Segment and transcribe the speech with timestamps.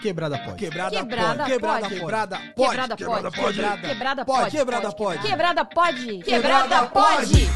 [0.00, 0.56] Quebrada pode.
[0.56, 1.50] Quebrada Quebrada pode.
[1.50, 1.94] Quebrada pode.
[1.98, 2.70] Quebrada pode.
[2.70, 3.60] Quebrada Quebrada pode.
[3.60, 3.80] pode.
[3.80, 4.40] Quebrada Pode.
[4.40, 4.56] pode.
[4.56, 5.18] Quebrada pode.
[5.20, 6.06] Quebrada pode.
[6.22, 7.50] Quebrada Quebrada pode.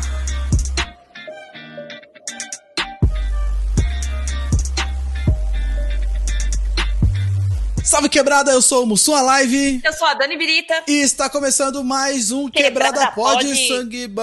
[7.85, 10.75] Salve quebrada, eu sou o Mussum Live Eu sou a Dani Birita.
[10.89, 13.69] e está começando mais um Quebrada, Quebrada Pode Pode.
[13.69, 14.23] Sangue Bom.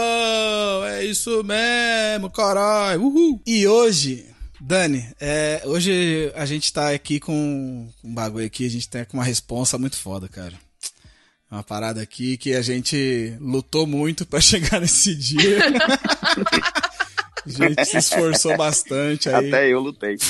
[0.85, 3.03] É isso mesmo, caralho.
[3.03, 3.39] Uhul.
[3.45, 4.25] E hoje,
[4.71, 9.17] Dani, é, hoje a gente tá aqui com um bagulho aqui, a gente tem com
[9.17, 10.53] uma responsa muito foda, cara.
[11.51, 15.59] Uma parada aqui que a gente lutou muito pra chegar nesse dia.
[17.45, 19.49] a gente se esforçou bastante aí.
[19.49, 20.15] Até eu lutei.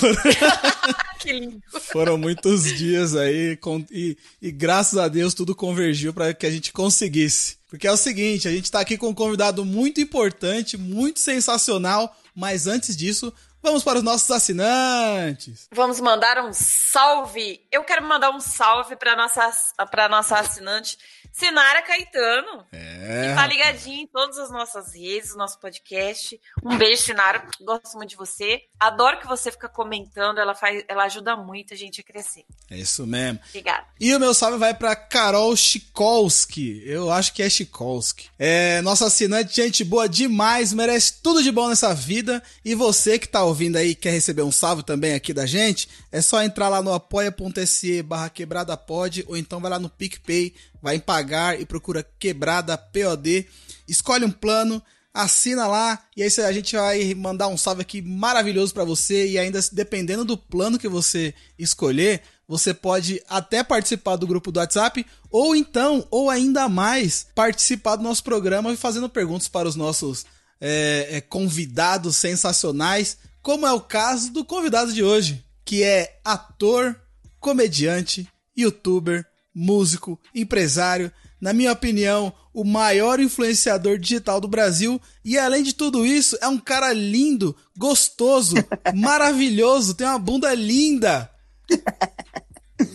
[1.19, 1.61] Que lindo.
[1.91, 6.49] Foram muitos dias aí com- e, e graças a Deus tudo convergiu para que a
[6.49, 7.57] gente conseguisse.
[7.69, 12.11] Porque é o seguinte, a gente está aqui com um convidado muito importante, muito sensacional,
[12.35, 15.67] mas antes disso, vamos para os nossos assinantes.
[15.71, 17.61] Vamos mandar um salve.
[17.71, 19.51] Eu quero mandar um salve para nossa
[19.89, 20.97] para nossa assinante
[21.31, 22.65] Sinara Caetano.
[22.71, 23.29] É.
[23.29, 26.39] Que tá ligadinho em todas as nossas redes, nosso podcast.
[26.63, 27.47] Um beijo, Sinara.
[27.61, 28.61] Gosto muito de você.
[28.79, 30.39] Adoro que você fica comentando.
[30.39, 32.45] Ela faz, ela ajuda muito a gente a crescer.
[32.69, 33.39] É isso mesmo.
[33.49, 33.85] Obrigada.
[33.99, 36.83] E o meu salve vai pra Carol Chikolski.
[36.85, 38.29] Eu acho que é Chikolski.
[38.37, 42.41] É nossa assinante, gente boa demais, merece tudo de bom nessa vida.
[42.63, 46.21] E você que tá ouvindo aí quer receber um salve também aqui da gente, é
[46.21, 50.95] só entrar lá no apoia.se barra quebrada pod, ou então vai lá no PicPay, vai
[50.95, 53.47] em pagar e procura quebrada POD,
[53.87, 54.81] escolhe um plano.
[55.13, 59.37] Assina lá e aí a gente vai mandar um salve aqui maravilhoso pra você e
[59.37, 65.05] ainda dependendo do plano que você escolher, você pode até participar do grupo do WhatsApp
[65.29, 70.25] ou então, ou ainda mais, participar do nosso programa e fazendo perguntas para os nossos
[70.61, 76.99] é, é, convidados sensacionais, como é o caso do convidado de hoje, que é ator,
[77.39, 85.01] comediante, youtuber, músico, empresário, na minha opinião, o maior influenciador digital do Brasil.
[85.25, 88.55] E além de tudo isso, é um cara lindo, gostoso,
[88.93, 91.29] maravilhoso, tem uma bunda linda.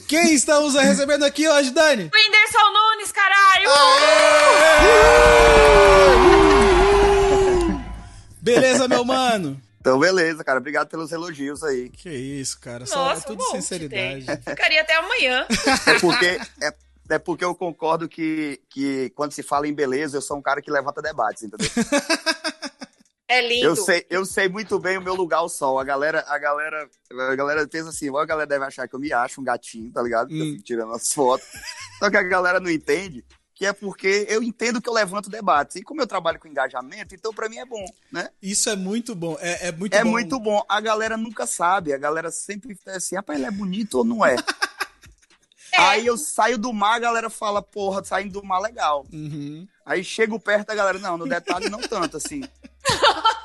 [0.06, 2.04] Quem estamos recebendo aqui hoje, Dani?
[2.04, 3.68] Whindersson Nunes, caralho!
[8.40, 9.60] Beleza, meu mano?
[9.86, 10.58] Então, beleza, cara.
[10.58, 11.88] Obrigado pelos elogios aí.
[11.90, 12.84] Que isso, cara.
[12.86, 14.26] Só Nossa, é tudo um sinceridade.
[14.26, 14.36] tem.
[14.38, 15.46] Ficaria até amanhã.
[15.86, 16.74] É porque, é,
[17.10, 20.60] é porque eu concordo que, que quando se fala em beleza, eu sou um cara
[20.60, 21.68] que levanta debates, entendeu?
[23.28, 23.66] É lindo.
[23.66, 25.80] Eu sei, eu sei muito bem o meu lugar ao sol.
[25.80, 26.88] A galera, a galera,
[27.28, 29.90] a galera pensa assim, ó, a galera deve achar que eu me acho um gatinho,
[29.92, 30.30] tá ligado?
[30.30, 30.52] Eu Hum.
[30.52, 31.44] fico tirando as fotos.
[31.98, 33.24] Só que a galera não entende
[33.56, 35.76] que é porque eu entendo que eu levanto debates.
[35.76, 38.28] E como eu trabalho com engajamento, então pra mim é bom, né?
[38.40, 39.34] Isso é muito bom.
[39.40, 40.10] É, é muito é bom.
[40.10, 40.62] muito bom.
[40.68, 41.94] A galera nunca sabe.
[41.94, 44.36] A galera sempre fica assim, rapaz, ele é bonito ou não é?
[45.72, 45.80] É.
[45.80, 49.04] Aí eu saio do mar, a galera fala, porra, saindo do mar legal.
[49.12, 49.66] Uhum.
[49.84, 52.42] Aí chego perto da galera, não, no detalhe não tanto, assim.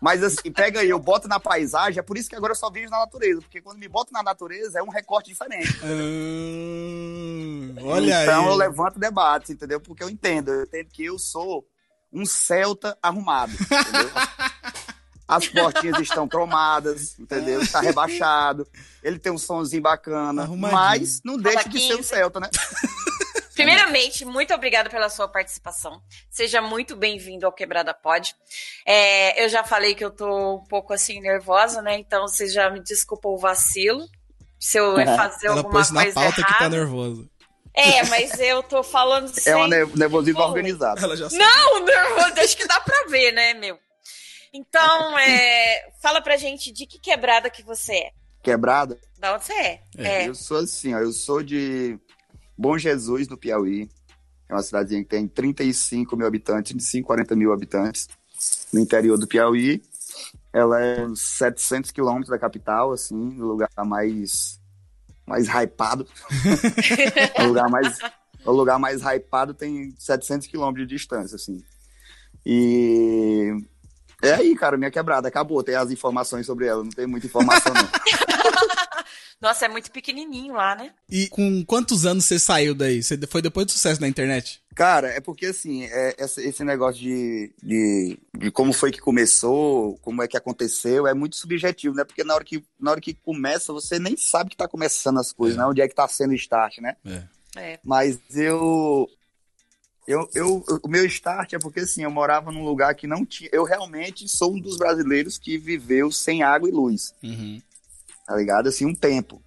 [0.00, 2.70] Mas assim, pega aí, eu boto na paisagem, é por isso que agora eu só
[2.70, 5.78] vejo na natureza, porque quando me boto na natureza é um recorte diferente.
[5.84, 8.48] Hum, olha então aí.
[8.50, 9.80] eu levanto debate, entendeu?
[9.80, 11.66] Porque eu entendo, eu entendo que eu sou
[12.12, 14.10] um celta arrumado, entendeu?
[15.28, 17.60] As portinhas estão cromadas, entendeu?
[17.60, 18.64] Está rebaixado.
[19.02, 22.08] Ele tem um somzinho bacana, mas não deixa de ser um 15.
[22.08, 22.48] celta, né?
[23.66, 26.00] Primeiramente, muito obrigada pela sua participação.
[26.30, 28.32] Seja muito bem-vindo ao Quebrada Pod.
[28.86, 31.98] É, eu já falei que eu tô um pouco assim nervosa, né?
[31.98, 34.06] Então você já me desculpa o vacilo.
[34.58, 36.52] Se eu fazer Ela alguma pôs na coisa pauta errada.
[36.54, 37.28] que tá nervosa.
[37.74, 39.52] É, mas eu tô falando sem...
[39.52, 40.48] É um ne- nervosismo Foi.
[40.48, 41.02] organizado.
[41.04, 41.42] Ela já sabe.
[41.42, 43.78] Não, nervoso, acho que dá pra ver, né, meu?
[44.54, 48.10] Então, é, fala pra gente de que quebrada que você é.
[48.42, 48.96] Quebrada.
[49.18, 49.80] Da onde você é?
[49.98, 50.28] É, É.
[50.28, 51.98] Eu sou assim, ó, eu sou de
[52.56, 53.88] Bom Jesus, no Piauí.
[54.48, 58.08] É uma cidadezinha que tem 35 mil habitantes, 25, 40 mil habitantes,
[58.72, 59.82] no interior do Piauí.
[60.52, 64.60] Ela é uns 700 quilômetros da capital, assim, no lugar mais,
[65.26, 66.06] mais hypado.
[67.40, 67.98] o lugar mais,
[68.44, 71.62] o lugar mais hypado tem 700 quilômetros de distância, assim.
[72.44, 73.52] E
[74.22, 75.62] é aí, cara, minha quebrada acabou.
[75.62, 77.82] Tem as informações sobre ela, não tem muita informação, não.
[79.40, 80.92] Nossa, é muito pequenininho lá, né?
[81.10, 83.02] E com quantos anos você saiu daí?
[83.02, 84.62] Você foi depois do sucesso na internet?
[84.74, 90.22] Cara, é porque assim, é, esse negócio de, de, de como foi que começou, como
[90.22, 92.04] é que aconteceu, é muito subjetivo, né?
[92.04, 95.32] Porque na hora que, na hora que começa, você nem sabe que tá começando as
[95.32, 95.60] coisas, É.
[95.60, 95.66] né?
[95.66, 96.96] Onde é que tá sendo o start, né?
[97.04, 97.22] É.
[97.58, 97.80] É.
[97.82, 99.08] Mas eu,
[100.06, 100.64] eu, eu.
[100.82, 103.48] O meu start é porque assim, eu morava num lugar que não tinha.
[103.52, 107.60] Eu realmente sou um dos brasileiros que viveu sem água e luz, Uhum.
[108.26, 108.68] Tá ligado?
[108.68, 109.42] Assim, um tempo.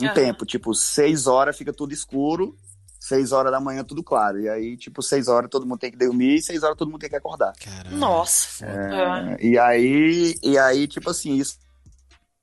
[0.00, 0.14] um uhum.
[0.14, 2.56] tempo, tipo, seis horas fica tudo escuro,
[3.00, 4.40] seis horas da manhã tudo claro.
[4.40, 7.00] E aí, tipo, seis horas todo mundo tem que dormir e seis horas todo mundo
[7.00, 7.52] tem que acordar.
[7.56, 7.96] Caramba.
[7.96, 8.66] Nossa.
[8.66, 11.58] É, e aí, e aí, tipo assim, isso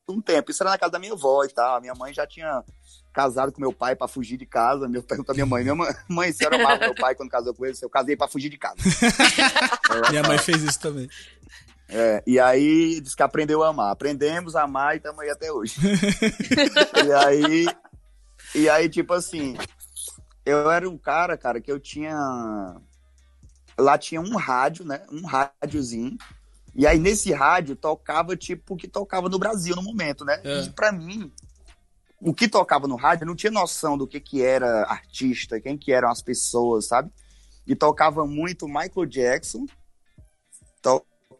[0.07, 0.51] um tempo.
[0.51, 1.81] Isso era na casa da minha avó e tal.
[1.81, 2.63] Minha mãe já tinha
[3.13, 4.89] casado com meu pai para fugir de casa.
[4.91, 7.53] Eu pergunto à minha mãe, minha mãe, mãe, a senhora amava meu pai quando casou
[7.53, 7.77] com ele?
[7.81, 8.75] Eu casei para fugir de casa.
[10.09, 11.09] minha mãe fez isso também.
[11.87, 13.91] É, e aí disse que aprendeu a amar.
[13.91, 15.75] Aprendemos a amar e estamos aí até hoje.
[17.05, 17.65] e aí,
[18.55, 19.55] e aí, tipo assim,
[20.45, 22.15] eu era um cara, cara, que eu tinha.
[23.77, 25.05] Lá tinha um rádio, né?
[25.11, 26.17] Um rádiozinho.
[26.73, 30.41] E aí, nesse rádio, tocava tipo o que tocava no Brasil no momento, né?
[30.43, 30.63] É.
[30.63, 31.31] E pra mim,
[32.19, 35.77] o que tocava no rádio, eu não tinha noção do que, que era artista, quem
[35.77, 37.11] que eram as pessoas, sabe?
[37.67, 39.65] E tocava muito Michael Jackson,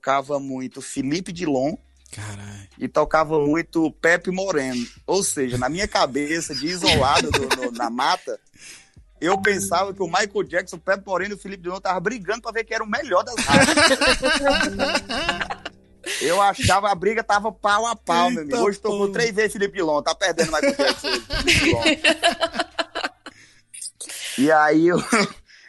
[0.06, 1.76] tocava muito Felipe Dilon.
[2.12, 2.68] Caralho.
[2.78, 4.86] E tocava muito Pepe Moreno.
[5.08, 8.40] Ou seja, na minha cabeça, de isolado do, no, na mata,
[9.20, 12.44] eu pensava que o Michael Jackson, o Pepe Moreno e o Felipe Dilon estavam brigando
[12.44, 13.76] para ver quem era o melhor das rádios.
[16.22, 18.70] eu achava a briga tava pau a pau, Eita meu amigo.
[18.70, 21.08] Hoje tocou três vezes Felipe Dilon, tá perdendo o Michael Jackson
[24.38, 25.00] e aí eu.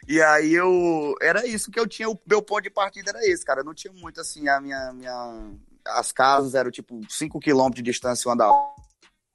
[0.06, 1.14] E aí eu.
[1.20, 3.60] Era isso que eu tinha, o meu ponto de partida era esse, cara.
[3.60, 4.92] Eu não tinha muito assim, a minha.
[4.92, 5.50] minha
[5.88, 8.50] as casas eram tipo 5 km de distância uma da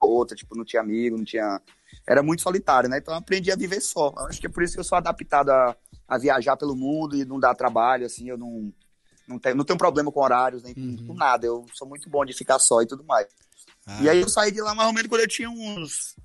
[0.02, 1.62] outra, tipo, não tinha amigo, não tinha
[2.08, 2.98] era muito solitário, né?
[2.98, 4.14] Então eu aprendi a viver só.
[4.28, 5.76] Acho que é por isso que eu sou adaptado a,
[6.08, 8.72] a viajar pelo mundo e não dar trabalho, assim, eu não,
[9.28, 11.08] não, tenho, não tenho problema com horários, nem uhum.
[11.08, 11.46] com nada.
[11.46, 13.28] Eu sou muito bom de ficar só e tudo mais.
[13.86, 14.00] Ah.
[14.02, 16.16] E aí eu saí de lá mais ou menos quando eu tinha uns.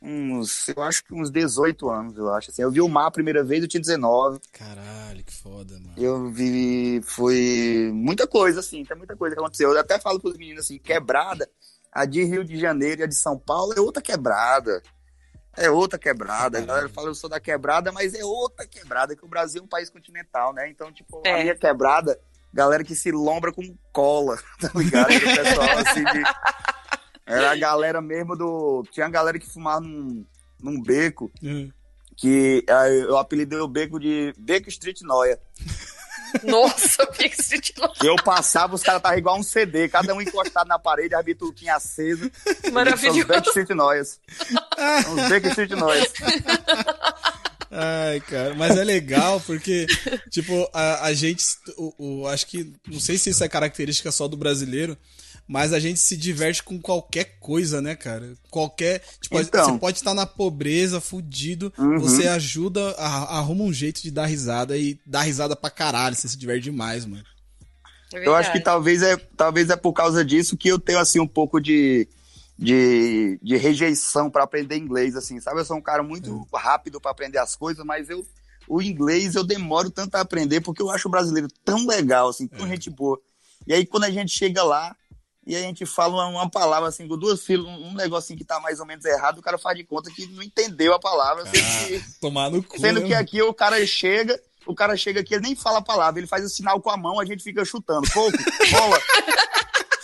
[0.00, 2.50] Uns, eu acho que uns 18 anos, eu acho.
[2.50, 4.40] Assim, eu vi o mar a primeira vez, eu tinha 19.
[4.52, 5.94] Caralho, que foda, mano.
[5.96, 7.00] Eu vi.
[7.02, 9.72] Foi muita coisa, assim, tem muita coisa que aconteceu.
[9.72, 11.48] Eu até falo pros meninos assim, quebrada.
[11.92, 14.82] A de Rio de Janeiro e a de São Paulo é outra quebrada
[15.58, 16.58] é outra quebrada.
[16.58, 19.64] A galera fala, eu sou da quebrada, mas é outra quebrada, que o Brasil é
[19.64, 20.70] um país continental, né?
[20.70, 21.40] Então, tipo, é.
[21.40, 22.18] a minha quebrada,
[22.52, 25.10] galera que se lombra com cola, tá ligado?
[25.10, 26.22] O pessoal, assim, de...
[27.28, 28.84] Era a galera mesmo do...
[28.90, 30.24] Tinha a galera que fumava num,
[30.60, 31.70] num beco, uhum.
[32.16, 32.64] que
[33.06, 35.38] eu apelidei o beco de Beco Street Noia.
[36.44, 41.14] Nossa, Backstreet Eu passava, os caras estavam igual um CD, cada um encostado na parede,
[41.14, 42.30] a bituquinha acesa.
[42.72, 43.20] Maravilhoso.
[43.20, 44.18] Os Backstreet Noise.
[45.14, 46.08] Os Backstreet Noise.
[47.70, 49.86] Ai, cara, mas é legal porque,
[50.30, 51.44] tipo, a, a gente,
[51.76, 54.96] o, o, acho que, não sei se isso é característica só do brasileiro,
[55.48, 58.34] mas a gente se diverte com qualquer coisa, né, cara?
[58.50, 59.02] Qualquer.
[59.18, 59.64] Tipo, então.
[59.64, 61.98] você pode estar na pobreza, fudido, uhum.
[61.98, 66.28] você ajuda, a, arruma um jeito de dar risada e dar risada pra caralho, você
[66.28, 67.24] se diverte demais, mano.
[68.12, 71.18] É eu acho que talvez é, talvez é por causa disso que eu tenho, assim,
[71.18, 72.06] um pouco de,
[72.58, 75.60] de, de rejeição para aprender inglês, assim, sabe?
[75.60, 76.58] Eu sou um cara muito é.
[76.58, 78.24] rápido para aprender as coisas, mas eu
[78.70, 82.46] o inglês eu demoro tanto a aprender porque eu acho o brasileiro tão legal, assim,
[82.46, 82.70] tão é.
[82.70, 83.18] gente boa.
[83.66, 84.94] E aí quando a gente chega lá,
[85.48, 88.60] e a gente fala uma, uma palavra assim, com duas filas, um, negocinho que tá
[88.60, 91.42] mais ou menos errado, o cara faz de conta que não entendeu a palavra.
[91.46, 92.78] Ah, que, tomar no cu.
[92.78, 93.06] Sendo né?
[93.06, 96.26] que aqui o cara chega, o cara chega aqui, ele nem fala a palavra, ele
[96.26, 98.06] faz o sinal com a mão, a gente fica chutando.
[98.12, 98.36] Pouco,
[98.70, 99.00] bola.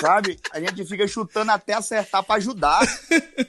[0.01, 0.39] Sabe?
[0.53, 2.81] A gente fica chutando até acertar para ajudar.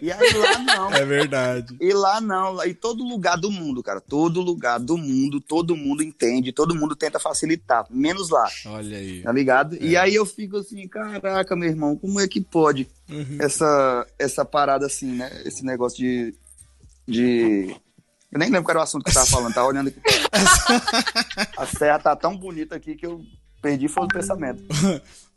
[0.02, 0.94] E aí lá não.
[0.94, 1.76] É verdade.
[1.80, 2.64] E lá não.
[2.66, 4.02] E todo lugar do mundo, cara.
[4.02, 7.86] Todo lugar do mundo, todo mundo entende, todo mundo tenta facilitar.
[7.90, 8.48] Menos lá.
[8.68, 9.22] Olha aí.
[9.22, 9.76] Tá ligado?
[9.76, 9.80] É.
[9.80, 13.38] E aí eu fico assim, caraca, meu irmão, como é que pode uhum.
[13.40, 15.42] essa, essa parada assim, né?
[15.46, 16.34] Esse negócio de.
[17.08, 17.76] de...
[18.32, 20.00] Eu nem lembro qual era o assunto que eu tava falando, tava olhando aqui.
[21.58, 23.22] A serra tá tão bonita aqui que eu
[23.62, 24.64] perdi foi o pensamento.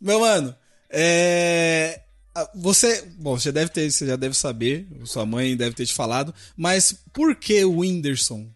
[0.01, 0.55] Meu mano,
[0.91, 2.01] é.
[2.55, 6.33] Você, bom, você deve ter, você já deve saber, sua mãe deve ter te falado,
[6.57, 8.49] mas por que o Whindersson?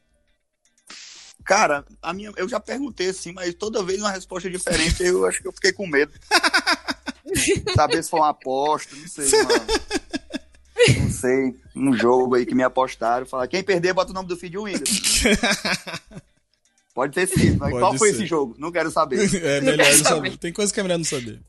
[1.44, 5.42] Cara, a minha, eu já perguntei assim, mas toda vez uma resposta diferente, eu acho
[5.42, 6.12] que eu fiquei com medo.
[7.74, 9.66] Saber se foi uma aposta, não sei, mano.
[11.00, 14.36] Não sei, um jogo aí que me apostaram, falar, quem perder, bota o nome do
[14.36, 15.28] filho de Whindersson.
[16.94, 18.54] Pode ter sido, mas Pode qual foi esse jogo?
[18.58, 19.18] Não quero saber.
[19.42, 20.36] É melhor não saber.
[20.36, 21.40] Tem coisa que é melhor não saber.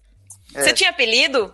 [0.53, 0.63] É.
[0.63, 1.53] Você tinha apelido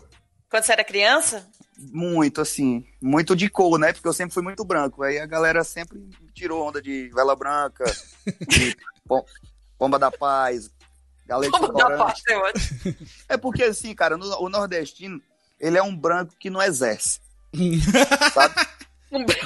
[0.49, 1.47] quando você era criança?
[1.77, 2.85] Muito, assim.
[3.01, 3.93] Muito de cor, né?
[3.93, 5.01] Porque eu sempre fui muito branco.
[5.03, 7.85] Aí a galera sempre tirou onda de vela branca,
[8.47, 8.75] de
[9.77, 10.69] pomba da paz,
[11.25, 15.21] galera de pomba da paz, é, é porque, assim, cara, no, o nordestino,
[15.59, 17.21] ele é um branco que não exerce.
[18.33, 18.55] sabe?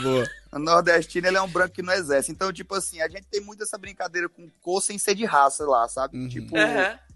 [0.02, 0.28] Boa.
[0.52, 2.32] O nordestino, ele é um branco que não exerce.
[2.32, 5.66] Então, tipo assim, a gente tem muito essa brincadeira com cor sem ser de raça
[5.66, 6.18] lá, sabe?
[6.18, 6.30] Uhum.
[6.30, 6.58] Tipo...
[6.58, 7.13] Uhum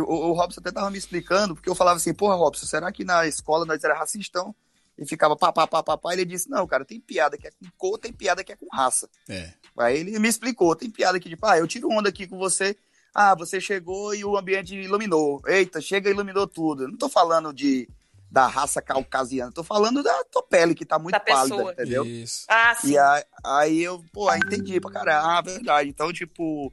[0.00, 3.04] o, o Robson até tava me explicando, porque eu falava assim, porra, Robson, será que
[3.04, 4.54] na escola nós era racistão?
[4.98, 6.12] e ficava pá, pá, pá, pá, pá.
[6.12, 8.66] Ele disse, não, cara, tem piada que é com cor, tem piada que é com
[8.70, 9.08] raça.
[9.28, 9.52] É.
[9.78, 12.76] Aí ele me explicou, tem piada que tipo, ah, eu tiro onda aqui com você,
[13.14, 15.42] ah, você chegou e o ambiente iluminou.
[15.46, 16.84] Eita, chega e iluminou tudo.
[16.84, 17.88] Eu não tô falando de
[18.30, 21.72] da raça caucasiana, tô falando da tua pele que tá muito Da pálida, pessoa.
[21.72, 22.02] entendeu?
[22.06, 22.46] Isso.
[22.48, 22.92] Ah, sim.
[22.92, 25.26] E aí, aí eu, pô, aí entendi pra caralho.
[25.26, 25.90] Ah, verdade.
[25.90, 26.72] Então, tipo,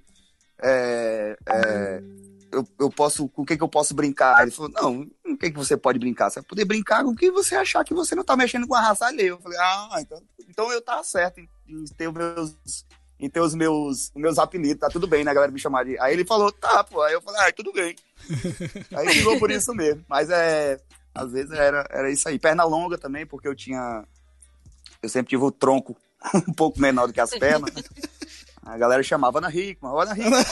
[0.61, 2.01] é, é,
[2.51, 4.41] eu, eu posso, com o que que eu posso brincar?
[4.41, 6.29] Ele falou, não, com o que que você pode brincar?
[6.29, 8.75] Você vai poder brincar com o que você achar que você não tá mexendo com
[8.75, 9.29] a raça alheia.
[9.29, 12.86] Eu falei, ah, então, então eu tava certo em, em ter os meus,
[13.20, 16.00] em ter os meus, meus apelidos, tá tudo bem, né, a galera me chamar de...
[16.00, 17.96] Aí ele falou, tá, pô, aí eu falei, ah, tudo bem.
[18.96, 20.03] aí ficou por isso mesmo.
[20.08, 20.79] Mas é,
[21.13, 22.39] às vezes era, era isso aí.
[22.39, 24.03] Perna longa também, porque eu tinha,
[25.01, 25.96] eu sempre tive o tronco
[26.48, 27.72] um pouco menor do que as pernas.
[28.62, 30.44] A galera chamava Ana Hickman, Ana Hickman.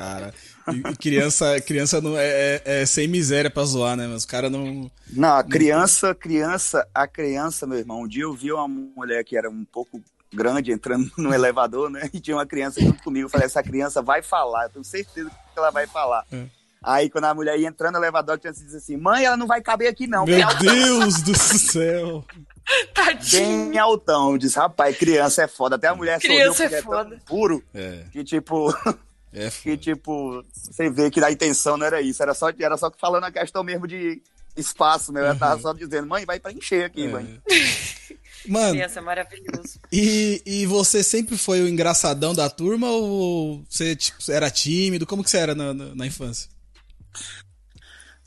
[0.00, 0.32] Cara,
[0.72, 4.06] e, criança, criança não é, é- é sem miséria pra zoar, né?
[4.06, 4.90] Mas os caras não.
[5.10, 8.02] Não, a criança, criança, a criança, meu irmão.
[8.02, 10.00] Um dia eu vi uma mulher que era um pouco
[10.32, 12.08] grande entrando no elevador, né?
[12.14, 13.26] E tinha uma criança junto comigo.
[13.26, 16.24] Eu falei, essa criança vai falar, eu tenho certeza que ela vai falar.
[16.32, 16.44] É.
[16.82, 19.46] Aí quando a mulher ia entrando no elevador, a criança disse assim, mãe, ela não
[19.46, 20.24] vai caber aqui não.
[20.24, 22.24] Meu Deus do céu!
[22.94, 23.70] Tadinho.
[23.70, 24.38] bem altão.
[24.38, 25.76] Disse, rapaz, criança é foda.
[25.76, 27.18] Até a mulher Criança sorriu, porque é tão foda.
[27.26, 28.72] puro É, que tipo,
[29.32, 32.22] é que tipo, você vê que a intenção não era isso.
[32.22, 34.20] Era só, era só falando a questão mesmo de
[34.56, 35.24] espaço, meu.
[35.24, 37.08] Ela tava só dizendo, mãe, vai preencher aqui, É.
[37.08, 37.42] mãe.
[38.48, 39.78] Mano, Criança é maravilhoso.
[39.92, 45.06] e, e você sempre foi o engraçadão da turma ou você tipo, era tímido?
[45.06, 46.48] Como que você era na, na, na infância?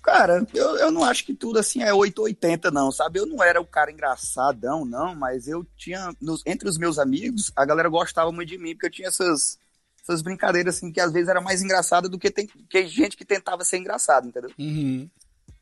[0.03, 3.19] Cara, eu, eu não acho que tudo assim é 880, não, sabe?
[3.19, 6.13] Eu não era o cara engraçadão, não, mas eu tinha.
[6.21, 9.57] nos- entre os meus amigos, a galera gostava muito de mim, porque eu tinha essas,
[10.03, 13.23] essas brincadeiras, assim, que às vezes era mais engraçada do que, tem, que gente que
[13.25, 14.51] tentava ser engraçado, entendeu?
[14.59, 15.09] Uhum.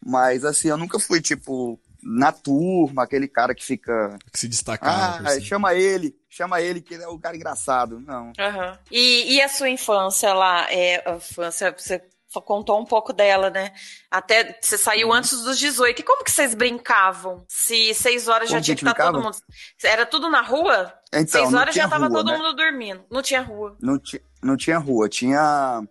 [0.04, 4.18] Mas assim, eu nunca fui, tipo, na turma, aquele cara que fica.
[4.34, 5.28] Que se destacava.
[5.30, 5.42] Ah, si.
[5.42, 8.00] chama ele, chama ele, que ele é o cara engraçado.
[8.00, 8.34] Não.
[8.40, 8.80] Aham.
[8.90, 10.66] E, e a sua infância lá?
[10.72, 12.02] É, a infância, você
[12.44, 13.74] contou um pouco dela, né?
[14.10, 15.14] Até você saiu Uhum.
[15.14, 16.00] antes dos 18.
[16.00, 17.46] E como que vocês brincavam?
[17.48, 19.38] Se seis horas já Como tinha que estar gente todo mundo.
[19.84, 20.92] Era tudo na rua?
[21.14, 22.38] Então, seis horas já tinha tava rua, todo né?
[22.38, 23.04] mundo dormindo.
[23.12, 23.78] Não tinha rua.
[23.80, 25.84] não, ti- não tinha rua, tinha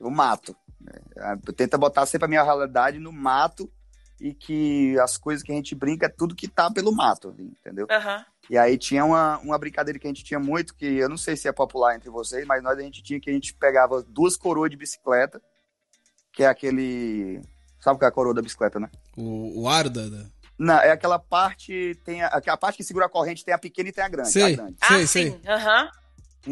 [0.00, 0.56] o mato.
[1.16, 3.70] É, Tenta botar sempre a minha realidade no mato
[4.20, 7.86] e que as coisas que a gente brinca é tudo que tá pelo mato, entendeu?
[7.90, 8.24] Aham.
[8.50, 11.36] E aí tinha uma, uma brincadeira que a gente tinha muito, que eu não sei
[11.36, 14.36] se é popular entre vocês, mas nós a gente tinha que a gente pegava duas
[14.36, 15.40] coroas de bicicleta,
[16.32, 17.40] que é aquele.
[17.80, 18.90] Sabe o que é a coroa da bicicleta, né?
[19.16, 20.02] O, o aro da.
[20.58, 21.94] Não, é aquela parte.
[22.04, 24.30] Tem a, aquela parte que segura a corrente, tem a pequena e tem a grande.
[24.30, 24.54] Sei.
[24.54, 24.76] A grande.
[24.80, 25.06] Ah, Sei, sim.
[25.06, 25.40] sei.
[25.46, 25.90] Aham.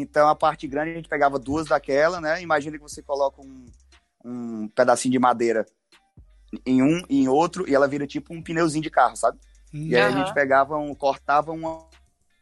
[0.01, 2.41] Então a parte grande a gente pegava duas daquela, né?
[2.41, 3.65] Imagina que você coloca um,
[4.23, 5.65] um pedacinho de madeira
[6.65, 9.37] em um e em outro e ela vira tipo um pneuzinho de carro, sabe?
[9.73, 11.85] E aí a gente pegava um, cortava uma,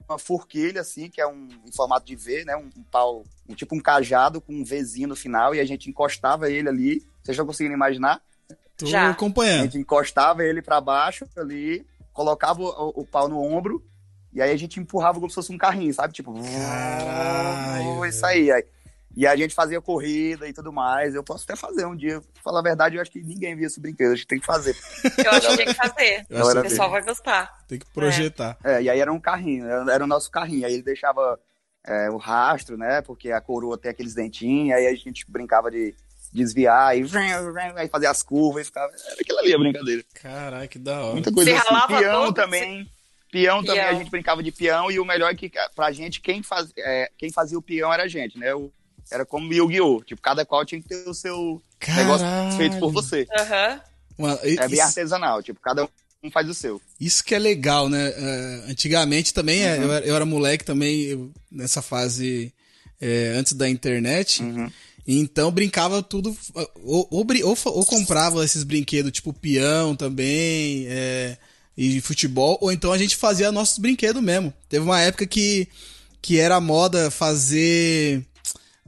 [0.08, 2.56] uma forquilha assim, que é um em formato de V, né?
[2.56, 5.90] Um, um pau, um, tipo um cajado com um Vzinho no final e a gente
[5.90, 7.00] encostava ele ali.
[7.24, 8.22] Vocês estão conseguindo imaginar?
[8.78, 9.08] Tô Já.
[9.08, 9.64] A acompanhando.
[9.64, 13.84] gente encostava ele pra baixo ali, colocava o, o pau no ombro
[14.36, 16.14] e aí a gente empurrava como se fosse um carrinho, sabe?
[16.14, 18.66] Tipo, Caralho, isso aí, aí.
[19.16, 21.16] E a gente fazia corrida e tudo mais.
[21.16, 22.20] Eu posso até fazer um dia.
[22.20, 24.12] Pra falar a verdade, eu acho que ninguém via esse brinquedo.
[24.12, 24.76] Acho que tem que fazer.
[25.18, 26.26] Eu acho que tinha que fazer.
[26.30, 27.66] Eu acho O que pessoal vai gostar.
[27.66, 28.58] tem que projetar.
[28.62, 30.66] É, e aí era um carrinho, era, o nosso carrinho.
[30.66, 31.40] Aí ele deixava
[31.88, 33.02] é, o rastro, né?
[33.02, 34.76] Porque a coroa tem aqueles dentinhos.
[34.76, 35.96] Aí a gente brincava de
[36.34, 37.06] desviar e
[37.78, 38.92] aí fazer as curvas e ficava.
[38.94, 40.04] Era aquilo ali a brincadeira.
[40.22, 41.14] Caralho, que da hora.
[41.14, 41.68] Muita coisa Você assim.
[41.70, 42.92] ralava Peão todo, também.
[43.42, 43.96] Peão, também Peão.
[43.96, 47.10] a gente brincava de peão e o melhor é que pra gente quem, faz, é,
[47.18, 48.54] quem fazia o peão era a gente, né?
[48.56, 48.72] O,
[49.12, 50.04] era como Yu-Gi-Oh!
[50.04, 51.62] Tipo, cada qual tinha que ter o seu
[51.96, 52.58] negócio Caralho.
[52.58, 53.28] feito por você.
[54.18, 55.84] Mano, É bem isso, artesanal, tipo, cada
[56.24, 56.82] um faz o seu.
[57.00, 58.08] isso que é legal, né?
[58.16, 62.52] É, antigamente também, é, eu, era, eu era moleque também, eu- nessa fase
[63.00, 64.42] é, antes da internet.
[64.42, 64.72] Uhum.
[65.08, 66.36] Então brincava tudo.
[66.84, 71.38] Ou, ou, ou ou comprava esses brinquedos, tipo peão também, é,
[71.78, 74.54] e futebol, ou então a gente fazia nossos brinquedos mesmo.
[74.70, 75.68] Teve uma época que,
[76.22, 78.26] que era moda fazer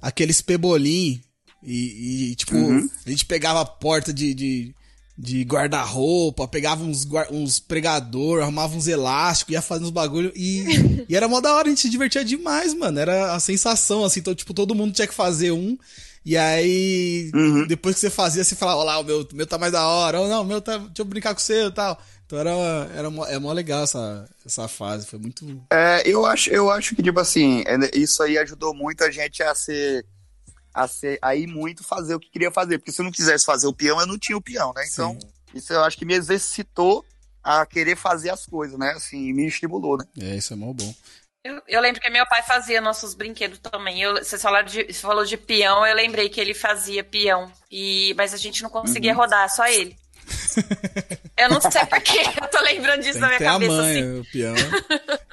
[0.02, 1.22] aqueles pebolim.
[1.64, 2.90] E, e, tipo, Uhum.
[3.06, 4.76] a gente pegava a porta de, de,
[5.18, 10.32] de guarda-roupa, pegava uns, uns pregador, arrumava uns elásticos, ia fazendo uns bagulho.
[10.36, 10.64] E,
[11.10, 12.98] e era mó da hora, a gente se divertia demais, mano.
[13.00, 14.20] Era a sensação, assim.
[14.22, 15.78] Então, tipo, todo mundo tinha que fazer um.
[16.26, 17.66] E aí, Uhum.
[17.68, 19.86] depois que você fazia, você falava, olha lá, o meu, o meu tá mais da
[19.88, 20.22] hora.
[20.22, 20.78] Ou não, o meu tá.
[20.78, 22.00] Deixa eu brincar com você e tal.
[22.28, 22.52] Então era,
[22.94, 25.08] era mó, é mó legal essa, essa fase.
[25.08, 25.46] Foi muito.
[25.72, 29.42] É, eu acho, eu acho que, tipo assim, é, isso aí ajudou muito a gente
[29.42, 30.06] a ser.
[30.74, 32.78] A, ser, a ir muito fazer o que queria fazer.
[32.78, 34.84] Porque se eu não quisesse fazer o peão, eu não tinha o peão, né?
[34.92, 35.18] Então,
[35.56, 37.04] isso eu acho que me exercitou
[37.42, 38.92] a querer fazer as coisas, né?
[38.92, 40.06] Assim, me estimulou, né?
[40.20, 40.94] É, isso é mó bom.
[41.44, 44.02] Eu, eu, lembro que meu pai fazia nossos brinquedos também.
[44.02, 47.50] Eu, você, de, você falou de peão, eu lembrei que ele fazia peão.
[47.72, 49.18] E, mas a gente não conseguia uhum.
[49.18, 49.98] rodar, só ele.
[51.38, 53.72] Eu não sei porquê, eu tô lembrando disso Tem na minha cabeça.
[53.72, 54.20] A mãe, assim.
[54.20, 54.56] o peão.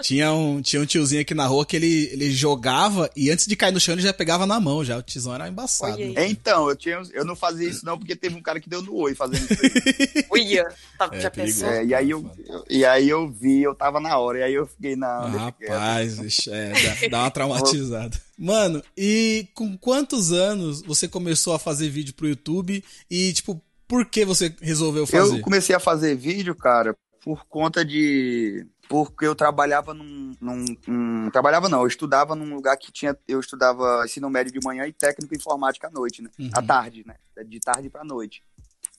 [0.03, 3.57] tinha, um, tinha um tiozinho aqui na rua que ele, ele jogava e antes de
[3.57, 4.99] cair no chão ele já pegava na mão, já.
[4.99, 5.97] O tizão era embaçado.
[5.97, 6.29] Né?
[6.29, 8.95] Então, eu, tinha, eu não fazia isso não porque teve um cara que deu no
[8.97, 10.27] oi fazendo isso.
[10.31, 11.69] Uia, tá, é, já pensou?
[11.69, 14.55] É, e, aí eu, eu, e aí eu vi, eu tava na hora, e aí
[14.55, 15.09] eu fiquei na.
[15.09, 18.21] Ah, rapaz, ixi, é, dá, dá uma traumatizada.
[18.37, 24.07] Mano, e com quantos anos você começou a fazer vídeo pro YouTube e, tipo, por
[24.07, 25.38] que você resolveu fazer?
[25.38, 28.67] Eu comecei a fazer vídeo, cara, por conta de.
[28.87, 33.17] Porque eu trabalhava num, num, num, Trabalhava não, eu estudava num lugar que tinha.
[33.26, 36.29] Eu estudava ensino médio de manhã e técnico informática à noite, né?
[36.38, 36.50] Uhum.
[36.53, 37.14] À tarde, né?
[37.47, 38.43] De tarde pra noite.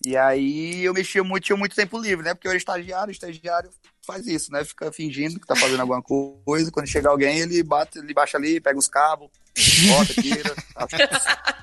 [0.04, 2.34] E aí eu mexia muito, tinha muito tempo livre, né?
[2.34, 3.70] Porque eu era estagiário, estagiário
[4.06, 4.64] faz isso, né?
[4.64, 6.72] Fica fingindo que tá fazendo alguma coisa.
[6.72, 9.30] Quando chega alguém, ele bate, ele baixa ali, pega os cabos,
[9.88, 10.56] bota, tira,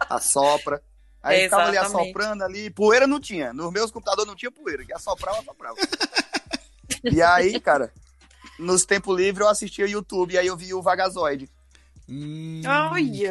[0.09, 0.83] assopra.
[1.23, 3.53] Aí ficava ali assoprando ali, poeira não tinha.
[3.53, 5.77] Nos meus computadores não tinha poeira, que assoprava, assoprava.
[7.05, 7.93] e aí, cara,
[8.59, 11.49] nos tempos livres eu assistia YouTube, e aí eu vi o Vagazoide.
[12.09, 12.61] Hum,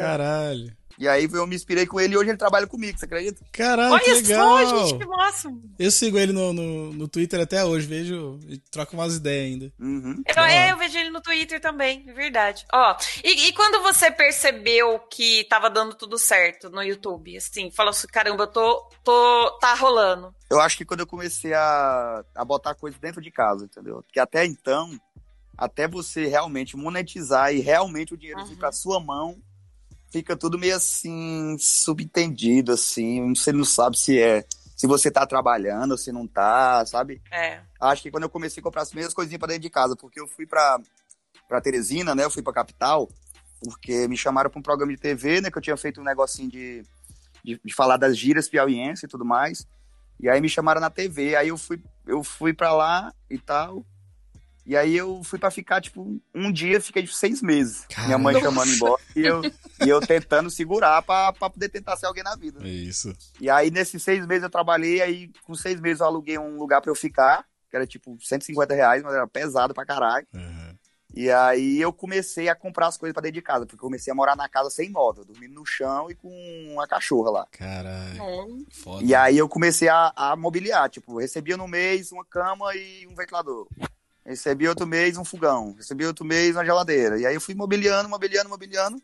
[0.00, 0.76] Caralho.
[0.98, 3.44] E aí eu me inspirei com ele e hoje ele trabalha comigo, você acredita?
[3.52, 4.66] Caralho, Olha que legal.
[4.66, 5.48] só, gente, que massa.
[5.78, 9.72] Eu sigo ele no, no, no Twitter até hoje, vejo e troco umas ideias ainda.
[9.78, 10.22] Uhum.
[10.26, 12.66] Eu, é, eu vejo ele no Twitter também, é verdade.
[12.72, 17.90] Ó, e, e, quando você percebeu que tava dando tudo certo no YouTube, assim, falou
[17.90, 20.34] assim, caramba, eu tô, tô, tá rolando.
[20.50, 24.02] Eu acho que quando eu comecei a, a botar coisa dentro de casa, entendeu?
[24.02, 24.98] Porque até então,
[25.56, 28.46] até você realmente monetizar e realmente o dinheiro uhum.
[28.46, 29.40] vir pra sua mão,
[30.12, 33.34] fica tudo meio assim, subentendido, assim.
[33.34, 34.44] Você não sabe se é.
[34.76, 37.22] Se você tá trabalhando, se não tá, sabe?
[37.30, 37.60] É.
[37.80, 40.20] Acho que quando eu comecei a comprar as mesmas coisinhas pra dentro de casa, porque
[40.20, 40.80] eu fui pra,
[41.48, 42.24] pra Teresina, né?
[42.24, 43.08] Eu fui pra capital,
[43.62, 45.50] porque me chamaram pra um programa de TV, né?
[45.50, 46.82] Que eu tinha feito um negocinho de,
[47.44, 49.66] de, de falar das gírias piauienses e tudo mais.
[50.20, 53.84] E aí me chamaram na TV, aí eu fui, eu fui pra lá e tal.
[54.64, 57.84] E aí eu fui para ficar, tipo, um dia fiquei seis meses.
[57.88, 58.06] Caramba.
[58.06, 59.42] Minha mãe chamando embora e eu,
[59.84, 62.60] e eu tentando segurar pra, pra poder tentar ser alguém na vida.
[62.62, 63.12] É isso.
[63.40, 66.80] E aí, nesses seis meses eu trabalhei, aí com seis meses eu aluguei um lugar
[66.80, 70.26] para eu ficar, que era tipo 150 reais, mas era pesado pra caralho.
[70.32, 70.76] Uhum.
[71.14, 74.10] E aí eu comecei a comprar as coisas pra dentro de casa, porque eu comecei
[74.10, 76.30] a morar na casa sem móvel, dormindo no chão e com
[76.72, 77.46] uma cachorra lá.
[77.52, 78.22] Caralho.
[78.22, 78.64] Hum.
[78.70, 79.04] Foda.
[79.04, 83.14] E aí eu comecei a, a mobiliar, tipo, recebia no mês uma cama e um
[83.14, 83.68] ventilador.
[84.24, 85.74] Recebi outro mês um fogão.
[85.76, 87.18] Recebi outro mês uma geladeira.
[87.18, 89.02] E aí eu fui mobiliando, mobiliando, mobiliando.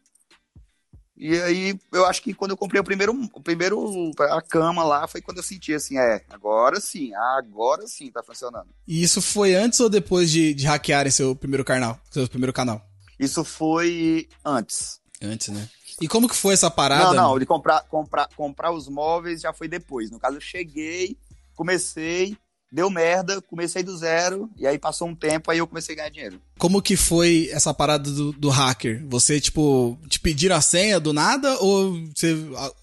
[1.16, 5.08] E aí eu acho que quando eu comprei o primeiro, o primeiro a cama lá
[5.08, 8.68] foi quando eu senti assim, é, agora sim, agora sim tá funcionando.
[8.86, 12.80] E isso foi antes ou depois de, de hackearem seu primeiro canal, seu primeiro canal?
[13.18, 15.00] Isso foi antes.
[15.20, 15.68] Antes, né?
[16.00, 17.06] E como que foi essa parada?
[17.06, 20.12] Não, não, de comprar, comprar, comprar os móveis já foi depois.
[20.12, 21.18] No caso, eu cheguei,
[21.56, 22.38] comecei,
[22.70, 26.10] deu merda, comecei do zero, e aí passou um tempo, aí eu comecei a ganhar
[26.10, 26.40] dinheiro.
[26.58, 29.04] Como que foi essa parada do, do hacker?
[29.08, 32.34] Você, tipo, te pediram a senha do nada, ou você,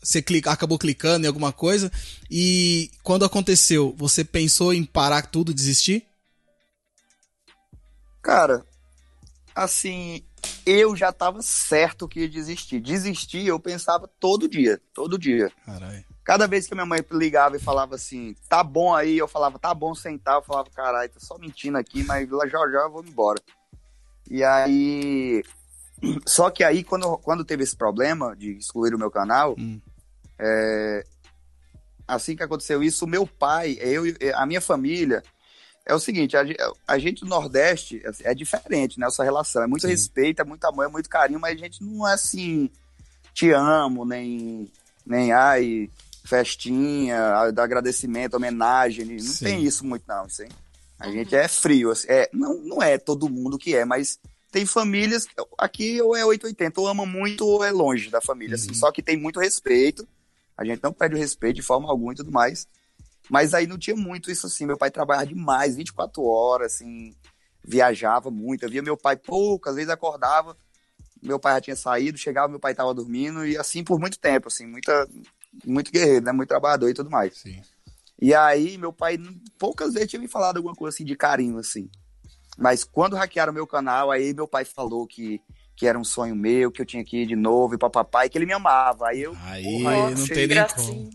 [0.01, 1.91] você clica, acabou clicando em alguma coisa,
[2.29, 6.05] e quando aconteceu, você pensou em parar tudo, desistir?
[8.21, 8.65] Cara,
[9.53, 10.23] assim,
[10.65, 12.79] eu já tava certo que ia desistir.
[12.79, 15.51] Desistir, eu pensava todo dia, todo dia.
[15.63, 16.14] Caralho.
[16.25, 19.71] Cada vez que minha mãe ligava e falava assim, tá bom aí, eu falava, tá
[19.75, 23.39] bom sentar, eu falava, caralho, tá só mentindo aqui, mas já já eu vou embora.
[24.29, 25.43] E aí.
[26.25, 29.79] Só que aí, quando, quando teve esse problema de excluir o meu canal, hum.
[30.39, 31.05] é,
[32.07, 35.23] assim que aconteceu isso, o meu pai, eu, a minha família,
[35.85, 36.43] é o seguinte, a,
[36.87, 39.05] a gente do Nordeste é, é diferente, né?
[39.05, 39.61] Essa relação.
[39.61, 39.89] É muito Sim.
[39.89, 42.69] respeito, é muito amor, é muito carinho, mas a gente não é assim,
[43.31, 44.71] te amo, nem,
[45.05, 45.89] nem ai,
[46.25, 49.05] festinha, do agradecimento, homenagem.
[49.05, 49.45] Não Sim.
[49.45, 50.23] tem isso muito, não.
[50.23, 50.47] Assim.
[50.99, 51.91] A gente é frio.
[51.91, 54.19] Assim, é, não, não é todo mundo que é, mas
[54.51, 55.27] tem famílias.
[55.57, 58.55] Aqui ou é 880, ou ama muito ou é longe da família.
[58.55, 58.71] Assim, uhum.
[58.71, 60.07] Assim, só que tem muito respeito.
[60.57, 62.67] A gente não perde o respeito de forma alguma e tudo mais.
[63.29, 64.65] Mas aí não tinha muito isso assim.
[64.65, 67.13] Meu pai trabalhava demais, 24 horas, assim,
[67.63, 68.63] viajava muito.
[68.63, 70.57] Eu via meu pai poucas vezes acordava.
[71.21, 74.47] Meu pai já tinha saído, chegava, meu pai estava dormindo, e assim por muito tempo,
[74.47, 75.09] assim, muita,
[75.65, 76.31] muito guerreiro, né?
[76.31, 77.37] Muito trabalhador e tudo mais.
[77.37, 77.61] Sim.
[78.21, 79.19] E aí, meu pai,
[79.59, 81.89] poucas vezes tinha me falado alguma coisa assim de carinho, assim.
[82.57, 85.41] Mas quando hackearam meu canal, aí meu pai falou que,
[85.75, 88.37] que era um sonho meu, que eu tinha que ir de novo e papai, que
[88.37, 89.09] ele me amava.
[89.09, 89.35] Aí eu.
[89.43, 91.09] Aí porra, não tem nem como.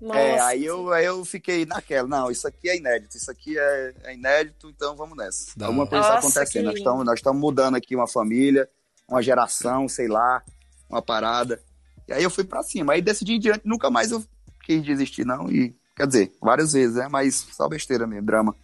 [0.00, 0.20] Nossa.
[0.20, 3.94] É, aí eu, aí eu fiquei naquela, não, isso aqui é inédito, isso aqui é,
[4.04, 5.50] é inédito, então vamos nessa.
[5.56, 5.66] Dá.
[5.66, 8.68] Alguma coisa está acontecendo, nós estamos, nós estamos mudando aqui uma família,
[9.08, 10.40] uma geração, sei lá,
[10.88, 11.60] uma parada.
[12.08, 14.24] E aí eu fui para cima, aí decidi em diante, nunca mais eu
[14.64, 18.54] quis desistir não, e quer dizer, várias vezes, né, mas só besteira mesmo, drama.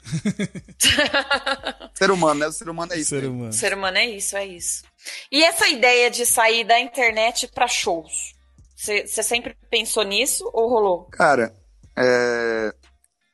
[1.94, 3.10] ser humano, né, o ser humano é isso.
[3.10, 3.52] Ser humano.
[3.52, 4.84] ser humano é isso, é isso.
[5.30, 8.34] E essa ideia de sair da internet para shows?
[8.76, 11.04] Você sempre pensou nisso ou rolou?
[11.04, 11.54] Cara,
[11.96, 12.74] é.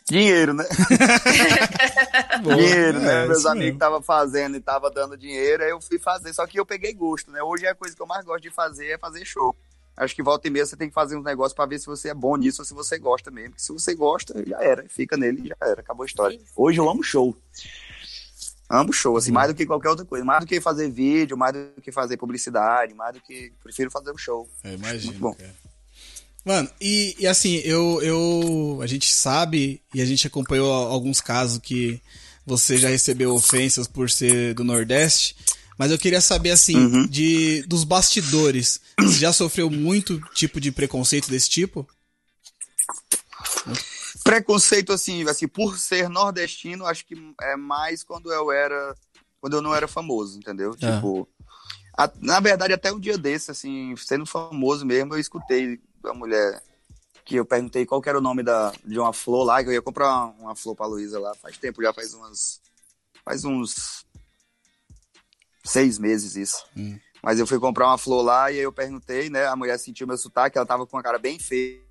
[0.09, 0.63] dinheiro, né?
[2.41, 3.23] dinheiro, né?
[3.23, 6.33] É, Meus amigos estavam fazendo e estavam dando dinheiro, aí eu fui fazer.
[6.33, 7.43] Só que eu peguei gosto, né?
[7.43, 9.55] Hoje é a coisa que eu mais gosto de fazer é fazer show.
[9.95, 12.09] Acho que volta e meia você tem que fazer uns negócios para ver se você
[12.09, 13.49] é bom nisso ou se você gosta mesmo.
[13.49, 14.87] Porque se você gosta, já era.
[14.87, 15.81] Fica nele, já era.
[15.81, 16.39] Acabou a história.
[16.55, 17.35] Hoje eu amo show.
[18.69, 20.23] Amo show, assim, mais do que qualquer outra coisa.
[20.23, 23.51] Mais do que fazer vídeo, mais do que fazer publicidade, mais do que.
[23.63, 24.47] Prefiro fazer um show.
[24.63, 25.13] É, imagino.
[25.13, 25.33] Muito bom.
[25.33, 25.66] Cara.
[26.47, 28.79] Mano, e, e, assim, eu, eu.
[28.81, 32.01] A gente sabe e a gente acompanhou alguns casos que
[32.45, 35.35] você já recebeu ofensas por ser do Nordeste.
[35.77, 37.05] Mas eu queria saber, assim, uhum.
[37.05, 38.79] de dos bastidores.
[38.97, 41.85] Você já sofreu muito tipo de preconceito desse tipo?
[44.23, 48.95] Preconceito, assim, assim, por ser nordestino, acho que é mais quando eu era.
[49.41, 50.73] Quando eu não era famoso, entendeu?
[50.81, 50.95] É.
[50.95, 51.27] Tipo.
[51.97, 56.61] A, na verdade, até um dia desse, assim, sendo famoso mesmo, eu escutei a mulher
[57.27, 59.81] que eu perguntei qual era o nome da, de uma flor lá, que eu ia
[59.81, 61.35] comprar uma, uma flor pra Luísa lá.
[61.35, 62.61] Faz tempo, já faz umas.
[63.25, 64.05] Faz uns.
[65.63, 66.65] Seis meses isso.
[66.75, 66.97] Hum.
[67.21, 69.45] Mas eu fui comprar uma flor lá e aí eu perguntei, né?
[69.47, 71.85] A mulher sentiu meu sotaque, ela tava com uma cara bem feia.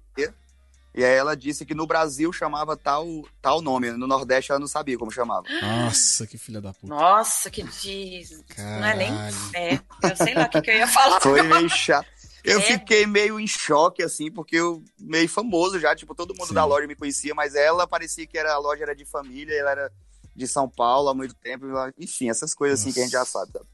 [0.94, 3.06] E aí ela disse que no Brasil chamava tal,
[3.42, 5.44] tal nome, no Nordeste ela não sabia como chamava.
[5.60, 6.86] Nossa, que filha da puta.
[6.86, 8.42] Nossa, que diz.
[8.56, 9.12] Não é nem.
[9.54, 11.20] É, eu sei lá o que, que eu ia falar.
[11.20, 12.08] Foi meio chato.
[12.46, 12.62] Eu é.
[12.62, 16.54] fiquei meio em choque, assim, porque eu meio famoso já, tipo, todo mundo Sim.
[16.54, 19.72] da loja me conhecia, mas ela parecia que era, a loja era de família, ela
[19.72, 19.92] era
[20.34, 21.66] de São Paulo há muito tempo,
[21.98, 22.88] enfim, essas coisas Nossa.
[22.88, 23.66] assim que a gente já sabe, sabe?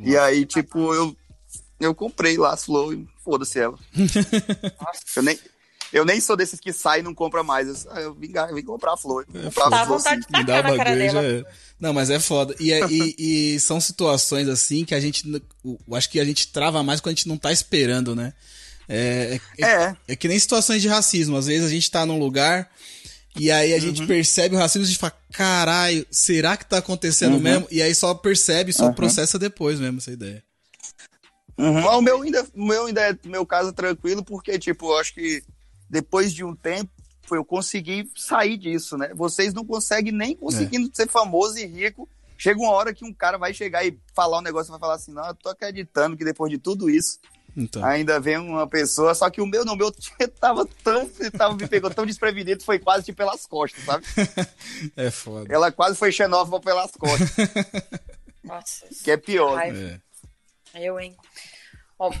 [0.00, 1.16] E aí, tipo, eu,
[1.78, 3.78] eu comprei lá as flores e foda-se ela.
[5.14, 5.38] eu nem,
[5.92, 7.84] eu nem sou desses que sai e não compra mais.
[7.84, 9.26] Eu, eu, vim, eu vim comprar flor.
[9.34, 11.22] É, comprar Dá vontade de tacar na cara dela.
[11.22, 11.44] É.
[11.78, 12.54] Não, mas é foda.
[12.58, 15.24] E, é, e, e, são situações assim que a gente.
[15.64, 18.32] Eu acho que a gente trava mais quando a gente não tá esperando, né?
[18.88, 19.96] É, é, é.
[20.08, 21.36] é que nem situações de racismo.
[21.36, 22.70] Às vezes a gente tá num lugar.
[23.38, 24.06] E aí a gente uhum.
[24.06, 27.40] percebe o racismo e a gente fala, caralho, será que tá acontecendo uhum.
[27.40, 27.66] mesmo?
[27.70, 28.92] E aí só percebe, só uhum.
[28.92, 30.42] processa depois mesmo essa ideia.
[31.56, 31.86] Uhum.
[31.86, 35.14] O meu ainda, o meu ainda é, meu caso é tranquilo, porque, tipo, eu acho
[35.14, 35.42] que
[35.92, 36.90] depois de um tempo,
[37.30, 39.12] eu consegui sair disso, né?
[39.14, 40.90] Vocês não conseguem nem conseguindo é.
[40.94, 42.08] ser famoso e rico.
[42.38, 44.94] Chega uma hora que um cara vai chegar e falar um negócio e vai falar
[44.94, 47.20] assim: não, eu tô acreditando que depois de tudo isso,
[47.54, 47.84] então.
[47.84, 49.14] ainda vem uma pessoa.
[49.14, 49.92] Só que o meu não, o meu
[50.40, 54.06] tava tão, tava, me pegou tão desprevenido, foi quase tipo pelas costas, sabe?
[54.96, 55.52] É foda.
[55.52, 57.30] Ela quase foi xenófoba pelas costas.
[58.42, 58.86] Nossa.
[59.04, 59.56] Que é pior.
[59.56, 60.00] Né?
[60.74, 60.88] É.
[60.88, 61.14] Eu, hein?
[61.98, 62.12] Bom,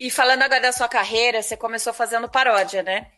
[0.00, 3.08] e falando agora da sua carreira, você começou fazendo paródia, né?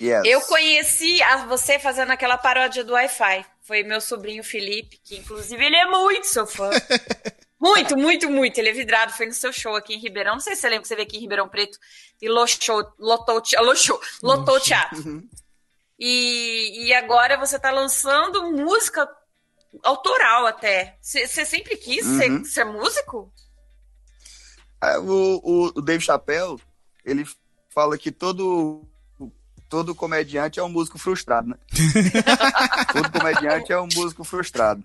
[0.00, 0.22] Yes.
[0.24, 3.44] Eu conheci a você fazendo aquela paródia do Wi-Fi.
[3.62, 6.70] Foi meu sobrinho Felipe, que inclusive ele é muito seu fã.
[7.58, 8.56] muito, muito, muito.
[8.58, 9.12] Ele é vidrado.
[9.14, 10.34] Foi no seu show aqui em Ribeirão.
[10.34, 11.76] Não sei se você lembra que você veio aqui em Ribeirão Preto
[12.22, 14.98] e lotou, lotou, lotou, lotou o teatro.
[14.98, 15.28] Uhum.
[15.98, 19.08] E, e agora você tá lançando música
[19.82, 20.98] autoral até.
[21.00, 22.44] Você sempre quis uhum.
[22.44, 23.32] ser, ser músico?
[24.82, 26.58] É, o, o, o Dave Chappelle,
[27.04, 27.26] ele
[27.70, 28.86] fala que todo
[29.68, 31.56] todo comediante é um músico frustrado, né?
[32.92, 34.82] todo comediante é um músico frustrado.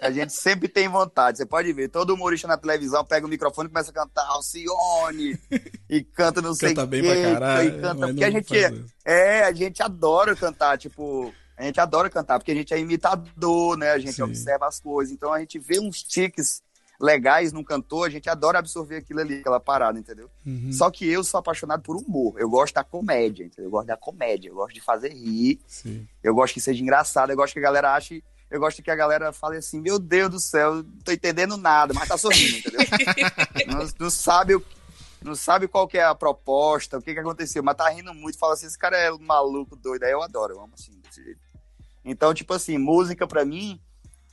[0.00, 1.38] A gente sempre tem vontade.
[1.38, 5.38] Você pode ver, todo humorista na televisão pega o microfone e começa a cantar Alcione
[5.88, 7.80] e canta não sei Canta bem quê, pra caralho.
[7.80, 8.72] Canta, porque a gente é,
[9.04, 13.76] é, a gente adora cantar, tipo, a gente adora cantar, porque a gente é imitador,
[13.76, 13.92] né?
[13.92, 14.22] A gente Sim.
[14.22, 15.14] observa as coisas.
[15.14, 16.62] Então a gente vê uns tiques
[17.00, 20.30] legais num cantor, a gente adora absorver aquilo ali, aquela parada, entendeu?
[20.46, 20.72] Uhum.
[20.72, 22.34] Só que eu sou apaixonado por humor.
[22.38, 23.66] Eu gosto da comédia, entendeu?
[23.66, 25.60] Eu gosto da comédia, eu gosto de fazer rir.
[25.66, 26.06] Sim.
[26.22, 28.22] Eu gosto que seja engraçado, eu gosto que a galera ache.
[28.50, 31.92] Eu gosto que a galera fale assim, meu Deus do céu, não tô entendendo nada,
[31.92, 32.86] mas tá sorrindo, entendeu?
[33.66, 34.64] não, não, sabe o
[35.24, 38.38] não sabe qual que é a proposta, o que que aconteceu, mas tá rindo muito,
[38.38, 41.40] fala assim, esse cara é maluco, doido, aí eu adoro, eu amo assim, desse jeito.
[42.04, 43.80] Então, tipo assim, música para mim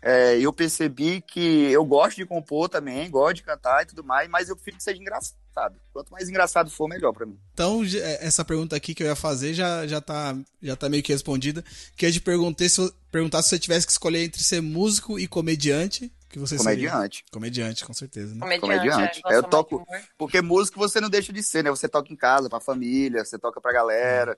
[0.02, 4.28] é, eu percebi que eu gosto de compor também, gosto de cantar e tudo mais,
[4.28, 5.80] mas eu prefiro que seja engraçado.
[5.94, 7.38] Quanto mais engraçado for, melhor para mim.
[7.54, 11.04] Então, é, essa pergunta aqui que eu ia fazer já, já, tá, já tá meio
[11.04, 11.64] que respondida.
[11.96, 15.28] Que eu te perguntei se, perguntar se você tivesse que escolher entre ser músico e
[15.28, 17.18] comediante, que você Comediante.
[17.18, 17.32] Seria?
[17.32, 18.40] Comediante, com certeza, né?
[18.40, 18.62] Comediante.
[18.62, 19.22] Comediante.
[19.28, 19.86] É, eu toco.
[20.18, 21.70] Porque músico você não deixa de ser, né?
[21.70, 24.36] Você toca em casa, pra família, você toca pra galera.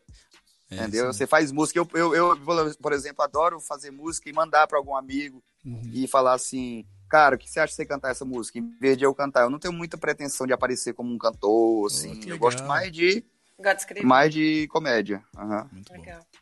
[0.70, 1.14] É, entendeu?
[1.14, 1.80] Você faz música.
[1.80, 5.92] Eu, eu, eu, por exemplo, adoro fazer música e mandar pra algum amigo uhum.
[5.94, 6.86] e falar assim.
[7.10, 8.58] Cara, o que você acha de você cantar essa música?
[8.58, 11.86] Em vez de eu cantar, eu não tenho muita pretensão de aparecer como um cantor,
[11.86, 12.20] assim.
[12.26, 13.24] Oh, eu gosto mais de.
[14.04, 15.24] Mais de comédia.
[15.38, 15.70] Uhum.
[15.72, 16.20] Muito legal.
[16.20, 16.40] Bom.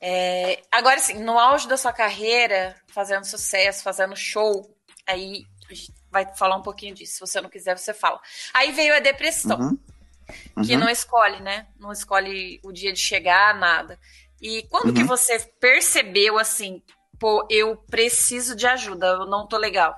[0.00, 4.74] É, agora, sim, no auge da sua carreira, fazendo sucesso, fazendo show,
[5.06, 7.14] aí a gente vai falar um pouquinho disso.
[7.14, 8.20] Se você não quiser, você fala.
[8.54, 9.78] Aí veio a depressão, uhum.
[10.56, 10.62] Uhum.
[10.62, 11.66] que não escolhe, né?
[11.78, 13.98] Não escolhe o dia de chegar, nada.
[14.40, 14.94] E quando uhum.
[14.94, 16.82] que você percebeu assim,
[17.18, 19.94] pô, eu preciso de ajuda, eu não tô legal?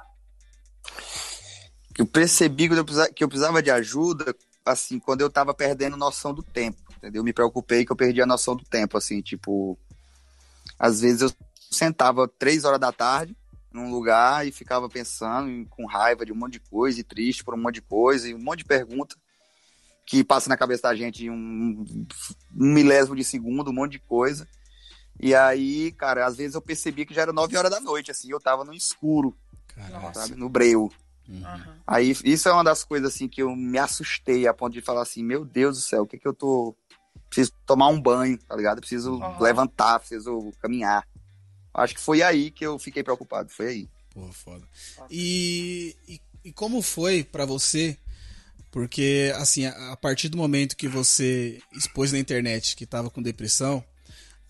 [1.98, 5.96] Eu percebi que eu precisava, que eu precisava de ajuda, assim, quando eu tava perdendo
[5.96, 7.20] noção do tempo, entendeu?
[7.20, 9.78] Eu me preocupei que eu perdi a noção do tempo, assim, tipo,
[10.78, 11.32] às vezes eu
[11.70, 13.36] sentava três horas da tarde
[13.72, 17.54] num lugar e ficava pensando com raiva de um monte de coisa e triste por
[17.54, 19.16] um monte de coisa e um monte de pergunta
[20.04, 21.84] que passa na cabeça da gente um,
[22.56, 24.48] um milésimo de segundo, um monte de coisa.
[25.22, 28.30] E aí, cara, às vezes eu percebia que já era nove horas da noite, assim,
[28.30, 29.36] eu tava no escuro,
[30.14, 30.90] sabe, no breu.
[31.28, 31.74] Uhum.
[31.86, 35.02] Aí, isso é uma das coisas, assim, que eu me assustei a ponto de falar
[35.02, 36.74] assim, meu Deus do céu, o que que eu tô
[37.28, 38.80] preciso tomar um banho, tá ligado?
[38.80, 39.40] preciso uhum.
[39.40, 41.06] levantar, preciso caminhar.
[41.72, 43.88] Acho que foi aí que eu fiquei preocupado, foi aí.
[44.12, 44.66] Porra, foda.
[45.08, 47.96] E, e, e como foi para você?
[48.70, 53.22] Porque, assim, a, a, partir do momento que você expôs na internet que tava com
[53.22, 53.84] depressão,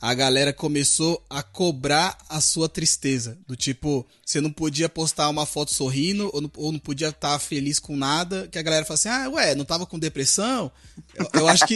[0.01, 3.39] a galera começou a cobrar a sua tristeza.
[3.47, 7.33] Do tipo, você não podia postar uma foto sorrindo ou não, ou não podia estar
[7.33, 8.49] tá feliz com nada.
[8.49, 10.73] Que a galera fala assim: ah, ué, não tava com depressão?
[11.15, 11.75] Eu, eu acho que.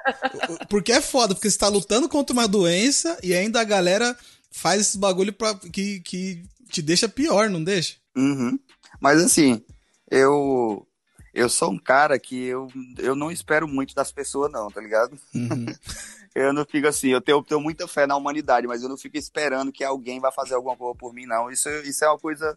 [0.70, 4.16] porque é foda, porque você tá lutando contra uma doença e ainda a galera
[4.50, 7.96] faz esses bagulho pra, que, que te deixa pior, não deixa?
[8.16, 8.58] Uhum.
[8.98, 9.62] Mas assim,
[10.10, 10.86] eu.
[11.32, 12.66] Eu sou um cara que eu,
[12.98, 15.16] eu não espero muito das pessoas, não, tá ligado?
[15.32, 15.66] Uhum.
[16.34, 18.96] eu não fico assim, eu tenho, eu tenho muita fé na humanidade, mas eu não
[18.96, 21.50] fico esperando que alguém vai fazer alguma coisa por mim, não.
[21.50, 22.56] Isso, isso é uma coisa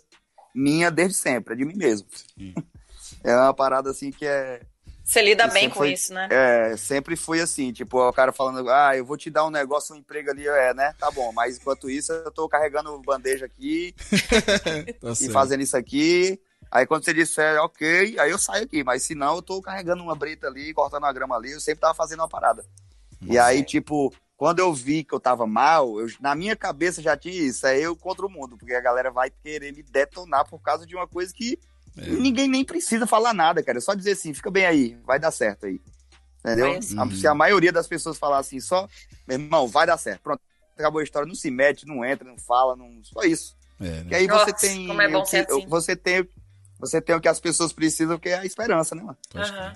[0.53, 2.07] minha desde sempre, é de mim mesmo.
[2.37, 2.53] Sim.
[3.23, 4.61] É uma parada assim que é.
[5.03, 6.27] Você lida bem com foi, isso, né?
[6.29, 9.95] É, sempre foi assim, tipo, o cara falando, ah, eu vou te dar um negócio,
[9.95, 10.93] um emprego ali, é, né?
[10.97, 13.93] Tá bom, mas enquanto isso eu tô carregando bandeja aqui
[14.99, 16.39] tá e fazendo isso aqui.
[16.71, 20.03] Aí quando você disser, ok, aí eu saio aqui, mas se não, eu tô carregando
[20.03, 22.65] uma brita ali, cortando uma grama ali, eu sempre tava fazendo uma parada.
[23.25, 27.15] E aí, tipo, quando eu vi que eu tava mal, eu, na minha cabeça já
[27.15, 30.59] tinha isso, é eu contra o mundo, porque a galera vai querer me detonar por
[30.61, 31.57] causa de uma coisa que
[31.97, 32.09] é.
[32.09, 33.77] ninguém nem precisa falar nada, cara.
[33.77, 35.79] É só dizer assim, fica bem aí, vai dar certo aí.
[36.39, 36.73] Entendeu?
[36.73, 37.11] Uhum.
[37.11, 38.87] Se a maioria das pessoas falar assim, só,
[39.27, 40.21] meu irmão, vai dar certo.
[40.21, 40.41] Pronto,
[40.77, 43.55] acabou a história, não se mete, não entra, não fala, não, só isso.
[43.79, 44.05] É, né?
[44.09, 45.67] Que aí Nossa, você tem, é bom que, assim.
[45.67, 46.29] você tem,
[46.79, 49.17] você tem o que as pessoas precisam, que é a esperança, né, mano?
[49.33, 49.73] Uhum.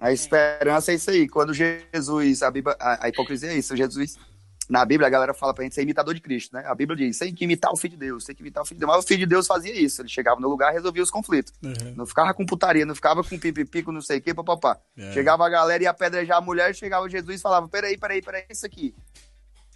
[0.00, 1.28] A esperança é isso aí.
[1.28, 3.76] Quando Jesus, a, Bíblia, a, a hipocrisia é isso.
[3.76, 4.16] Jesus,
[4.70, 6.64] na Bíblia, a galera fala pra gente ser imitador de Cristo, né?
[6.66, 8.78] A Bíblia diz: tem que imitar o Filho de Deus, tem que imitar o Filho
[8.78, 8.96] de Deus.
[8.96, 10.00] Mas o Filho de Deus fazia isso.
[10.00, 11.52] Ele chegava no lugar e resolvia os conflitos.
[11.62, 11.94] Uhum.
[11.96, 14.78] Não ficava com putaria, não ficava com pipipico, não sei o que, papapá.
[14.96, 15.12] É.
[15.12, 18.44] Chegava a galera e ia apedrejar a mulher, chegava Jesus e falava: peraí, peraí, peraí,
[18.48, 18.94] isso aqui.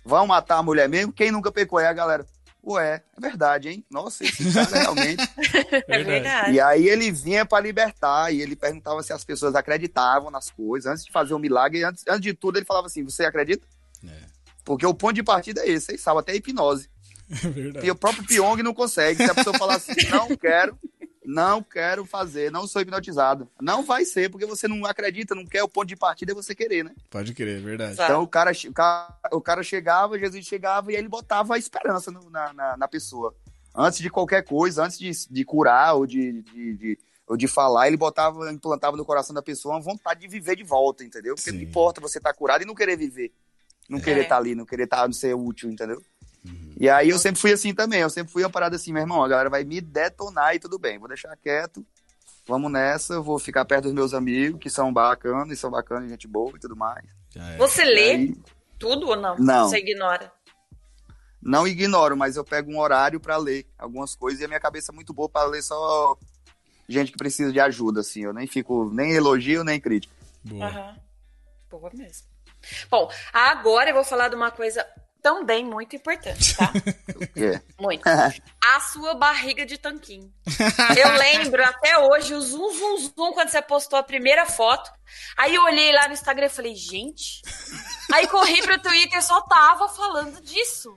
[0.05, 1.13] Vão matar a mulher mesmo?
[1.13, 1.81] Quem nunca pecou?
[1.81, 2.25] É a galera.
[2.67, 3.85] Ué, é verdade, hein?
[3.91, 5.23] Nossa, esse cara realmente.
[5.87, 6.53] é verdade.
[6.53, 10.91] E aí ele vinha para libertar e ele perguntava se as pessoas acreditavam nas coisas
[10.91, 11.85] antes de fazer o um milagre.
[11.85, 13.67] Antes, antes de tudo, ele falava assim: Você acredita?
[14.07, 14.23] É.
[14.65, 16.89] Porque o ponto de partida é esse, vocês sabem, até hipnose.
[17.45, 17.87] É verdade.
[17.87, 19.25] E o próprio Pyong não consegue.
[19.25, 20.79] Se a pessoa falar assim, não quero,
[21.25, 23.49] não quero fazer, não sou hipnotizado.
[23.61, 26.55] Não vai ser, porque você não acredita, não quer, o ponto de partida é você
[26.55, 26.95] querer, né?
[27.11, 27.95] Pode querer, é verdade.
[27.95, 32.11] Então o cara, o cara, o cara chegava, Jesus chegava e ele botava a esperança
[32.11, 33.35] no, na, na, na, pessoa.
[33.75, 37.89] Antes de qualquer coisa, antes de, de curar ou de, de, de, ou de falar,
[37.89, 41.35] ele botava, implantava no coração da pessoa uma vontade de viver de volta, entendeu?
[41.35, 41.57] Porque Sim.
[41.57, 43.33] não importa você estar tá curado e não querer viver.
[43.89, 44.03] Não é.
[44.03, 46.03] querer estar tá ali, não querer estar, tá, não ser útil, entendeu?
[46.45, 46.75] Uhum.
[46.79, 49.23] E aí eu sempre fui assim também, eu sempre fui uma parada assim, meu irmão,
[49.23, 51.85] a galera vai me detonar e tudo bem, vou deixar quieto,
[52.47, 56.29] vamos nessa, vou ficar perto dos meus amigos, que são bacanas, e são bacanas, gente
[56.29, 57.05] boa e tudo mais.
[57.35, 57.57] É.
[57.57, 58.35] Você lê aí...
[58.79, 59.37] tudo ou não?
[59.39, 59.69] Não.
[59.69, 60.33] Você ignora?
[61.41, 64.93] Não ignoro, mas eu pego um horário para ler algumas coisas e a minha cabeça
[64.93, 66.17] é muito boa para ler só
[66.89, 70.15] gente que precisa de ajuda, assim, eu nem fico, nem elogio, nem crítica.
[70.43, 70.67] Boa.
[70.67, 70.97] Uhum.
[71.71, 72.27] Boa mesmo.
[72.91, 74.87] Bom, agora eu vou falar de uma coisa
[75.25, 76.71] também muito importante, tá?
[77.35, 77.61] É.
[77.81, 78.05] Muito.
[78.63, 80.31] A sua barriga de tanquinho.
[80.97, 84.91] Eu lembro até hoje o zoom, zoom, zoom quando você postou a primeira foto.
[85.37, 87.43] Aí eu olhei lá no Instagram e falei, gente.
[88.13, 90.95] Aí corri pro Twitter e só tava falando disso.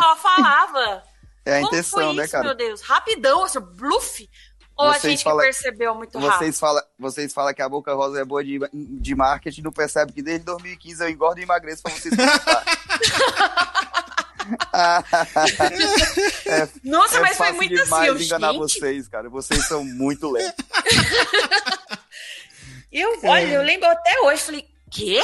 [0.00, 1.02] Só falava.
[1.44, 2.44] É a Como intenção, foi né, isso, cara?
[2.44, 2.82] meu Deus?
[2.82, 4.30] Rapidão, assim, bluff.
[4.78, 6.38] Ou a Vocês gente fala- que percebeu muito rápido?
[6.38, 10.12] Vocês falam vocês fala que a Boca Rosa é boa de, de marketing, não percebe
[10.12, 12.64] que desde 2015 eu engordo e emagreço pra vocês comentar.
[16.84, 18.58] Nossa, é mas foi fácil muito assim, demais eu, enganar gente.
[18.60, 19.28] vocês, cara.
[19.28, 20.64] Vocês são muito lentos.
[22.90, 25.20] Eu, olha, eu lembro até hoje, falei, quê?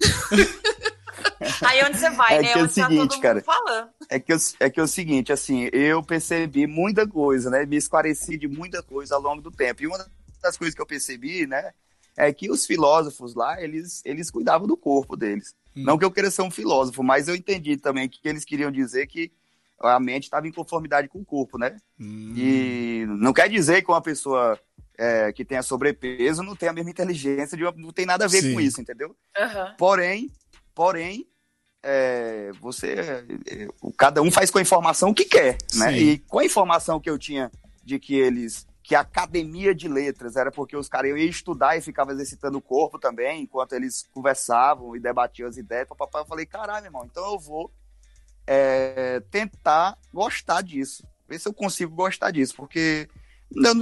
[1.66, 2.52] Aí onde você vai, É né?
[2.52, 3.42] que é o tá seguinte, todo mundo cara.
[3.42, 3.88] falando.
[4.08, 7.64] É que, eu- é que é o seguinte, assim, eu percebi muita coisa, né?
[7.66, 9.82] Me esclareci de muita coisa ao longo do tempo.
[9.82, 9.98] E uma
[10.42, 11.72] das coisas que eu percebi, né?
[12.16, 15.54] É que os filósofos lá, eles, eles cuidavam do corpo deles.
[15.76, 15.82] Hum.
[15.84, 19.06] Não que eu queira ser um filósofo, mas eu entendi também que eles queriam dizer
[19.08, 19.32] que
[19.80, 21.76] a mente estava em conformidade com o corpo, né?
[21.98, 22.32] Hum.
[22.36, 24.58] E não quer dizer que uma pessoa
[24.96, 28.28] é, que tenha sobrepeso não tem a mesma inteligência, de uma- não tem nada a
[28.28, 28.54] ver Sim.
[28.54, 29.16] com isso, entendeu?
[29.36, 29.74] Aham.
[29.76, 30.30] Porém,
[30.74, 31.26] porém,
[31.82, 32.94] é, você,
[33.46, 35.92] é, o- cada um faz com a informação o que quer, né?
[35.92, 35.96] Sim.
[35.96, 37.50] E com a informação que eu tinha
[37.82, 41.82] de que eles, que a academia de letras era porque os caras iam estudar e
[41.82, 46.46] ficavam exercitando o corpo também, enquanto eles conversavam e debatiam as ideias, papapá, eu falei,
[46.46, 47.70] caralho, meu irmão, então eu vou
[48.46, 53.08] é, tentar gostar disso, ver se eu consigo gostar disso, porque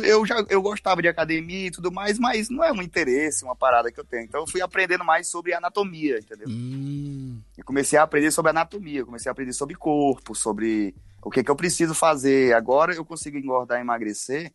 [0.02, 3.56] eu, já eu gostava de academia e tudo mais, mas não é um interesse, uma
[3.56, 4.24] parada que eu tenho.
[4.24, 6.48] Então eu fui aprendendo mais sobre anatomia, entendeu?
[6.48, 7.40] Hum.
[7.56, 11.50] Eu comecei a aprender sobre anatomia, comecei a aprender sobre corpo, sobre o que, que
[11.50, 12.54] eu preciso fazer.
[12.54, 14.52] Agora eu consigo engordar e emagrecer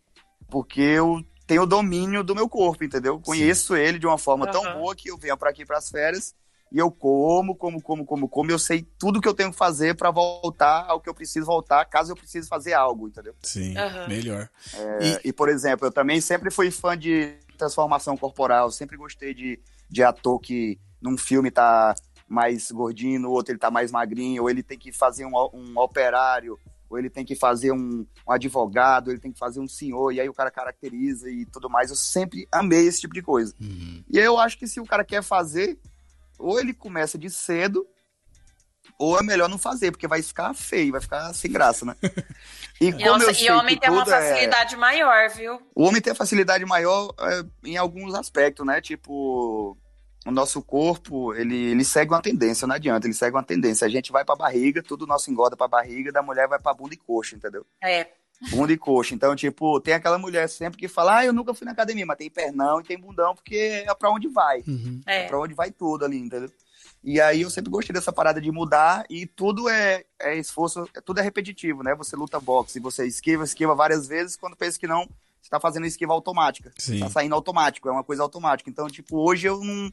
[0.49, 3.15] porque eu tenho o domínio do meu corpo, entendeu?
[3.15, 4.79] Eu Conheço ele de uma forma tão Aham.
[4.79, 6.35] boa que eu venho para aqui para as férias
[6.71, 8.51] e eu como, como, como, como, como.
[8.51, 11.85] Eu sei tudo que eu tenho que fazer para voltar ao que eu preciso voltar,
[11.85, 13.33] caso eu precise fazer algo, entendeu?
[13.41, 14.07] Sim, Aham.
[14.07, 14.49] melhor.
[14.73, 19.59] É, e, por exemplo, eu também sempre fui fã de transformação corporal, sempre gostei de,
[19.89, 21.95] de ator que num filme tá
[22.27, 25.79] mais gordinho, no outro ele tá mais magrinho, ou ele tem que fazer um, um
[25.79, 29.67] operário, ou ele tem que fazer um, um advogado, ou ele tem que fazer um
[29.67, 31.89] senhor, e aí o cara caracteriza e tudo mais.
[31.89, 33.53] Eu sempre amei esse tipo de coisa.
[33.59, 34.03] Uhum.
[34.09, 35.77] E eu acho que se o cara quer fazer,
[36.37, 37.87] ou ele começa de cedo,
[38.99, 41.95] ou é melhor não fazer, porque vai ficar feio, vai ficar sem graça, né?
[42.79, 45.59] E E, como nossa, eu e sei homem que tem uma é- facilidade maior, viu?
[45.73, 48.79] o homem tem a facilidade maior é, em alguns aspectos, né?
[48.79, 49.75] Tipo,
[50.25, 53.85] o nosso corpo, ele, ele segue uma tendência, não adianta, ele segue uma tendência.
[53.85, 56.93] A gente vai pra barriga, tudo nosso engorda pra barriga, da mulher vai pra bunda
[56.93, 57.65] e coxa, entendeu?
[57.81, 58.07] É.
[58.49, 59.15] Bunda e coxa.
[59.15, 62.17] Então, tipo, tem aquela mulher sempre que fala, ah, eu nunca fui na academia, mas
[62.17, 64.63] tem pernão e tem bundão, porque é pra onde vai.
[64.67, 65.01] Uhum.
[65.05, 65.27] É.
[65.27, 66.51] Pra onde vai tudo ali, entendeu?
[67.03, 71.19] E aí eu sempre gostei dessa parada de mudar e tudo é, é esforço, tudo
[71.19, 71.95] é repetitivo, né?
[71.95, 75.07] Você luta boxe, você esquiva, esquiva várias vezes, quando pensa que não,
[75.41, 76.71] você tá fazendo esquiva automática.
[76.77, 76.99] Sim.
[76.99, 78.69] Tá saindo automático, é uma coisa automática.
[78.69, 79.91] Então, tipo, hoje eu não,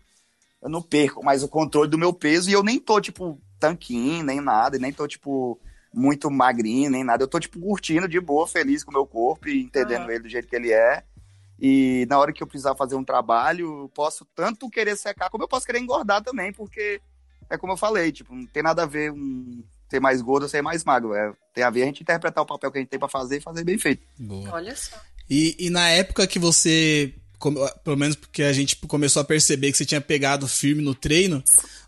[0.62, 4.24] eu não perco mais o controle do meu peso e eu nem tô, tipo, tanquinho,
[4.24, 5.60] nem nada, e nem tô, tipo,
[5.94, 7.22] muito magrinho, nem nada.
[7.22, 10.10] Eu tô, tipo, curtindo de boa, feliz com o meu corpo e entendendo Aham.
[10.10, 11.02] ele do jeito que ele é.
[11.60, 15.44] E na hora que eu precisar fazer um trabalho, eu posso tanto querer secar, como
[15.44, 17.00] eu posso querer engordar também, porque
[17.48, 20.48] é como eu falei, tipo, não tem nada a ver um ser mais gordo ou
[20.48, 21.14] ser mais magro.
[21.14, 23.36] É, tem a ver a gente interpretar o papel que a gente tem pra fazer
[23.36, 24.02] e fazer bem feito.
[24.18, 24.50] Boa.
[24.54, 24.96] Olha só.
[25.30, 29.70] E, e na época que você, como- pelo menos porque a gente começou a perceber
[29.70, 31.42] que você tinha pegado firme no treino,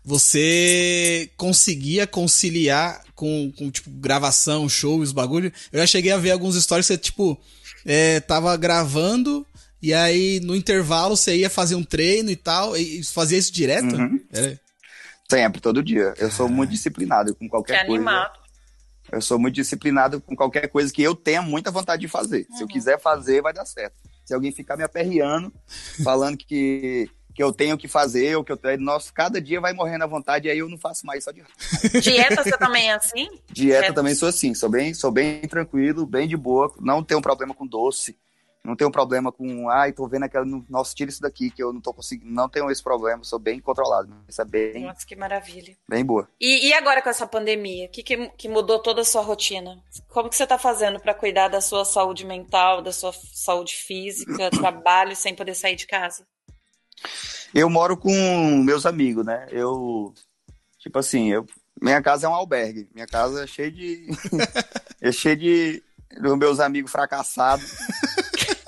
[0.07, 5.51] você conseguia conciliar com, com tipo, gravação, show, os bagulho.
[5.71, 7.37] Eu já cheguei a ver alguns stories que você, tipo,
[7.85, 9.45] é, tava gravando
[9.81, 13.95] e aí no intervalo você ia fazer um treino e tal, e fazia isso direto?
[13.95, 14.19] Uhum.
[14.31, 14.57] É.
[15.29, 16.13] Sempre, todo dia.
[16.17, 17.95] Eu sou muito disciplinado com Que qualquer coisa.
[17.95, 18.39] animado.
[19.11, 22.45] Eu sou muito disciplinado com qualquer coisa que eu tenha muita vontade de fazer.
[22.51, 22.67] Se eu Uhum.
[22.67, 23.95] quiser fazer, vai dar certo.
[24.25, 25.53] Se alguém ficar me aperreando,
[26.03, 28.81] falando que, que eu tenho que fazer, ou que eu tenho.
[28.81, 31.43] Nossa, cada dia vai morrendo à vontade, e aí eu não faço mais só de
[32.01, 33.29] Dieta você também é assim?
[33.51, 33.93] Dieta Dieta.
[33.93, 37.67] também sou assim, sou bem, sou bem tranquilo, bem de boa, não tenho problema com
[37.67, 38.17] doce,
[38.63, 41.79] não tenho problema com, ai, tô vendo aquela, nossa, tira isso daqui que eu não
[41.79, 45.77] tô conseguindo, não tenho esse problema, sou bem controlado, isso é bem, Nossa, que maravilha.
[45.87, 46.27] bem boa.
[46.41, 49.79] E, e agora com essa pandemia, o que, que, que mudou toda a sua rotina?
[50.09, 54.49] Como que você tá fazendo pra cuidar da sua saúde mental, da sua saúde física,
[54.49, 56.25] trabalho, sem poder sair de casa?
[57.53, 58.11] Eu moro com
[58.63, 59.47] meus amigos, né?
[59.51, 60.13] Eu,
[60.79, 61.45] tipo assim, eu,
[61.81, 62.89] minha casa é um albergue.
[62.93, 64.07] Minha casa é cheia de.
[65.01, 65.83] é cheia de.
[66.19, 67.71] dos meus amigos fracassados.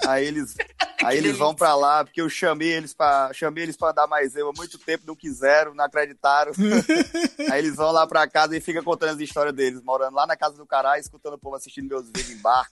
[0.07, 0.55] Aí eles.
[1.01, 4.35] Aí eles vão pra lá, porque eu chamei eles pra chamei eles para dar mais
[4.35, 6.51] eu há muito tempo, não quiseram, não acreditaram.
[7.49, 10.35] Aí eles vão lá pra casa e ficam contando as histórias deles, morando lá na
[10.35, 12.67] casa do caralho, escutando o povo assistindo meus vídeos em bar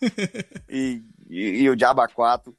[0.67, 2.53] e, e, e o Diabo a quatro.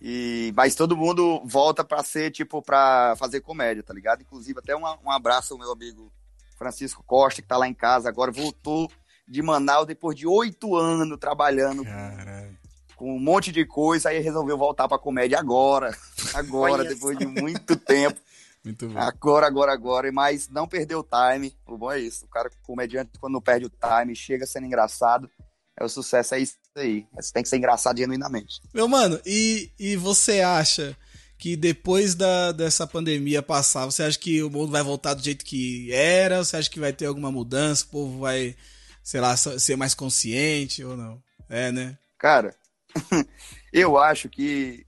[0.00, 4.22] E, mas todo mundo volta pra ser, tipo, pra fazer comédia, tá ligado?
[4.22, 6.12] Inclusive, até um, um abraço ao meu amigo
[6.56, 8.90] Francisco Costa, que tá lá em casa agora, voltou
[9.26, 12.56] de Manaus depois de oito anos trabalhando Caralho.
[12.96, 15.96] com um monte de coisa, aí resolveu voltar pra comédia agora.
[16.34, 18.20] Agora, Olha depois de muito tempo.
[18.64, 18.98] Muito bom.
[18.98, 20.12] Agora, agora, agora.
[20.12, 21.56] Mas não perdeu o time.
[21.64, 22.26] O bom é isso.
[22.26, 25.30] O cara, comediante, quando não perde o time, chega sendo engraçado.
[25.78, 27.06] É o sucesso, é isso aí.
[27.14, 28.60] Você tem que ser engraçado genuinamente.
[28.72, 30.96] Meu mano, e, e você acha
[31.38, 35.44] que depois da, dessa pandemia passar, você acha que o mundo vai voltar do jeito
[35.44, 36.42] que era?
[36.42, 37.84] Você acha que vai ter alguma mudança?
[37.84, 38.56] O povo vai,
[39.02, 41.22] sei lá, ser mais consciente ou não?
[41.48, 41.96] É, né?
[42.18, 42.54] Cara,
[43.72, 44.84] eu acho que.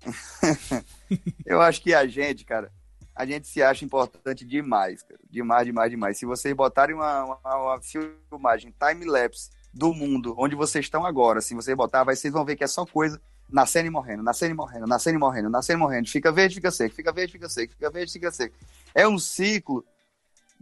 [1.47, 2.73] eu acho que a gente, cara,
[3.15, 5.21] a gente se acha importante demais, cara.
[5.31, 6.19] Demais, demais, demais.
[6.19, 11.55] Se vocês botarem uma, uma, uma filmagem time-lapse do mundo, onde vocês estão agora, se
[11.55, 14.87] vocês botar, vocês vão ver que é só coisa nascendo e morrendo, nascendo e morrendo,
[14.87, 16.09] nascendo e morrendo, nascendo e morrendo.
[16.09, 18.57] Fica verde, fica seco, fica verde, fica seco, fica verde, fica seco.
[18.95, 19.85] É um ciclo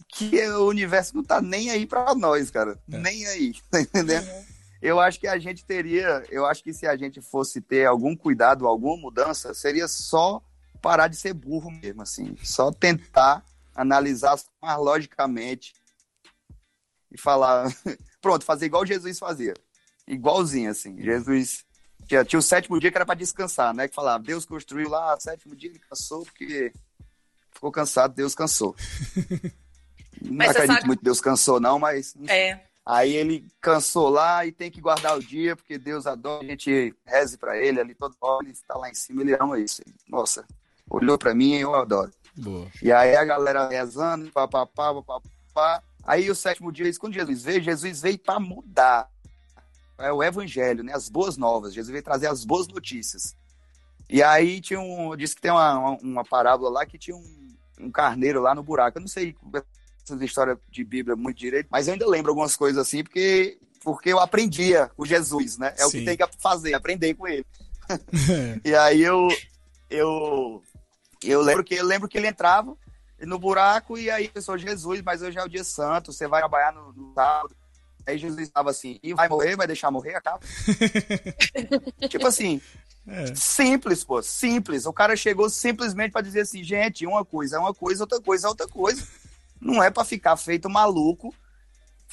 [0.08, 2.78] que o universo não tá nem aí para nós, cara.
[2.90, 2.98] É.
[2.98, 4.26] Nem aí, tá entendendo?
[4.80, 8.16] Eu acho que a gente teria, eu acho que se a gente fosse ter algum
[8.16, 10.40] cuidado, alguma mudança, seria só
[10.80, 12.36] parar de ser burro mesmo, assim.
[12.42, 13.44] Só tentar
[13.74, 15.74] analisar mais logicamente
[17.10, 17.66] e falar,
[18.20, 19.54] pronto, fazer igual Jesus fazia.
[20.06, 21.00] Igualzinho, assim.
[21.00, 21.64] Jesus
[22.06, 23.88] tinha, tinha o sétimo dia que era para descansar, né?
[23.88, 26.72] Que falava, Deus construiu lá, o sétimo dia ele cansou porque
[27.52, 28.74] ficou cansado, Deus cansou.
[30.22, 32.14] Não acredito sabe- muito que Deus cansou, não, mas.
[32.26, 32.60] É.
[32.84, 36.94] Aí ele cansou lá e tem que guardar o dia, porque Deus adora, a gente
[37.06, 39.82] reze pra ele ali todo hora, ele está lá em cima, ele ama isso.
[40.08, 40.44] Nossa,
[40.88, 42.10] olhou pra mim e eu adoro.
[42.34, 42.66] Boa.
[42.82, 45.82] E aí a galera rezando, papapá, papapá.
[46.08, 49.10] Aí o sétimo dia, quando Jesus veio, Jesus veio para mudar.
[49.98, 50.94] É o evangelho, né?
[50.94, 51.74] As boas novas.
[51.74, 53.36] Jesus veio trazer as boas notícias.
[54.08, 55.14] E aí tinha um.
[55.14, 58.96] Diz que tem uma, uma, parábola lá que tinha um, um carneiro lá no buraco.
[58.96, 59.36] Eu não sei
[60.02, 64.08] essa história de Bíblia muito direito, mas eu ainda lembro algumas coisas assim, porque, porque
[64.08, 65.74] eu aprendia com Jesus, né?
[65.76, 65.98] É o Sim.
[65.98, 67.44] que tem que fazer, aprender com ele.
[68.64, 69.28] E aí eu,
[69.90, 70.62] eu,
[71.22, 72.74] eu lembro que eu lembro que ele entrava
[73.20, 76.40] no buraco e aí a pessoa, Jesus, mas hoje é o dia santo, você vai
[76.40, 77.54] trabalhar no, no sábado.
[78.06, 80.40] Aí Jesus estava assim, e vai morrer, vai deixar morrer, acaba.
[82.08, 82.60] tipo assim,
[83.06, 83.34] É.
[83.34, 84.86] simples, pô, simples.
[84.86, 88.46] O cara chegou simplesmente para dizer assim, gente, uma coisa é uma coisa, outra coisa
[88.46, 89.06] é outra coisa.
[89.60, 91.34] Não é para ficar feito maluco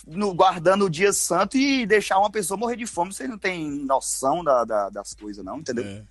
[0.05, 3.13] no, guardando o dia santo e deixar uma pessoa morrer de fome.
[3.13, 5.85] Você não tem noção da, da- das coisas, não, entendeu?
[5.85, 6.03] É.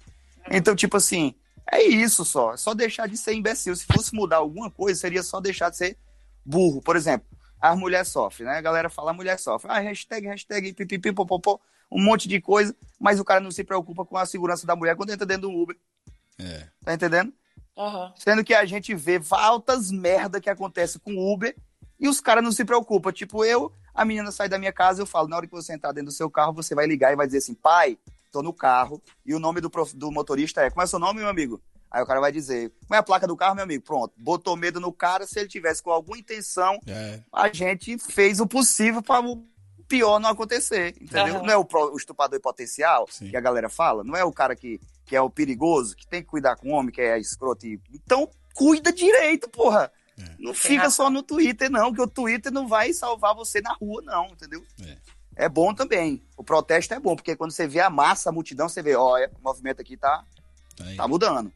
[0.57, 1.35] Então, tipo assim,
[1.71, 2.55] é isso só.
[2.55, 3.75] É só deixar de ser imbecil.
[3.75, 5.97] Se fosse mudar alguma coisa, seria só deixar de ser
[6.45, 6.83] burro.
[6.83, 7.27] Por exemplo,
[7.61, 8.59] a mulher sofre, né?
[8.59, 9.71] A galera fala, a mulher sofre.
[9.71, 11.59] Ah, hashtag, hashtag, pipipi, popopó,
[11.91, 14.97] um monte de coisa, mas o cara não se preocupa com a segurança da mulher
[14.97, 15.77] quando entra dentro do Uber.
[16.39, 16.69] É.
[16.85, 17.33] Tá entendendo?
[17.77, 18.13] Aham.
[18.17, 21.57] Sendo que a gente vê altas merda que acontece com o Uber
[21.99, 23.13] e os caras não se preocupam.
[23.13, 25.93] Tipo, eu, a menina sai da minha casa, eu falo, na hora que você entrar
[25.93, 27.99] dentro do seu carro, você vai ligar e vai dizer assim, pai,
[28.35, 31.21] tô no carro, e o nome do, prof- do motorista é, como é seu nome,
[31.21, 31.63] meu amigo?
[31.89, 33.85] Aí o cara vai dizer, como é a placa do carro, meu amigo?
[33.85, 37.21] Pronto, botou medo no cara, se ele tivesse com alguma intenção, É.
[37.33, 39.47] a gente fez o possível para o
[39.87, 41.37] pior não acontecer, entendeu?
[41.37, 41.43] Aham.
[41.45, 43.31] Não é o, pro- o estuprador potencial Sim.
[43.31, 46.21] que a galera fala, não é o cara que, que é o perigoso, que tem
[46.23, 47.65] que cuidar com o homem, que é escroto.
[47.67, 49.93] e- Então, cuida direito, porra.
[50.19, 50.25] É.
[50.39, 54.01] Não fica só no Twitter, não, que o Twitter não vai salvar você na rua,
[54.03, 54.65] não, entendeu?
[54.83, 54.97] É.
[55.37, 56.23] É bom também.
[56.37, 59.31] O protesto é bom, porque quando você vê a massa, a multidão, você vê, olha,
[59.41, 60.25] o movimento aqui tá,
[60.77, 61.53] Tá tá mudando.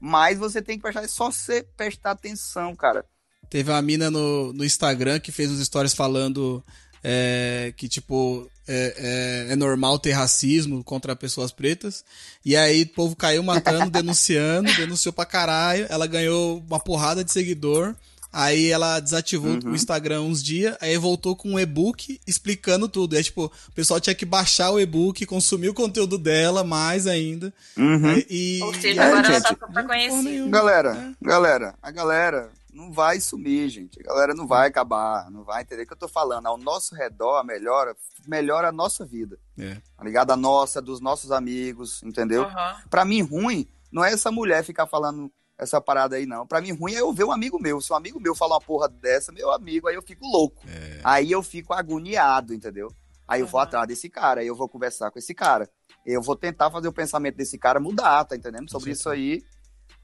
[0.00, 3.04] Mas você tem que prestar, é só você prestar atenção, cara.
[3.48, 6.62] Teve uma mina no, no Instagram que fez uns stories falando
[7.02, 12.04] é, que, tipo, é, é- é normal ter racismo contra pessoas pretas.
[12.44, 15.86] E aí o povo caiu matando, denunciando, denunciou pra caralho.
[15.90, 17.94] Ela ganhou uma porrada de seguidor.
[18.32, 19.72] Aí ela desativou Uhum.
[19.72, 23.16] o Instagram uns dias, aí voltou com um e-book explicando tudo.
[23.16, 27.52] Aí, tipo, o pessoal tinha que baixar o e-book, consumir o conteúdo dela mais ainda.
[27.76, 28.14] Uhum.
[28.30, 29.56] E, Ou e- seja, É, agora ela gente.
[29.56, 30.22] tá Porra conhecida.
[30.22, 30.50] nenhuma.
[30.50, 33.98] Galera, galera, a galera não vai sumir, gente.
[34.00, 36.46] A galera não vai acabar, não vai entender o que eu tô falando.
[36.46, 37.96] Ao nosso redor melhora,
[38.28, 39.76] melhora a nossa vida, É.
[39.96, 40.30] tá ligado?
[40.30, 42.44] A nossa, dos nossos amigos, entendeu?
[42.44, 42.76] Aham.
[42.88, 45.28] Pra mim, ruim não é essa mulher ficar falando
[45.62, 46.46] essa parada aí, não.
[46.46, 47.80] Pra mim, ruim é eu ver um amigo meu.
[47.80, 50.62] Se um amigo meu fala uma porra dessa, meu amigo, aí eu fico louco.
[50.68, 51.00] É.
[51.04, 52.88] Aí eu fico agoniado, entendeu?
[53.28, 55.68] Aí eu vou atrás desse cara, aí eu vou conversar com esse cara.
[56.04, 58.70] Eu vou tentar fazer o pensamento desse cara mudar, tá entendendo?
[58.70, 59.42] Sobre isso aí.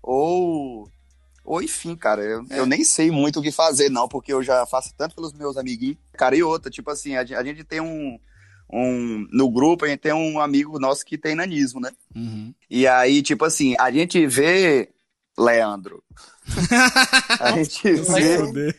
[0.03, 0.89] Ou.
[1.45, 2.59] Ou enfim, cara, eu, É.
[2.59, 5.57] eu nem sei muito o que fazer, não, porque eu já faço tanto pelos meus
[5.57, 5.97] amiguinhos.
[6.13, 8.19] Cara, e outra, tipo assim, a, a gente tem um,
[8.73, 9.27] um.
[9.33, 11.91] No grupo, a gente tem um amigo nosso que tem nanismo, né?
[12.15, 12.53] Uhum.
[12.69, 14.89] E aí, tipo assim, a gente vê,
[15.39, 16.03] Leandro,
[17.41, 18.75] a gente vê,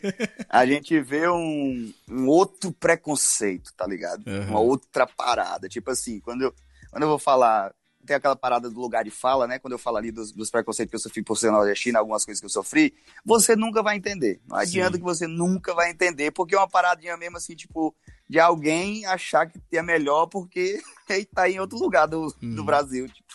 [0.48, 4.24] a gente vê um, um outro preconceito, tá ligado?
[4.26, 4.48] Uhum.
[4.48, 5.68] Uma outra parada.
[5.68, 6.54] Tipo assim, quando eu,
[6.90, 7.72] quando eu vou falar,
[8.04, 9.58] tem aquela parada do lugar de fala, né?
[9.58, 12.40] Quando eu falo ali dos, dos preconceitos que eu sofri por ser nordestina, algumas coisas
[12.40, 12.94] que eu sofri,
[13.24, 14.40] você nunca vai entender.
[14.48, 14.98] Não adianta Sim.
[14.98, 17.94] que você nunca vai entender, porque é uma paradinha mesmo assim, tipo,
[18.28, 22.64] de alguém achar que é melhor porque ele tá em outro lugar do, do Uhum.
[22.64, 23.06] Brasil.
[23.08, 23.28] Tipo,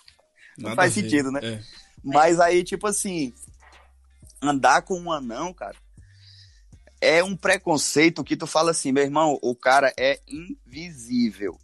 [0.58, 1.40] não Nada faz sentido, né?
[1.42, 1.83] É.
[2.04, 3.34] Mas aí, tipo assim,
[4.42, 5.76] andar com um anão, cara,
[7.00, 11.58] é um preconceito que tu fala assim, meu irmão, o cara é invisível.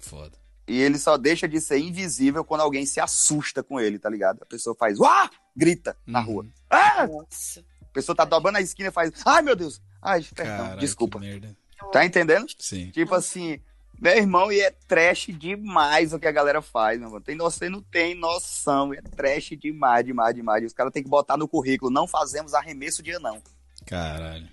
[0.00, 0.36] Foda.
[0.66, 4.40] E ele só deixa de ser invisível quando alguém se assusta com ele, tá ligado?
[4.42, 5.28] A pessoa faz, uá!
[5.56, 6.26] Grita na Uhum.
[6.26, 6.46] rua.
[6.70, 7.06] Ah!
[7.06, 7.60] Nossa.
[7.82, 9.80] A pessoa tá dobrando a esquina e faz, ai meu Deus!
[10.00, 11.18] Ai, perdão, Caralho, desculpa.
[11.20, 11.56] que merda.
[11.92, 12.46] Tá entendendo?
[12.58, 12.90] Sim.
[12.90, 13.60] Tipo assim,
[14.02, 17.20] meu irmão, e é trash demais o que a galera faz, meu irmão.
[17.20, 20.64] Tem, você não tem noção, é trash demais, demais, demais.
[20.64, 23.40] Os caras têm que botar no currículo, não fazemos arremesso de anão.
[23.86, 24.48] Caralho.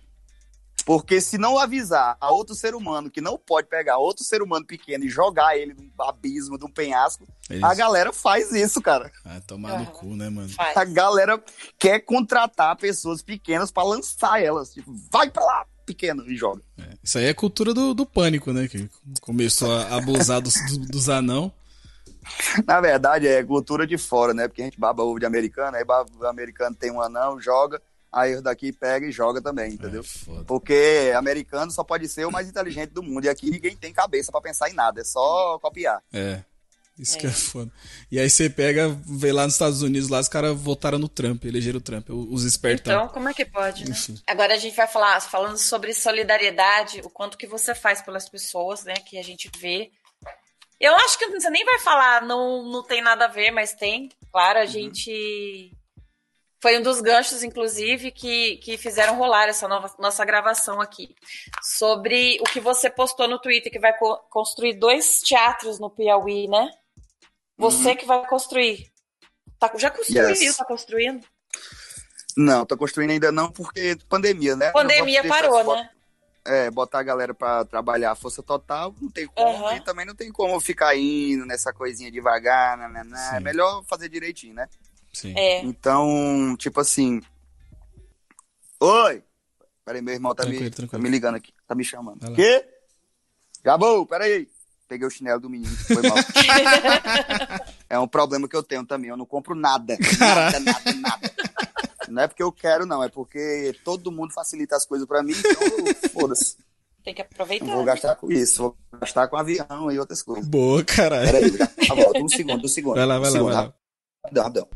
[0.86, 4.68] Porque se não avisar a outro ser humano que não pode pegar outro ser humano
[4.68, 7.64] pequeno e jogar ele num abismo, num penhasco, Eles...
[7.64, 9.12] a galera faz isso, cara.
[9.26, 9.92] Ah, tomar no Aham.
[9.94, 10.50] cu, né, mano?
[10.50, 10.78] Faz.
[10.78, 11.44] A galera
[11.80, 14.74] quer contratar pessoas pequenas pra lançar elas.
[14.74, 16.62] Tipo, vai pra lá, pequeno, e joga.
[16.78, 16.94] É.
[17.04, 18.68] Isso aí é cultura do, do pânico, né?
[18.68, 18.90] Que
[19.22, 20.56] começou a abusar dos,
[20.88, 21.52] dos, anão.
[22.68, 24.48] Na verdade, é cultura de fora, né?
[24.48, 27.82] Porque a gente baba ovo de americano, aí baba, o americano tem um anão, joga,
[28.12, 30.04] aí o daqui pega e joga também, entendeu?
[30.04, 30.44] É.
[30.46, 33.26] Porque americano só pode ser o mais inteligente do mundo.
[33.26, 36.02] E aqui ninguém tem cabeça pra pensar em nada, é só copiar.
[36.14, 36.44] É.
[37.00, 37.20] Isso É.
[37.22, 37.72] que é foda.
[38.12, 41.46] E aí você pega, vê lá nos Estados Unidos, lá os caras votaram no Trump,
[41.46, 42.94] elegeram o Trump, os espertão.
[42.94, 43.92] Então, como é que pode, né?
[43.92, 44.20] Enfim.
[44.28, 48.84] Agora a gente vai falar, falando sobre solidariedade, o quanto que você faz pelas pessoas,
[48.84, 49.92] né, que a gente vê.
[50.80, 54.10] Eu acho que você nem vai falar, não, não tem nada a ver, mas tem.
[54.32, 55.72] Claro, a gente...
[56.62, 61.16] Foi um dos ganchos, inclusive, que, que fizeram rolar essa nova, nossa gravação aqui.
[61.64, 66.50] Sobre o que você postou no Twitter, que vai co- construir dois teatros no Piauí,
[66.50, 66.70] né?
[67.60, 68.92] Você que vai construir.
[69.60, 70.56] Tá- já construiu, Yes.
[70.58, 71.26] tá construindo?
[72.38, 74.72] Não, tô construindo ainda não, porque pandemia, né?
[74.72, 75.90] Pandemia parou, né?
[76.46, 79.66] É, botar a galera pra trabalhar a força total, não tem como.
[79.66, 79.76] Aham.
[79.76, 83.02] E também não tem como ficar indo nessa coisinha devagar, né?
[83.34, 83.44] É Sim.
[83.44, 84.68] melhor fazer direitinho, né?
[85.14, 85.34] Sim.
[85.38, 85.60] É.
[85.62, 87.22] Então, tipo assim.
[88.80, 89.22] Oi!
[89.84, 90.92] Peraí, meu irmão tá, Tranquilo, me, tranquilo.
[90.92, 92.34] tá me ligando aqui, tá me chamando.
[92.34, 92.66] Quê?
[93.62, 94.48] Acabou, peraí.
[94.90, 96.18] Peguei o chinelo do menino, foi mal.
[97.88, 99.96] é um problema que eu tenho também, eu não compro nada.
[100.20, 101.32] Nada, nada, nada.
[102.10, 105.34] Não é porque eu quero, não, é porque todo mundo facilita as coisas pra mim,
[105.38, 106.58] então foda-se.
[107.04, 107.66] Tem que aproveitar.
[107.66, 110.48] Não vou gastar com isso, vou gastar com avião e outras coisas.
[110.48, 111.32] Boa, caralho.
[111.32, 112.96] Peraí, já tá volta, um segundo, um segundo.
[112.96, 113.74] Vai lá, um vai lá, segundo, vai lá.
[114.26, 114.68] Rapidão, rapidão.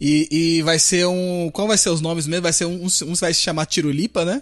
[0.00, 1.50] E, e vai ser um.
[1.52, 2.42] Qual vai ser os nomes mesmo?
[2.44, 2.84] Vai ser um.
[2.84, 4.40] Um um vai se chamar Tirulipa, né?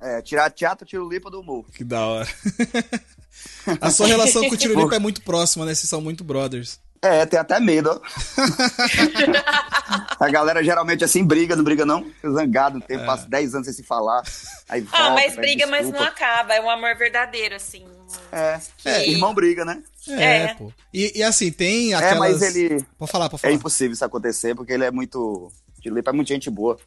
[0.00, 1.64] É, tirar teatro, tiro lipa do humor.
[1.74, 2.28] Que da hora.
[3.80, 5.74] A sua relação com o Tirulipa é muito próxima, né?
[5.74, 6.80] Vocês são muito brothers.
[7.02, 8.00] É, tem até medo, ó.
[10.20, 12.04] A galera geralmente assim briga, não briga não?
[12.04, 14.22] Fica zangado, um tempo, passa 10 anos sem se falar.
[14.68, 16.54] Aí volta, Ah, mas briga, mas não acaba.
[16.54, 17.84] É um amor verdadeiro, assim.
[18.30, 19.82] É, É, irmão briga, né?
[20.08, 20.54] É, É.
[20.54, 20.70] pô.
[20.92, 22.18] E, e assim, tem É, aquelas.
[22.18, 22.84] mas ele.
[22.98, 23.54] Pode falar, pode É falar.
[23.54, 25.50] impossível isso acontecer, porque ele é muito.
[25.80, 26.78] Tilipa é muito gente boa.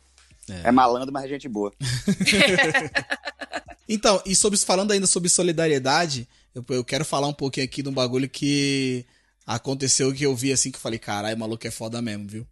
[0.50, 1.72] É, malandro, mas é gente boa.
[3.88, 7.90] Então, e sobre, falando ainda sobre solidariedade, eu, eu quero falar um pouquinho aqui de
[7.90, 9.06] um bagulho que
[9.46, 12.48] aconteceu que eu vi assim, que eu falei, caralho, maluco é foda mesmo, viu?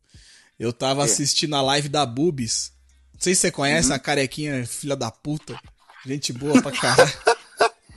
[0.59, 1.11] Eu tava quê?
[1.11, 2.73] assistindo a live da Bubis.
[3.13, 3.95] Não sei se você conhece Uhum.
[3.95, 5.57] a carequinha filha da puta.
[6.05, 7.13] Gente boa pra caralho.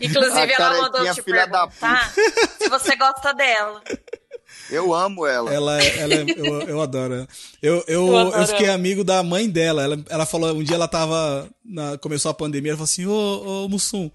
[0.01, 1.71] Inclusive, A ela mandou te perguntar
[2.59, 3.83] se você gosta dela.
[4.75, 5.53] Eu amo ela.
[5.53, 7.29] Ela, é- ela é- eu, eu adoro ela.
[7.63, 8.75] Eu, eu, Eu eu, adoro fiquei ela.
[8.75, 9.83] amigo da mãe dela.
[9.83, 11.49] Ela, ela falou, um dia ela tava.
[11.65, 14.11] na- começou a pandemia, ela falou assim: Ô, ô Mussum,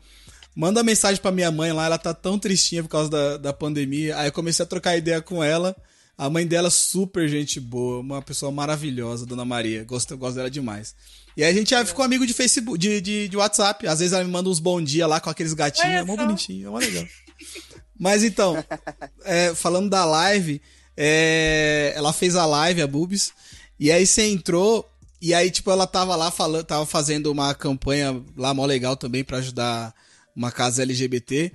[0.55, 4.17] manda mensagem pra minha mãe lá, ela tá tão tristinha por causa da, da pandemia.
[4.17, 5.75] Aí eu comecei a trocar ideia com ela.
[6.17, 9.85] A mãe dela, super gente boa, uma pessoa maravilhosa, Dona Maria.
[9.85, 10.93] Gosto, eu gosto dela demais.
[11.37, 13.87] E aí a gente já ficou amigo de Facebook, de, de, de WhatsApp.
[13.87, 16.67] Às vezes ela me manda uns bom dia lá com aqueles gatinhos, é mó bonitinho,
[16.67, 17.05] é mó legal.
[17.99, 18.55] Mas então,
[19.25, 20.61] é, falando da live,
[20.95, 23.33] é, ela fez a live, a Bubis,
[23.77, 24.89] e aí você entrou,
[25.21, 29.23] e aí, tipo, ela tava lá falando, tava fazendo uma campanha lá mó legal também
[29.23, 29.93] pra ajudar
[30.33, 31.51] uma casa LGBT.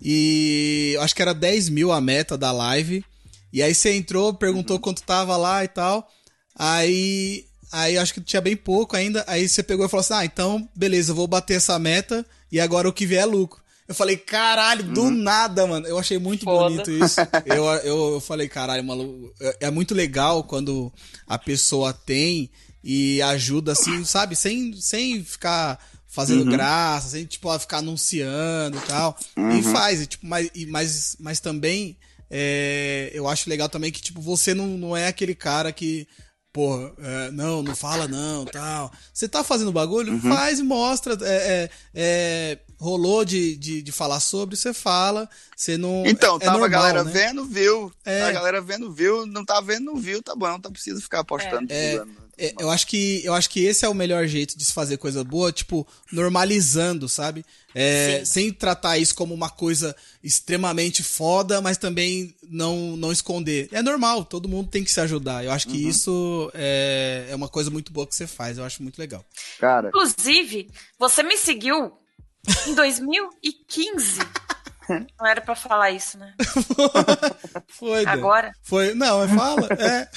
[0.00, 3.04] E acho que era 10 mil a meta da live.
[3.52, 6.08] E aí você entrou, perguntou quanto tava lá e tal.
[6.54, 7.46] Aí.
[7.70, 9.24] Aí acho que tinha bem pouco ainda.
[9.26, 12.60] Aí você pegou e falou assim: Ah, então, beleza, eu vou bater essa meta e
[12.60, 13.61] agora o que vier é lucro.
[13.92, 15.10] Eu falei, caralho, do uhum.
[15.10, 15.86] nada, mano.
[15.86, 16.68] Eu achei muito Foda.
[16.68, 17.20] bonito isso.
[17.46, 19.32] Eu, eu, eu falei, caralho, maluco.
[19.40, 20.92] É, é muito legal quando
[21.26, 22.50] a pessoa tem
[22.82, 24.34] e ajuda assim, sabe?
[24.34, 26.50] Sem, sem ficar fazendo uhum.
[26.50, 29.16] graça, sem tipo, ficar anunciando e tal.
[29.36, 29.58] Uhum.
[29.58, 31.96] E faz, e, tipo, mas, e, mas, mas também
[32.34, 36.08] é, eu acho legal também que, tipo, você não, não é aquele cara que.
[36.50, 38.90] Pô, é, não, não fala não, tal.
[39.12, 40.14] Você tá fazendo bagulho?
[40.14, 40.20] Uhum.
[40.20, 41.16] Faz e mostra.
[41.22, 45.30] É, é, é rolou de, de, de, falar sobre, você fala.
[45.56, 46.02] Você não.
[46.04, 47.12] Então, é tava normal, a galera né?
[47.12, 47.92] vendo, viu.
[48.04, 48.24] É.
[48.24, 49.24] A galera vendo, viu.
[49.24, 50.48] Não tá vendo, não viu, tá bom.
[50.48, 51.68] Não tá precisa ficar apostando.
[51.70, 52.02] É.
[52.38, 54.96] É, eu acho que eu acho que esse é o melhor jeito de se fazer
[54.96, 57.44] coisa boa, tipo, normalizando, sabe?
[57.74, 63.68] É, sem tratar isso como uma coisa extremamente foda, mas também não, não esconder.
[63.70, 65.44] É normal, todo mundo tem que se ajudar.
[65.44, 65.88] Eu acho que uhum.
[65.88, 69.24] isso é, é uma coisa muito boa que você faz, eu acho muito legal.
[69.60, 69.88] Cara.
[69.88, 70.68] Inclusive,
[70.98, 71.92] você me seguiu
[72.66, 74.20] em 2015.
[75.18, 76.34] Não era para falar isso, né?
[77.68, 78.04] Foi.
[78.04, 78.52] Agora?
[78.62, 78.94] Foi.
[78.94, 79.68] Não, fala.
[79.78, 80.08] É.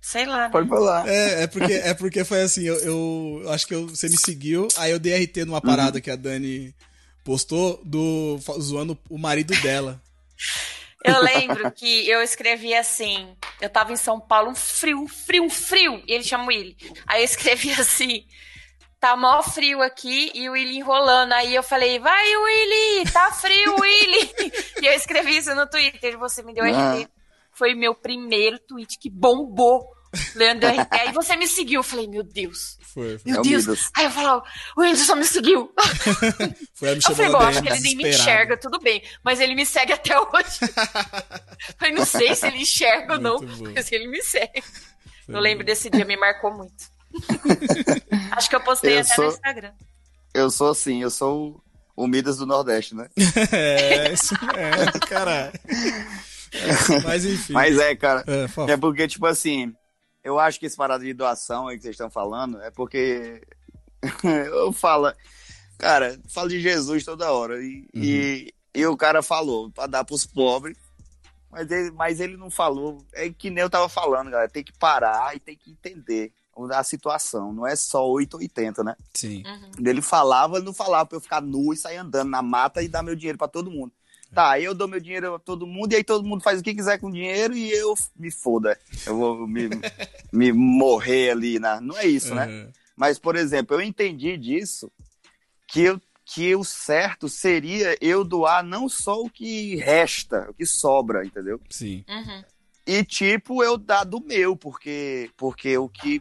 [0.00, 0.44] Sei lá.
[0.44, 0.48] Né?
[0.50, 1.08] Pode falar.
[1.08, 4.68] É, é, porque, é porque foi assim, eu, eu acho que eu, você me seguiu,
[4.76, 6.02] aí eu dei RT numa parada uhum.
[6.02, 6.74] que a Dani
[7.24, 10.02] postou do zoando o marido dela.
[11.02, 15.44] Eu lembro que eu escrevi assim, eu tava em São Paulo, um frio, um frio,
[15.44, 16.76] um frio, e ele chama o Willy.
[17.06, 18.26] Aí eu escrevi assim,
[19.04, 21.32] tá mó frio aqui, e o Willy enrolando.
[21.34, 24.32] Aí eu falei, vai Willy, tá frio Willy.
[24.80, 26.94] e eu escrevi isso no Twitter, você me deu ah.
[26.94, 27.08] RT.
[27.52, 29.92] Foi meu primeiro tweet que bombou.
[30.34, 30.88] Leandro RT.
[30.90, 31.80] Aí você me seguiu.
[31.80, 32.78] Eu falei, meu Deus.
[32.80, 33.30] Foi, foi.
[33.30, 33.90] Meu é Deus.
[33.94, 34.42] Aí eu falava,
[34.76, 35.70] o Whindersson me seguiu.
[36.74, 39.02] foi me Eu falei, bom, acho que ele nem me enxerga, tudo bem.
[39.22, 40.60] Mas ele me segue até hoje.
[41.82, 43.72] eu não sei se ele enxerga ou não, bom.
[43.74, 44.62] mas ele me segue.
[45.26, 45.66] Foi eu lembro bom.
[45.66, 46.93] desse dia, me marcou muito.
[48.32, 49.24] acho que eu postei eu até sou...
[49.24, 49.72] no Instagram.
[50.32, 51.62] Eu sou assim, eu sou
[51.96, 53.08] o Midas do Nordeste, né?
[53.52, 55.52] é, isso é, caralho.
[57.04, 57.52] Mas enfim.
[57.52, 58.24] Mas é, cara.
[58.26, 59.74] É, é, porque, tipo assim,
[60.22, 63.42] eu acho que esse parada de doação aí que vocês estão falando é porque
[64.24, 65.12] eu falo,
[65.78, 67.62] cara, falo de Jesus toda hora.
[67.62, 68.02] E, uhum.
[68.02, 70.76] e, e, o cara falou pra dar pros pobres.
[71.50, 73.04] Mas ele, mas ele não falou.
[73.12, 74.50] É que nem eu tava falando, galera.
[74.50, 76.32] Tem que parar e tem que entender
[76.72, 77.52] a situação.
[77.52, 78.96] Não é só 880, né?
[79.12, 79.42] Sim.
[79.46, 79.86] Uhum.
[79.86, 82.88] Ele falava, ele não falava pra eu ficar nu e sair andando na mata e
[82.88, 83.92] dar meu dinheiro para todo mundo.
[84.34, 86.62] Tá, aí eu dou meu dinheiro a todo mundo e aí todo mundo faz o
[86.62, 88.76] que quiser com o dinheiro e eu me foda.
[89.06, 89.68] Eu vou me,
[90.32, 91.60] me morrer ali.
[91.60, 91.80] Na...
[91.80, 92.46] Não é isso, né?
[92.46, 92.72] Uhum.
[92.96, 94.90] Mas, por exemplo, eu entendi disso
[95.68, 100.66] que, eu, que o certo seria eu doar não só o que resta, o que
[100.66, 101.60] sobra, entendeu?
[101.70, 102.04] Sim.
[102.08, 102.44] Uhum.
[102.86, 106.20] E, tipo, eu dar do meu, porque, porque o que.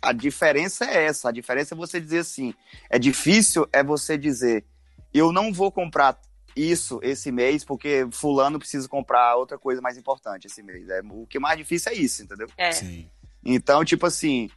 [0.00, 1.28] A diferença é essa.
[1.28, 2.54] A diferença é você dizer assim.
[2.88, 4.64] É difícil é você dizer.
[5.12, 6.18] Eu não vou comprar
[6.54, 10.88] isso esse mês, porque fulano precisa comprar outra coisa mais importante esse mês.
[10.88, 12.48] É, o que mais difícil é isso, entendeu?
[12.56, 12.72] É.
[12.72, 13.08] Sim.
[13.44, 14.50] Então, tipo assim,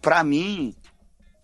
[0.00, 0.74] pra mim,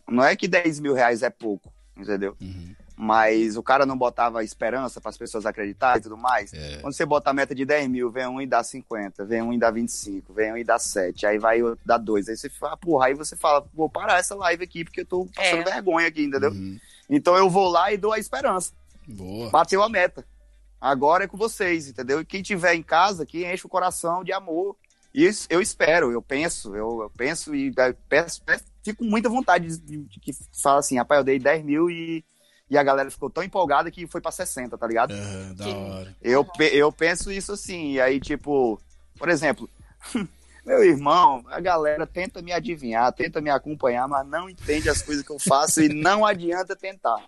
[0.09, 2.37] não é que 10 mil reais é pouco, entendeu?
[2.41, 2.75] Uhum.
[3.03, 6.53] Mas o cara não botava esperança para as pessoas acreditarem e tudo mais.
[6.53, 6.77] É.
[6.83, 9.55] Quando você bota a meta de 10 mil, vem um e dá 50, vem um
[9.55, 12.29] e dá 25, vem um e dá 7, aí vai dar 2.
[12.29, 15.27] Aí você fala, porra, aí você fala, vou parar essa live aqui porque eu tô
[15.35, 15.73] passando é.
[15.73, 16.51] vergonha aqui, entendeu?
[16.51, 16.79] Uhum.
[17.09, 18.75] Então eu vou lá e dou a esperança.
[19.09, 19.49] Boa.
[19.49, 20.23] Bateu a meta.
[20.79, 22.21] Agora é com vocês, entendeu?
[22.21, 24.77] E quem tiver em casa, que enche o coração de amor.
[25.15, 27.73] Isso eu espero, eu penso, eu, eu penso e
[28.11, 30.33] peço, peço, fico com muita vontade de, de, de, que
[30.63, 32.25] fala assim, rapaz, eu dei 10 mil e,
[32.71, 35.13] e a galera ficou tão empolgada que foi pra 60, tá ligado?
[35.13, 36.17] Uhum, da hora.
[36.23, 38.81] Eu, eu penso isso assim, e aí, tipo,
[39.19, 39.69] por exemplo,
[40.65, 45.25] Meu irmão, a galera tenta me adivinhar, tenta me acompanhar, mas não entende as coisas
[45.25, 47.19] que eu faço e não adianta tentar.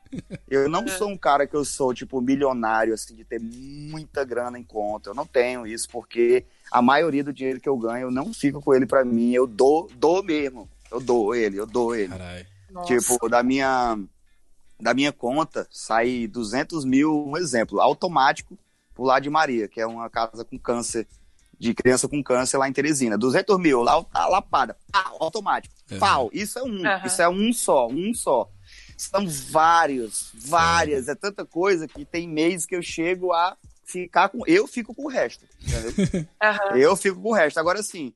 [0.49, 4.59] Eu não sou um cara que eu sou, tipo, milionário, assim, de ter muita grana
[4.59, 5.11] em conta.
[5.11, 8.61] Eu não tenho isso, porque a maioria do dinheiro que eu ganho, eu não fico
[8.61, 9.33] com ele para mim.
[9.33, 10.69] Eu dou, dou mesmo.
[10.91, 12.11] Eu dou ele, eu dou ele.
[12.11, 12.47] Carai.
[12.85, 13.99] Tipo, da minha,
[14.83, 18.59] da minha conta, sai 200 mil, um exemplo, automático,
[18.93, 21.07] pro lado de Maria, que é uma casa com câncer
[21.57, 23.17] de criança com câncer lá em Teresina.
[23.17, 25.99] 200 mil, lá, a lapada, pau, automático, uhum.
[26.01, 26.31] pau.
[26.33, 27.07] Isso é um, uhum.
[27.07, 28.51] isso é um só, um só.
[28.97, 31.13] São vários, várias, é.
[31.13, 34.45] é tanta coisa que tem meses que eu chego a ficar com.
[34.49, 36.27] Eu fico com o resto, entendeu?
[36.73, 36.75] Uhum.
[36.77, 37.61] Eu fico com o resto.
[37.61, 38.13] Agora sim,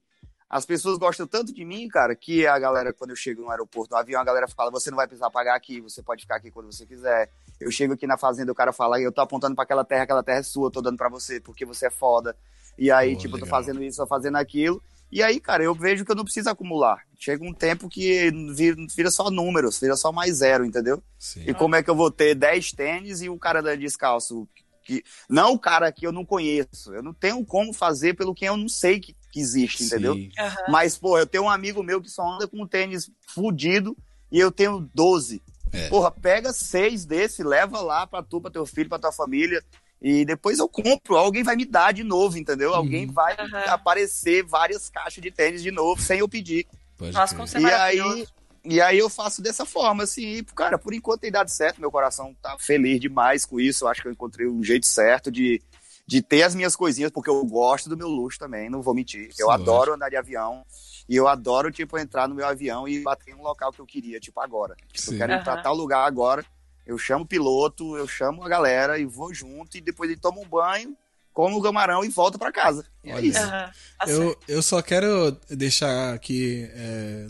[0.49, 3.93] as pessoas gostam tanto de mim, cara, que a galera, quando eu chego no aeroporto,
[3.93, 6.51] no avião, a galera fala: você não vai precisar pagar aqui, você pode ficar aqui
[6.51, 7.31] quando você quiser.
[7.59, 10.23] Eu chego aqui na fazenda, o cara fala: eu tô apontando para aquela terra, aquela
[10.23, 12.37] terra é sua, eu tô dando para você porque você é foda.
[12.79, 13.49] E aí, Pô, tipo, legal.
[13.49, 14.83] tô fazendo isso, tô fazendo aquilo.
[15.11, 17.03] E aí, cara, eu vejo que eu não preciso acumular.
[17.19, 21.03] Chega um tempo que vira, vira só números, vira só mais zero, entendeu?
[21.19, 21.45] Sim.
[21.47, 24.49] E como é que eu vou ter 10 tênis e o cara da descalço?
[24.83, 26.93] Que, não o cara que eu não conheço.
[26.93, 30.15] Eu não tenho como fazer pelo que eu não sei que, que existe, entendeu?
[30.15, 30.31] Sim.
[30.39, 30.57] Aham.
[30.69, 33.95] Mas, pô, eu tenho um amigo meu que só anda com um tênis fudido
[34.33, 35.43] e eu tenho 12.
[35.73, 35.89] É.
[35.89, 39.63] Porra, pega seis desse, leva lá pra tu, pra teu filho, pra tua família.
[40.01, 41.17] E depois eu compro.
[41.17, 42.71] Alguém vai me dar de novo, entendeu?
[42.71, 42.77] Uhum.
[42.77, 43.65] Alguém vai Aham.
[43.67, 46.67] aparecer várias caixas de tênis de novo, sem eu pedir.
[46.97, 48.15] Pode Nossa, como você é E maravilhoso.
[48.15, 48.27] aí,
[48.65, 51.91] e aí eu faço dessa forma, assim, e, cara, por enquanto tem dado certo, meu
[51.91, 55.63] coração tá feliz demais com isso, eu acho que eu encontrei um jeito certo de,
[56.07, 59.33] de ter as minhas coisinhas, porque eu gosto do meu luxo também, não vou mentir.
[59.33, 60.65] Sim, eu adoro andar de avião,
[61.09, 63.87] e eu adoro, tipo, entrar no meu avião e bater em um local que eu
[63.87, 64.77] queria, tipo, agora.
[64.93, 65.63] Tipo, eu quero pra Aham.
[65.63, 66.45] tal lugar agora,
[66.87, 70.41] eu chamo o piloto, eu chamo a galera e vou junto, e depois ele toma
[70.41, 70.97] um banho,
[71.33, 72.87] come o camarão e volta pra casa.
[73.03, 73.27] É Olha.
[73.27, 73.41] isso.
[73.41, 73.77] Certo.
[74.07, 77.27] Eu, eu só quero deixar aqui é,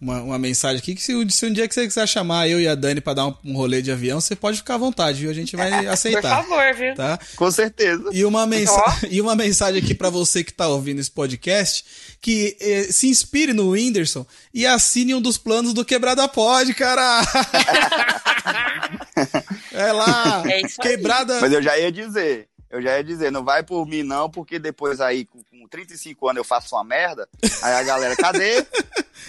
[0.00, 2.60] uma, uma mensagem aqui que se, um- se um dia que você quiser chamar eu
[2.60, 5.20] e a Dani pra dar um, um rolê de avião, você pode ficar à vontade,
[5.20, 5.30] viu?
[5.30, 6.42] A gente vai Por aceitar.
[6.44, 6.94] favor, viu?
[6.94, 7.18] Tá?
[7.36, 8.04] Com certeza.
[8.12, 8.80] E uma, mensa
[9.10, 11.84] e uma mensagem aqui pra você que tá ouvindo esse podcast,
[12.20, 14.24] que eh, se inspire no Whindersson
[14.54, 17.22] e assine um dos planos do Quebrada Pod, cara!
[19.72, 20.62] é lá, É.
[20.80, 21.40] Quebrada...
[21.40, 24.58] Mas eu já ia dizer, eu já ia dizer, não vai por mim não, porque
[24.58, 27.28] depois aí, com, com 35 anos, eu faço uma merda,
[27.62, 28.66] aí a galera, cadê?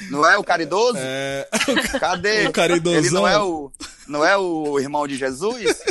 [0.10, 0.98] Não é o caridoso?
[1.02, 1.48] É,
[2.00, 2.48] Cadê?
[2.48, 3.00] o caridosão.
[3.00, 3.72] Ele não é o,
[4.08, 5.84] não é o irmão de Jesus?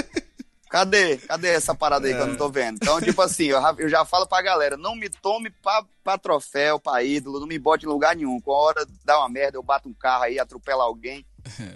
[0.71, 1.17] Cadê?
[1.17, 2.77] Cadê essa parada aí que eu não tô vendo?
[2.77, 6.19] Então, tipo assim, eu já, eu já falo pra galera, não me tome pra, pra
[6.19, 8.39] troféu, pra ídolo, não me bote em lugar nenhum.
[8.41, 11.25] Com a hora dá uma merda, eu bato um carro aí, atropelo alguém.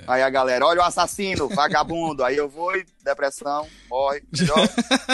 [0.07, 2.25] Aí a galera, olha o assassino, vagabundo.
[2.25, 4.23] Aí eu vou e depressão, morre.
[4.39, 4.69] Melhor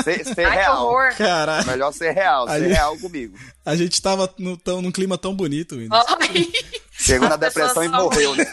[0.04, 0.94] ser, ser Ai, que real.
[1.16, 3.38] Caralho, Melhor ser real, ser real comigo.
[3.64, 5.76] a gente tava no, tão, num clima tão bonito.
[6.92, 8.44] Chegou na depressão e morreu, né?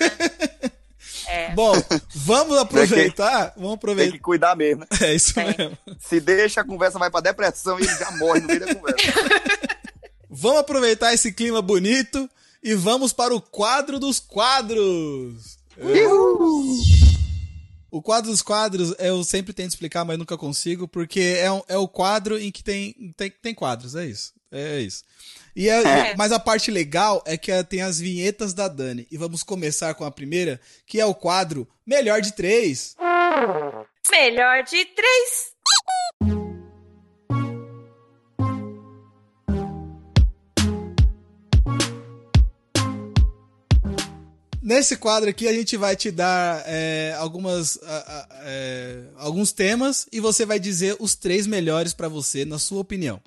[1.28, 1.52] É.
[1.54, 1.74] Bom,
[2.14, 4.12] vamos aproveitar, vamos Tem aproveitar.
[4.12, 4.88] que cuidar mesmo, né?
[5.02, 5.56] É isso Tem.
[5.58, 5.78] mesmo.
[6.00, 9.02] Se deixa, a conversa vai pra depressão e ele já morre no meio da conversa.
[10.30, 12.30] Vamos aproveitar esse clima bonito
[12.62, 15.58] e vamos para o quadro dos quadros.
[17.92, 21.78] O quadro dos quadros eu sempre tento explicar, mas nunca consigo, porque é, um- é
[21.78, 24.34] o quadro em que tem, tem, tem quadros, é isso.
[24.52, 25.04] É isso.
[25.56, 26.16] E é- É.
[26.16, 29.08] Mas a parte legal é que tem as vinhetas da Dani.
[29.10, 32.96] E vamos começar com a primeira, que é o quadro Melhor de Três.
[34.12, 35.52] Melhor de três.
[44.66, 50.08] Nesse quadro aqui a gente vai te dar é, algumas, a- a- é, alguns temas
[50.12, 53.22] e você vai dizer os três melhores pra você, na sua opinião,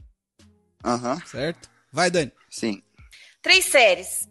[0.85, 1.71] Aham, certo?
[1.93, 2.33] Vai, Dani.
[2.51, 2.83] sim.
[3.41, 4.29] Três séries.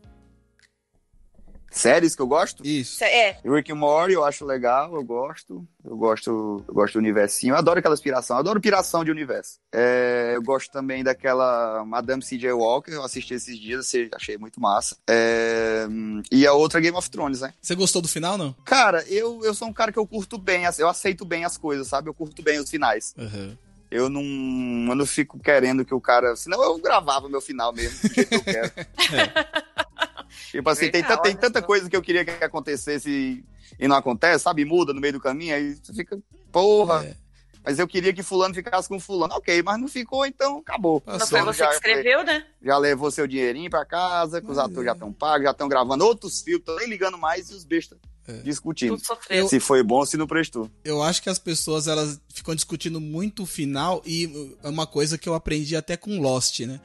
[1.78, 2.66] Séries que eu gosto?
[2.66, 3.04] Isso.
[3.04, 3.38] É.
[3.46, 5.68] Rick and Morty eu acho legal, eu gosto.
[5.84, 7.54] Eu gosto, eu gosto do universinho.
[7.54, 9.60] Eu adoro aquela inspiração, eu adoro piração de universo.
[9.72, 12.52] É, eu gosto também daquela Madame C.J.
[12.52, 14.98] Walker, eu assisti esses dias, assim, achei muito massa.
[15.10, 15.88] É,
[16.32, 17.54] e a outra Game of Thrones, né?
[17.62, 18.54] Você gostou do final, não?
[18.66, 21.88] Cara, eu, eu sou um cara que eu curto bem, eu aceito bem as coisas,
[21.88, 22.10] sabe?
[22.10, 23.14] Eu curto bem os finais.
[23.18, 23.56] Uhum.
[23.90, 26.36] Eu não, eu não fico querendo que o cara.
[26.36, 28.72] Senão eu gravava meu final mesmo, do jeito que eu quero.
[30.52, 33.44] Tipo assim, tem, Legal, ta- tem tanta coisa que eu queria que acontecesse e,
[33.80, 34.64] e não acontece, sabe?
[34.66, 36.18] Muda no meio do caminho, aí você fica,
[36.52, 37.06] porra.
[37.06, 37.16] É.
[37.64, 39.34] Mas eu queria que fulano ficasse com fulano.
[39.34, 41.04] Ok, mas não ficou, então acabou.
[41.06, 42.46] Não foi você já, que escreveu, né?
[42.62, 44.86] já levou seu dinheirinho pra casa, que os Mas atores é.
[44.86, 47.98] já estão pagos, já estão gravando outros filmes, tô nem ligando mais e os bestas
[48.26, 48.38] É.
[48.38, 48.96] discutindo.
[48.96, 49.50] Tudo sofreu.
[49.50, 50.72] Se foi bom, se não prestou.
[50.82, 55.18] Eu acho que as pessoas elas ficam discutindo muito o final e é uma coisa
[55.18, 56.80] que eu aprendi até com Lost, né?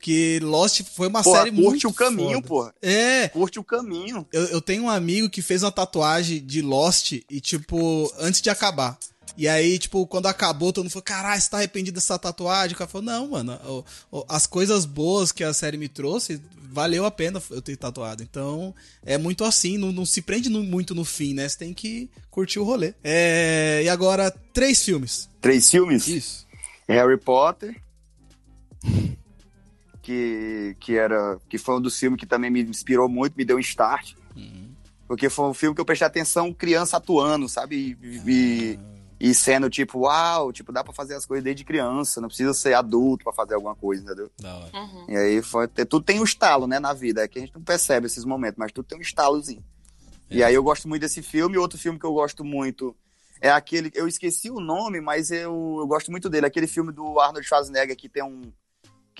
[0.00, 2.46] Que Lost foi uma Pô, série curte muito o caminho, foda.
[2.48, 2.74] porra.
[2.80, 4.26] É, Curte o caminho.
[4.32, 8.48] eu, eu tenho um amigo que fez uma tatuagem de Lost e, tipo, antes de
[8.50, 8.98] acabar.
[9.36, 12.74] E aí, tipo, quando acabou, todo mundo falou: caralho, você tá arrependido dessa tatuagem?
[12.74, 13.84] O cara falou: não, mano,
[14.28, 16.40] as coisas boas que a série me trouxe,
[16.72, 18.22] valeu a pena eu ter tatuado.
[18.22, 18.74] Então,
[19.04, 21.48] é muito assim, não, não se prende no- muito no fim, né?
[21.48, 22.92] Você tem que curtir o rolê.
[23.04, 25.28] É, e agora, três filmes.
[25.40, 26.06] Três filmes?
[26.08, 26.46] Isso.
[26.88, 27.80] Harry Potter.
[30.02, 33.56] Que, que era que foi um dos filmes que também me inspirou muito, me deu
[33.56, 34.14] um start.
[35.06, 37.96] Porque foi um filme que eu prestei atenção criança atuando, sabe?
[38.00, 38.78] E, e,
[39.18, 42.74] e sendo tipo, uau, tipo, dá pra fazer as coisas desde criança, não precisa ser
[42.74, 44.30] adulto pra fazer alguma coisa, entendeu?
[44.38, 44.70] Da hora.
[44.72, 45.06] Uhum.
[45.08, 47.60] E aí foi, tudo tem um estalo, né, na vida, é que a gente não
[47.60, 49.64] percebe esses momentos, mas tudo tem um estalozinho.
[50.30, 52.96] E aí eu gosto muito desse filme, outro filme que eu gosto muito
[53.40, 57.18] é aquele, eu esqueci o nome, mas eu, eu gosto muito dele, aquele filme do
[57.18, 58.52] Arnold Schwarzenegger que tem um,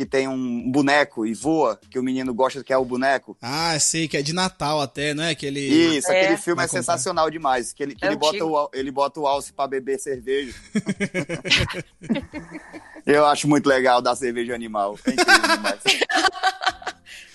[0.01, 3.36] que tem um boneco e voa, que o menino gosta que é o boneco.
[3.42, 5.32] Ah, sei, que é de Natal até, não é?
[5.32, 5.61] Aquele...
[5.61, 6.22] Isso, É.
[6.22, 7.74] aquele filme é sensacional demais.
[7.74, 10.55] Que ele, que É ele, bota o, ele bota o alce pra beber cerveja.
[13.05, 14.98] Eu acho muito legal dar cerveja animal.
[15.07, 15.80] É incrível demais.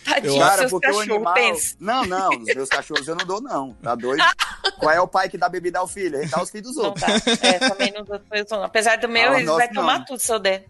[0.05, 1.33] Tadinho, Cara, seus porque o cachorros, animal.
[1.33, 1.75] pensa.
[1.79, 3.73] Não, não, os meus cachorros eu não dou, não.
[3.81, 4.23] Tá doido?
[4.79, 6.17] Qual é o pai que dá bebida ao filho?
[6.17, 7.05] Ele dá os filhos dos Não outros.
[7.05, 7.47] tá.
[7.47, 8.19] É, também não dou
[8.51, 8.63] não.
[8.63, 10.05] Apesar do meu, Ah, eles nosso vai tomar não.
[10.05, 10.65] tudo se eu der.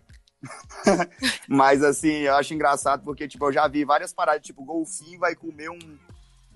[1.47, 5.19] Mas assim, eu acho engraçado porque, tipo, eu já vi várias paradas, tipo, o golfinho
[5.19, 5.79] vai comer um.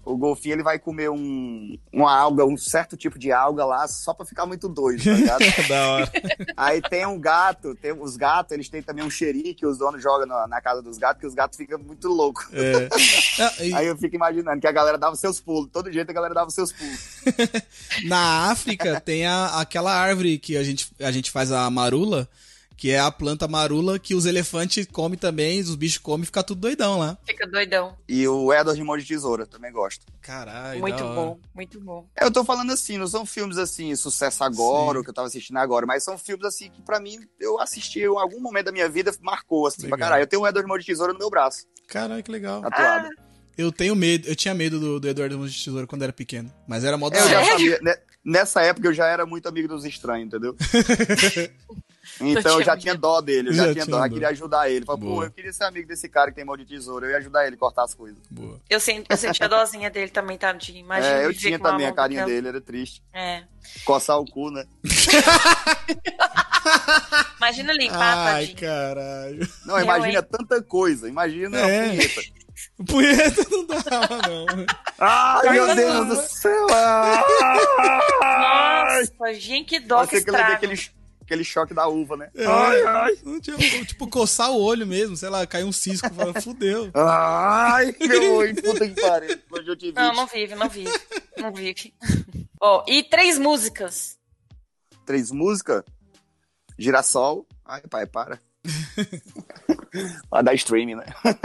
[0.06, 4.12] O golfinho ele vai comer um, uma alga, um certo tipo de alga lá, só
[4.14, 5.40] pra ficar muito doido, tá ligado?
[5.68, 6.12] da hora.
[6.58, 10.02] Aí tem um gato, tem os gatos, eles têm também um xerique que os donos
[10.02, 12.48] jogam na, na casa dos gatos, que os gatos ficam muito loucos.
[12.54, 12.90] É.
[13.64, 16.34] E Aí eu fico imaginando que a galera dava seus pulos, todo jeito a galera
[16.34, 17.22] dava seus pulos.
[18.06, 22.28] Na África tem a- aquela árvore que a gente, a gente faz a marula,
[22.80, 26.42] que é a planta marula que os elefantes comem também, os bichos comem e fica
[26.42, 27.18] tudo doidão lá.
[27.26, 27.98] Fica doidão.
[28.08, 30.06] E o Edward de Mão de Tesoura, também gosto.
[30.22, 32.08] Caralho, muito bom, muito bom.
[32.16, 35.02] Eu tô falando assim, não são filmes assim, sucesso agora, Sim.
[35.02, 38.00] o que eu tava assistindo agora, mas são filmes assim que pra mim, eu assisti
[38.00, 39.98] em algum momento da minha vida, marcou assim, Legal.
[39.98, 40.24] pra caralho.
[40.24, 42.62] Eu tenho o Edward de Mão de Tesoura no meu braço, Caralho, que legal.
[42.62, 43.10] tatuado.
[43.58, 46.50] Eu tenho medo, eu tinha medo do, do Eduardo Mãos de Tesoura quando era pequeno.
[46.66, 49.68] Mas era mó da eu já sabia, né, nessa época eu já era muito amigo
[49.68, 50.56] dos estranhos, entendeu?
[52.22, 54.70] Então eu tinha já tinha dó dele, eu já, Já tinha dó, eu queria ajudar
[54.70, 54.86] ele.
[54.86, 57.18] Falei, pô, eu queria ser amigo desse cara que tem mão de tesoura, eu ia
[57.18, 58.18] ajudar ele a cortar as coisas.
[58.30, 58.60] Boa.
[58.70, 60.80] Eu, senti, eu senti a dozinha dele também, tadinho.
[60.80, 63.02] Imagina é, eu tinha também a carinha dele, era triste.
[63.14, 63.44] É.
[63.86, 64.66] Coçar o cu, né?
[67.38, 68.58] Imagina limpar, Ai, tadinho.
[68.60, 69.48] caralho.
[69.66, 70.26] Não, Eu, imagina hein?
[70.30, 71.86] tanta coisa, imagina É.
[71.86, 72.22] a punheta.
[72.88, 74.46] Punheta não dava, não.
[75.00, 76.68] Ai, meu Deus do céu!
[76.72, 77.24] Ai!
[79.02, 80.56] Nossa, gente, que dó ser que levei estraga.
[80.56, 80.76] aquele,
[81.30, 82.32] aquele choque da uva, né?
[82.36, 83.18] É, Ai, ai!
[83.24, 83.56] Não tinha,
[83.86, 86.90] tipo, coçar o olho mesmo, sei lá, caiu um cisco, fala, fudeu.
[86.96, 89.38] Ai, meu oi, puta que pariu.
[89.96, 90.92] Não, não vive, não vive.
[91.38, 91.94] Não vive.
[92.60, 94.18] Ó, e três músicas.
[95.06, 95.84] Três músicas.
[96.78, 97.48] Girassol.
[97.64, 98.40] Ai, pai, para.
[100.30, 101.06] Vai dar streaming, né?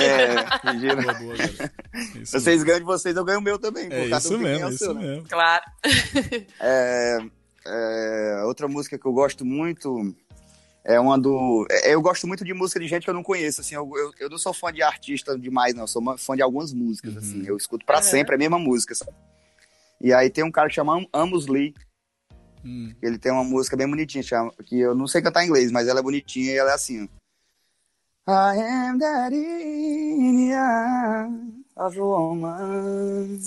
[0.00, 1.02] é, gira.
[1.02, 1.72] Boa, boa, galera.
[2.14, 3.88] Isso Vocês ganham de vocês, eu ganho o meu também.
[3.90, 5.00] É um isso mesmo, é o isso seu, né?
[5.00, 5.28] mesmo.
[5.28, 5.64] Claro.
[6.60, 7.18] É,
[7.66, 10.14] é, outra música que eu gosto muito
[10.84, 11.66] é uma do.
[11.70, 13.60] é, Eu gosto muito de música de gente que eu não conheço.
[13.60, 15.84] Assim, eu, eu, eu não sou fã de artista demais, não.
[15.84, 17.12] Eu sou uma- fã de algumas músicas.
[17.14, 17.18] Uhum.
[17.18, 18.02] Assim, eu escuto pra Uhum.
[18.02, 18.94] sempre a mesma música.
[18.94, 19.12] Sabe?
[20.00, 21.74] E aí tem um cara que chama Am- Amos Lee.
[22.64, 22.94] Hum.
[23.02, 25.86] Ele tem uma música bem bonitinha, chama, que eu não sei cantar em inglês, mas
[25.86, 27.08] ela é bonitinha e ela é assim.
[28.26, 28.32] ó.
[28.32, 29.34] I am that
[31.76, 33.38] of woman.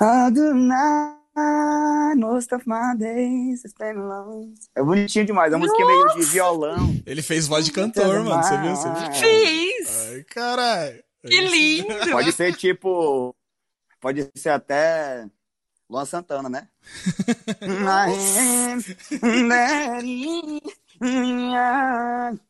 [0.00, 1.16] I do not
[2.16, 4.54] most of my days I spend alone.
[4.74, 7.02] É bonitinho demais, é uma música meio de violão.
[7.04, 8.42] Ele fez voz de cantor, mano.
[8.42, 8.76] Você viu?
[8.76, 9.12] Você viu?
[9.12, 10.08] Fiz!
[10.10, 11.04] Ai, caralho.
[11.26, 12.10] Que lindo!
[12.10, 13.34] Pode ser tipo.
[14.00, 15.26] Pode ser até.
[15.88, 16.68] Luan Santana, né?
[20.02, 20.60] Eye.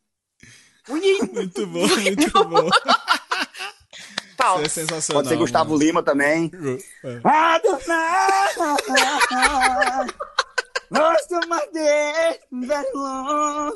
[0.89, 2.69] Muito bom, muito bom.
[4.55, 5.21] Isso é sensacional.
[5.23, 5.83] Pode ser Gustavo mano.
[5.83, 6.51] Lima também.
[7.03, 7.19] É.
[12.51, 13.71] Very long.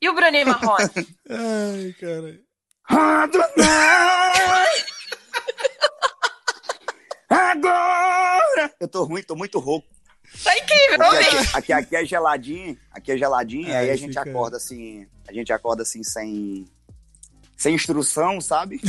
[0.00, 0.90] E o Bruninho Marrone?
[1.28, 2.40] Ai, cara.
[7.28, 8.72] Agora!
[8.80, 9.86] Eu tô ruim, tô muito rouco.
[10.44, 11.24] Tá incrível, Porque hein?
[11.54, 15.06] aqui, aqui, aqui é geladinho, aqui é geladinho, É, aí a gente fica- acorda assim,
[15.28, 16.68] a gente acorda assim sem
[17.60, 18.80] sem instrução, sabe?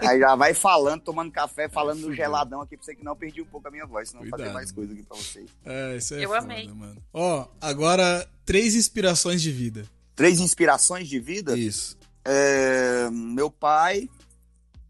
[0.00, 3.42] Aí já vai falando, tomando café, falando no geladão aqui pra você que não perdi
[3.42, 4.54] um pouco a minha voz, senão eu vou fazer Cuidado.
[4.54, 5.50] mais coisa aqui pra vocês.
[5.66, 6.66] É, isso é Eu foda, amei.
[6.68, 6.96] mano.
[7.12, 9.84] Ó, agora, três inspirações de vida.
[10.16, 11.58] Três inspirações de vida.
[11.58, 11.98] Isso.
[12.24, 14.08] É, meu pai,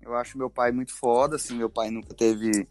[0.01, 2.69] eu acho meu pai muito foda, assim, meu pai nunca teve.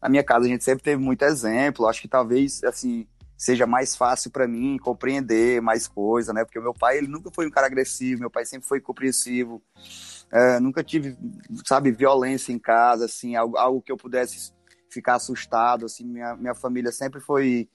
[0.00, 3.06] Na minha casa a gente sempre teve muito exemplo, acho que talvez, assim,
[3.42, 6.44] seja mais fácil pra mim compreender mais coisa, né?
[6.44, 9.60] Porque o meu pai, ele nunca foi um cara agressivo, meu pai sempre foi compreensivo,
[10.30, 11.16] É, nunca tive,
[11.66, 14.52] sabe, violência em casa, assim, algo, algo que eu pudesse
[14.88, 17.68] ficar assustado, assim, minha, minha família sempre foi.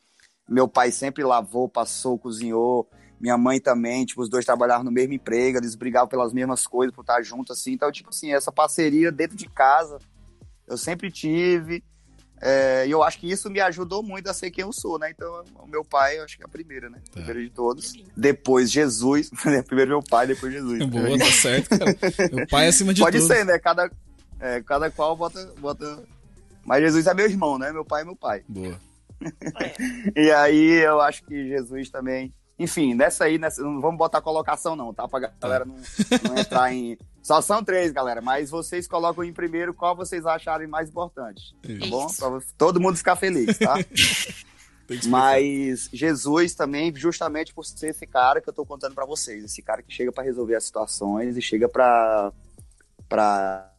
[0.47, 2.89] Meu pai sempre lavou, passou, cozinhou,
[3.19, 6.95] minha mãe também, tipo, os dois trabalhavam no mesmo emprego, eles brigavam pelas mesmas coisas,
[6.95, 7.73] por estar junto, assim.
[7.73, 9.99] Então, tipo assim, essa parceria dentro de casa,
[10.65, 11.83] eu sempre tive.
[12.41, 15.09] É, e eu acho que isso me ajudou muito a ser quem eu sou, né?
[15.09, 16.99] Então, o meu pai, eu acho que é a primeira, né?
[17.11, 17.93] Primeiro de todos.
[18.15, 19.31] Depois Jesus.
[19.65, 20.85] Primeiro meu pai, depois Jesus.
[20.85, 21.95] Boa, tá certo, cara.
[22.31, 23.27] Meu pai é acima de Pode tudo.
[23.27, 23.57] ser, né?
[23.57, 23.91] Cada,
[24.39, 26.03] é, cada qual bota, bota.
[26.63, 27.71] Mas Jesus é meu irmão, né?
[27.71, 28.43] Meu pai é meu pai.
[28.47, 28.79] Boa.
[30.15, 34.75] E aí eu acho que Jesus também enfim, nessa aí, nessa, não vamos botar colocação
[34.75, 35.07] não, tá?
[35.07, 35.75] Pra galera não,
[36.23, 36.97] não entrar em...
[37.27, 41.85] Só são três, galera, mas vocês colocam em primeiro qual vocês acharem mais importante, tá
[41.89, 42.07] bom?
[42.07, 43.75] Pra todo mundo ficar feliz, tá?
[45.09, 49.61] Mas Jesus também, justamente por ser esse cara que eu tô contando para vocês, esse
[49.61, 52.31] cara que chega para resolver as situações e chega para
[53.09, 53.73] para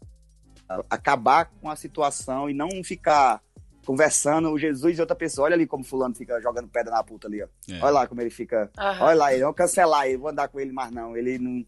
[0.91, 3.41] acabar com a situação e não ficar
[3.87, 5.47] conversando o Jesus e outra pessoa.
[5.47, 7.47] Olha ali como fulano fica jogando pedra na puta ali, ó.
[7.71, 7.79] É.
[7.81, 8.71] Olha lá como ele fica.
[8.77, 9.07] Uhum.
[9.07, 11.17] Olha lá, ele não cancelar ele, vou andar com ele mais não.
[11.17, 11.65] Ele não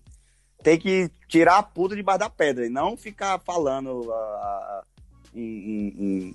[0.63, 4.83] tem que tirar a puta debaixo da pedra e não ficar falando uh,
[5.35, 6.35] em, em,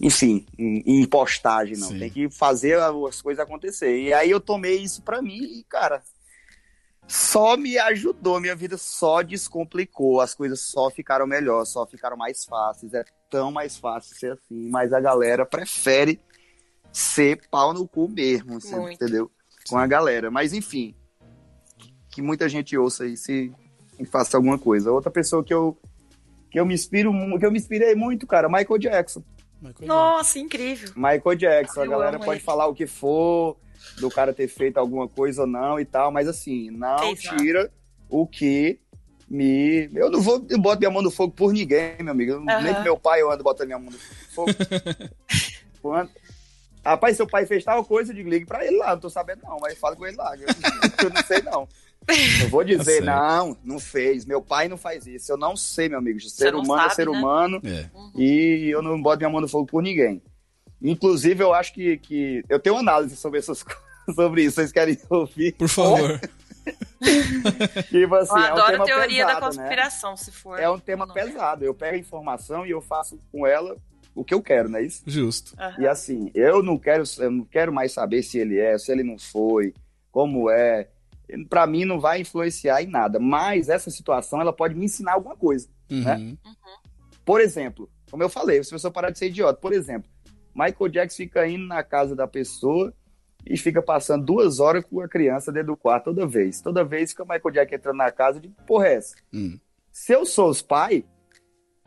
[0.00, 1.88] enfim, em, em postagem, não.
[1.88, 1.98] Sim.
[1.98, 4.00] Tem que fazer as coisas acontecer.
[4.00, 6.02] E aí eu tomei isso pra mim e, cara,
[7.06, 8.40] só me ajudou.
[8.40, 10.20] Minha vida só descomplicou.
[10.20, 12.94] As coisas só ficaram melhor, só ficaram mais fáceis.
[12.94, 14.70] É tão mais fácil ser assim.
[14.70, 16.20] Mas a galera prefere
[16.92, 19.30] ser pau no cu mesmo, assim, entendeu?
[19.68, 20.30] Com a galera.
[20.30, 20.94] Mas enfim,
[22.10, 23.52] que muita gente ouça e se
[23.98, 24.90] e faça alguma coisa.
[24.90, 25.76] Outra pessoa que eu
[26.50, 29.22] que eu me inspiro, que eu me inspirei muito, cara, Michael Jackson.
[29.62, 30.38] Michael Nossa, Jackson.
[30.38, 30.92] incrível.
[30.96, 32.40] Michael Jackson, a galera pode ele.
[32.40, 33.56] falar o que for,
[33.98, 37.70] do cara ter feito alguma coisa ou não e tal, mas assim, não tira
[38.08, 38.80] o que
[39.28, 39.88] me.
[39.94, 42.34] Eu não vou eu boto minha mão no fogo por ninguém, meu amigo.
[42.34, 42.62] Uhum.
[42.62, 43.98] Nem que meu pai eu ando botando minha mão no
[44.34, 44.50] fogo.
[45.80, 46.10] Quando...
[46.84, 49.42] Rapaz, seu pai fez tal coisa, eu digo, ligue pra ele lá, não tô sabendo
[49.42, 50.34] não, mas fala com ele lá.
[50.34, 50.48] Eu,
[51.04, 51.68] eu não sei não.
[52.42, 54.24] Eu vou dizer, não, não fez.
[54.24, 55.30] Meu pai não faz isso.
[55.30, 56.20] Eu não sei, meu amigo.
[56.20, 57.18] Ser humano é sabe, é ser né?
[57.18, 57.62] humano.
[57.64, 57.90] É.
[58.16, 60.22] E eu não boto minha mão no fogo por ninguém.
[60.82, 63.64] Inclusive, eu acho que, que eu tenho uma análise sobre essas
[64.14, 64.56] sobre isso.
[64.56, 65.52] Vocês querem ouvir?
[65.52, 66.20] Por favor.
[67.88, 70.16] tipo assim, eu adoro é um teoria pesado, da conspiração, né?
[70.16, 70.58] se for.
[70.58, 71.64] É um tema pesado.
[71.64, 73.76] Eu pego a informação e eu faço com ela
[74.14, 75.02] o que eu quero, não é isso?
[75.06, 75.54] Justo.
[75.58, 75.82] Uhum.
[75.82, 79.02] E assim, eu não quero, eu não quero mais saber se ele é, se ele
[79.02, 79.72] não foi,
[80.10, 80.88] como é
[81.48, 83.18] para mim não vai influenciar em nada.
[83.18, 86.02] Mas essa situação ela pode me ensinar alguma coisa, uhum.
[86.02, 86.16] né?
[86.16, 86.36] Uhum.
[87.24, 90.10] Por exemplo, como eu falei, se a pessoa parar de ser idiota, por exemplo,
[90.54, 92.92] Michael Jackson fica indo na casa da pessoa
[93.46, 96.60] e fica passando duas horas com a criança dentro do quarto toda vez.
[96.60, 99.14] Toda vez que o Michael Jackson entra na casa, de porra é essa?
[99.32, 99.58] Uhum.
[99.92, 101.04] Se eu sou os pais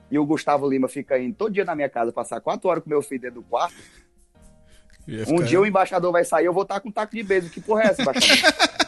[0.09, 2.89] e o Gustavo Lima fica indo todo dia na minha casa passar quatro horas com
[2.89, 3.75] meu filho dentro do quarto,
[5.27, 7.49] um dia o embaixador vai sair, eu vou estar com um taco de beijo.
[7.49, 8.53] Que porra é essa, embaixador?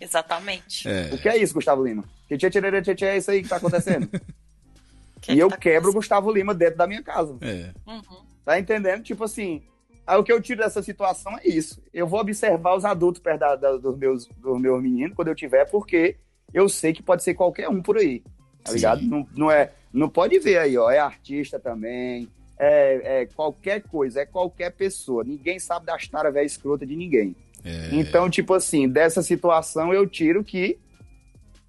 [0.00, 0.88] Exatamente.
[0.88, 1.10] É.
[1.12, 2.04] O que é isso, Gustavo Lima?
[2.28, 4.08] Que tchê, tchê, tchê, tchê, é isso aí que tá acontecendo.
[5.20, 7.36] que e eu tá quebro o Gustavo Lima dentro da minha casa.
[7.40, 7.72] É.
[7.86, 8.24] Uhum.
[8.44, 9.02] Tá entendendo?
[9.02, 9.62] Tipo assim,
[10.06, 11.82] aí o que eu tiro dessa situação é isso.
[11.92, 15.34] Eu vou observar os adultos perto da, da, dos, meus, dos meus meninos quando eu
[15.34, 16.16] tiver, porque
[16.52, 18.22] eu sei que pode ser qualquer um por aí.
[18.62, 18.76] Tá Sim.
[18.76, 19.02] ligado?
[19.02, 20.90] Não, não, é, não pode ver aí, ó.
[20.90, 22.28] É artista também.
[22.58, 25.24] É, é qualquer coisa, é qualquer pessoa.
[25.24, 27.36] Ninguém sabe da história velha escrota de ninguém.
[27.68, 27.90] É...
[27.92, 30.78] Então, tipo assim, dessa situação eu tiro que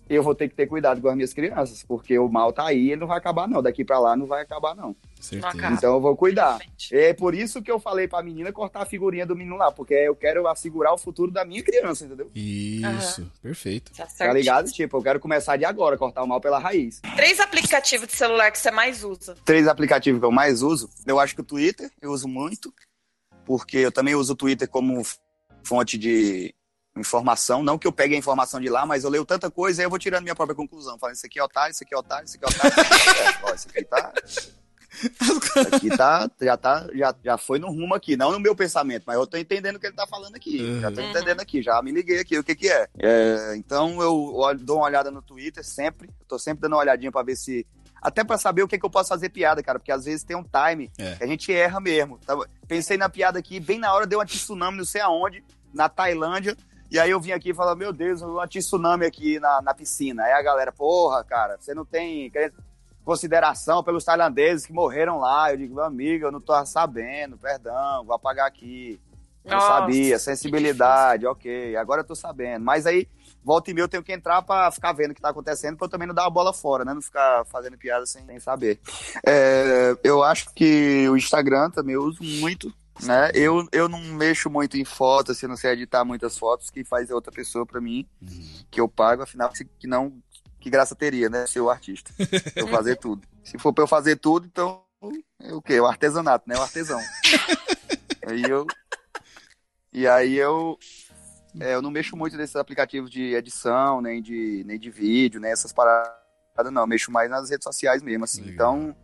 [0.09, 2.89] eu vou ter que ter cuidado com as minhas crianças, porque o mal tá aí,
[2.89, 4.95] ele não vai acabar não, daqui para lá não vai acabar não.
[5.19, 5.67] Certeza.
[5.71, 6.59] Então eu vou cuidar.
[6.91, 9.93] É por isso que eu falei pra menina cortar a figurinha do menino lá, porque
[9.93, 12.31] eu quero assegurar o futuro da minha criança, entendeu?
[12.33, 13.29] Isso, uhum.
[13.43, 13.91] perfeito.
[13.95, 14.71] Tá, tá ligado?
[14.71, 17.01] Tipo, eu quero começar de agora, cortar o mal pela raiz.
[17.15, 19.35] Três aplicativos de celular que você mais usa?
[19.45, 20.89] Três aplicativos que eu mais uso.
[21.05, 22.73] Eu acho que o Twitter eu uso muito,
[23.45, 25.03] porque eu também uso o Twitter como
[25.69, 26.53] fonte de
[26.97, 27.61] informação.
[27.61, 29.89] Não que eu pegue a informação de lá, mas eu leio tanta coisa e eu
[29.89, 30.97] vou tirando minha própria conclusão.
[30.97, 32.73] Falando, isso aqui é otário, isso aqui é otário, isso aqui é otário.
[33.21, 34.13] é, ó, isso aqui tá.
[34.99, 39.03] Isso aqui tá, já tá, já, já foi no rumo aqui, não no meu pensamento,
[39.05, 40.61] mas eu tô entendendo o que ele tá falando aqui.
[40.61, 40.81] Uhum.
[40.81, 41.09] Já tô uhum.
[41.11, 42.87] entendendo aqui, já me liguei aqui, o que que é.
[42.97, 47.23] é então eu dou uma olhada no Twitter sempre, tô sempre dando uma olhadinha para
[47.23, 47.65] ver se
[48.01, 50.35] até para saber o que, que eu posso fazer piada, cara, porque às vezes tem
[50.35, 51.15] um time é.
[51.15, 52.17] que a gente erra mesmo.
[52.25, 52.35] Tá?
[52.67, 55.43] Pensei na piada aqui, bem na hora deu uma tsunami, não sei aonde,
[55.73, 56.55] na Tailândia.
[56.91, 60.23] E aí eu vim aqui e falei, meu Deus, uma tsunami aqui na, na piscina.
[60.23, 62.31] Aí a galera, porra, cara, você não tem
[63.05, 65.51] consideração pelos tailandeses que morreram lá.
[65.51, 68.99] Eu digo, meu amigo, eu não tô sabendo, perdão, vou apagar aqui.
[69.45, 72.63] Não Nossa, sabia, sensibilidade, ok, agora eu tô sabendo.
[72.63, 73.07] Mas aí,
[73.43, 75.85] volta e meia eu tenho que entrar pra ficar vendo o que tá acontecendo, pra
[75.85, 76.93] eu também não dar a bola fora, né?
[76.93, 78.79] Não ficar fazendo piada sem, sem saber.
[79.25, 82.71] É, eu acho que o Instagram também eu uso muito
[83.03, 83.31] né?
[83.33, 87.09] Eu, eu não mexo muito em fotos, assim, não sei editar muitas fotos, que faz
[87.09, 88.63] outra pessoa para mim, uhum.
[88.69, 90.21] que eu pago, afinal, que não,
[90.59, 91.47] que graça teria, né?
[91.47, 92.11] Ser o artista.
[92.55, 93.27] Eu fazer tudo.
[93.43, 94.83] Se for pra eu fazer tudo, então,
[95.39, 95.79] é o quê?
[95.79, 96.57] O artesanato, né?
[96.57, 96.99] O artesão.
[98.27, 98.67] aí eu.
[99.93, 100.77] E aí eu.
[101.59, 105.51] É, eu não mexo muito nesses aplicativos de edição, nem de, nem de vídeo, nem
[105.51, 106.13] essas paradas,
[106.71, 106.81] não.
[106.81, 108.41] Eu mexo mais nas redes sociais mesmo, assim.
[108.41, 108.75] Legal.
[108.75, 108.95] Então,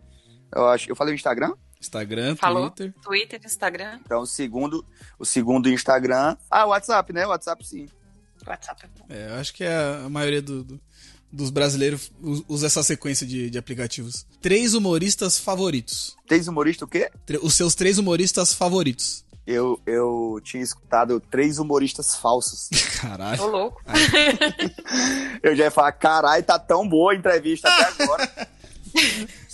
[0.54, 0.90] eu acho.
[0.92, 1.54] Eu falei o Instagram?
[1.86, 2.70] Instagram, Falou.
[2.70, 2.94] Twitter.
[3.02, 4.86] Twitter, Instagram, Então, o segundo,
[5.20, 6.36] o segundo Instagram.
[6.50, 7.26] Ah, WhatsApp, né?
[7.26, 7.88] WhatsApp sim.
[8.46, 8.86] WhatsApp.
[9.10, 9.16] é.
[9.18, 10.80] É, eu acho que a, a maioria do- do-
[11.32, 14.26] dos brasileiros us- usa essa sequência de, de aplicativos.
[14.42, 16.16] Três humoristas favoritos.
[16.28, 17.10] Tem humorista o quê?
[17.26, 19.24] Tre- Os seus três humoristas favoritos.
[19.48, 22.68] Eu, eu tinha escutado três humoristas falsos.
[23.02, 23.38] Caralho.
[23.38, 23.82] Tô louco.
[25.44, 28.48] Eu já ia falar, caralho, tá tão boa a entrevista até agora.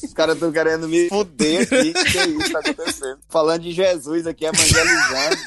[0.03, 1.93] Os caras estão querendo me fuder aqui.
[1.93, 3.19] Que é isso que tá acontecendo?
[3.29, 5.37] Falando de Jesus aqui, evangelizando.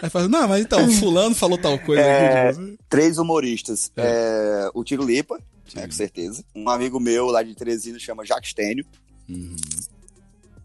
[0.00, 2.48] Aí fala, não, mas então, fulano falou tal coisa É.
[2.50, 2.78] aqui.
[2.88, 3.90] Três humoristas.
[3.96, 5.38] É, o Tiro Lipa,
[5.74, 6.44] né, com certeza.
[6.54, 8.84] Um amigo meu lá de Teresina chama Jacques Stênio.
[9.28, 9.56] Uhum.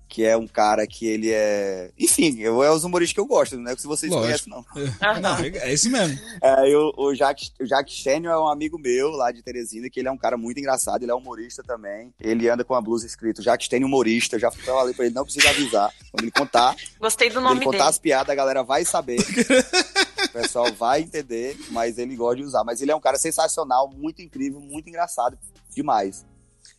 [0.10, 1.92] Que é um cara que ele é.
[1.98, 4.50] Enfim, eu, é os humoristas que eu gosto, não é que vocês Lógico.
[4.50, 4.66] conhecem, não.
[5.00, 6.18] Ah, Não, é, é isso mesmo.
[6.42, 10.08] É, eu- o Jacques, o Jacques é um amigo meu lá de Teresina, que ele
[10.08, 12.12] é um cara muito engraçado, ele é humorista também.
[12.20, 15.24] Ele anda com a blusa escrito Jacques Stênio humorista, eu já falei pra ele, não
[15.24, 15.94] precisa avisar.
[16.12, 17.90] Quando ele contar, Gostei do quando nome ele contar dele.
[17.90, 19.20] as piadas, a galera vai saber.
[19.20, 22.64] o pessoal vai entender, mas ele gosta de usar.
[22.64, 25.38] Mas ele é um cara sensacional, muito incrível, muito engraçado,
[25.76, 26.26] demais.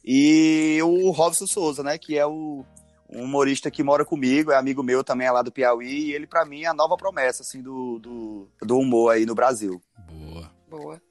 [0.05, 2.65] E o Robson Souza, né, que é o
[3.13, 6.27] um humorista que mora comigo, é amigo meu também, é lá do Piauí, e ele
[6.27, 9.83] pra mim é a nova promessa, assim, do, do, do humor aí no Brasil.
[10.11, 10.51] Boa.
[10.69, 11.03] Boa.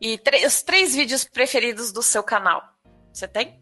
[0.00, 2.62] E os três vídeos preferidos do seu canal.
[3.12, 3.60] Você tem?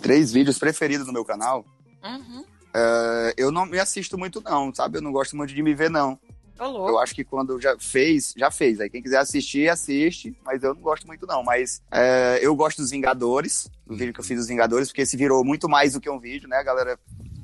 [0.00, 1.64] Três vídeos preferidos no meu canal.
[2.02, 2.44] Uhum.
[2.74, 4.98] É, eu não me assisto muito, não, sabe?
[4.98, 6.18] Eu não gosto muito de me ver, não.
[6.60, 8.80] Tô Eu acho que quando já fez, já fez.
[8.80, 10.36] Aí quem quiser assistir, assiste.
[10.44, 11.42] Mas eu não gosto muito, não.
[11.42, 15.16] Mas é, eu gosto dos Vingadores, do vídeo que eu fiz dos Vingadores, porque esse
[15.16, 16.58] virou muito mais do que um vídeo, né?
[16.58, 16.98] A galera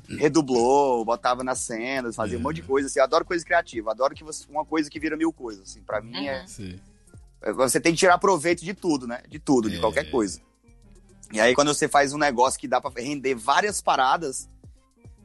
[0.07, 2.87] redublou, botava nas cenas, fazia um monte de coisa.
[2.87, 3.91] Assim, eu adoro coisa criativa.
[3.91, 5.63] Adoro que você, uma coisa que vira mil coisas.
[5.69, 6.45] Assim, pra mim é.
[6.45, 6.79] Sim.
[7.41, 9.21] É, Você tem que tirar proveito de tudo, né?
[9.27, 9.79] De tudo, de É.
[9.79, 10.39] qualquer coisa.
[11.33, 14.47] E aí, quando você faz um negócio que dá pra render várias paradas,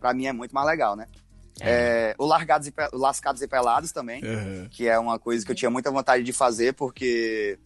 [0.01, 1.07] pra mim é muito mais legal, né?
[1.65, 4.69] É, o Largados e o Lascados e Pelados também, Uhum.
[4.71, 7.59] que é uma coisa que eu tinha muita vontade de fazer, porque.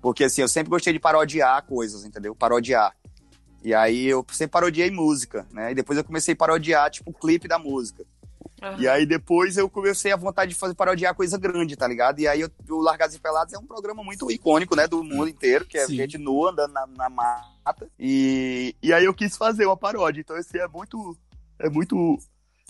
[0.00, 2.34] Porque assim, eu sempre gostei de parodiar coisas, entendeu?
[2.34, 2.94] Parodiar.
[3.62, 5.72] E aí eu sempre parodiei música, né?
[5.72, 8.04] E depois eu comecei a parodiar, tipo, o clipe da música.
[8.62, 8.78] Uhum.
[8.78, 12.20] E aí depois eu comecei a vontade de fazer parodiar coisa grande, tá ligado?
[12.20, 15.28] E aí eu- o Largados e Pelados é um programa muito icônico, né, do mundo
[15.28, 15.96] inteiro, que é Sim.
[15.96, 17.88] gente nua andando na, na mata.
[17.98, 20.20] E, e aí eu quis fazer uma paródia.
[20.20, 21.16] Então esse é muito
[21.58, 22.18] é muito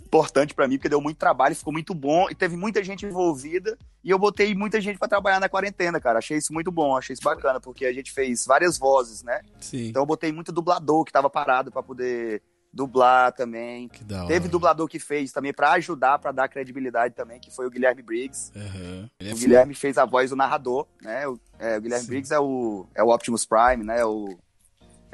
[0.02, 3.76] importante pra mim, porque deu muito trabalho, ficou muito bom e teve muita gente envolvida.
[4.02, 6.18] E eu botei muita gente pra trabalhar na quarentena, cara.
[6.18, 9.40] Achei isso muito bom, achei isso bacana, porque a gente fez várias vozes, né?
[9.60, 9.88] Sim.
[9.88, 12.42] Então eu botei muito dublador que tava parado pra poder
[12.74, 13.88] dublar também.
[14.26, 18.02] Teve dublador que fez também pra ajudar, pra dar credibilidade também, que foi o Guilherme
[18.02, 18.52] Briggs.
[18.54, 19.08] Uhum.
[19.18, 19.36] É O.
[19.36, 21.26] Guilherme fez a voz do narrador, né?
[21.28, 22.10] O, é, o Guilherme Sim.
[22.10, 24.04] Briggs é o, é o Optimus Prime, né?
[24.04, 24.36] O,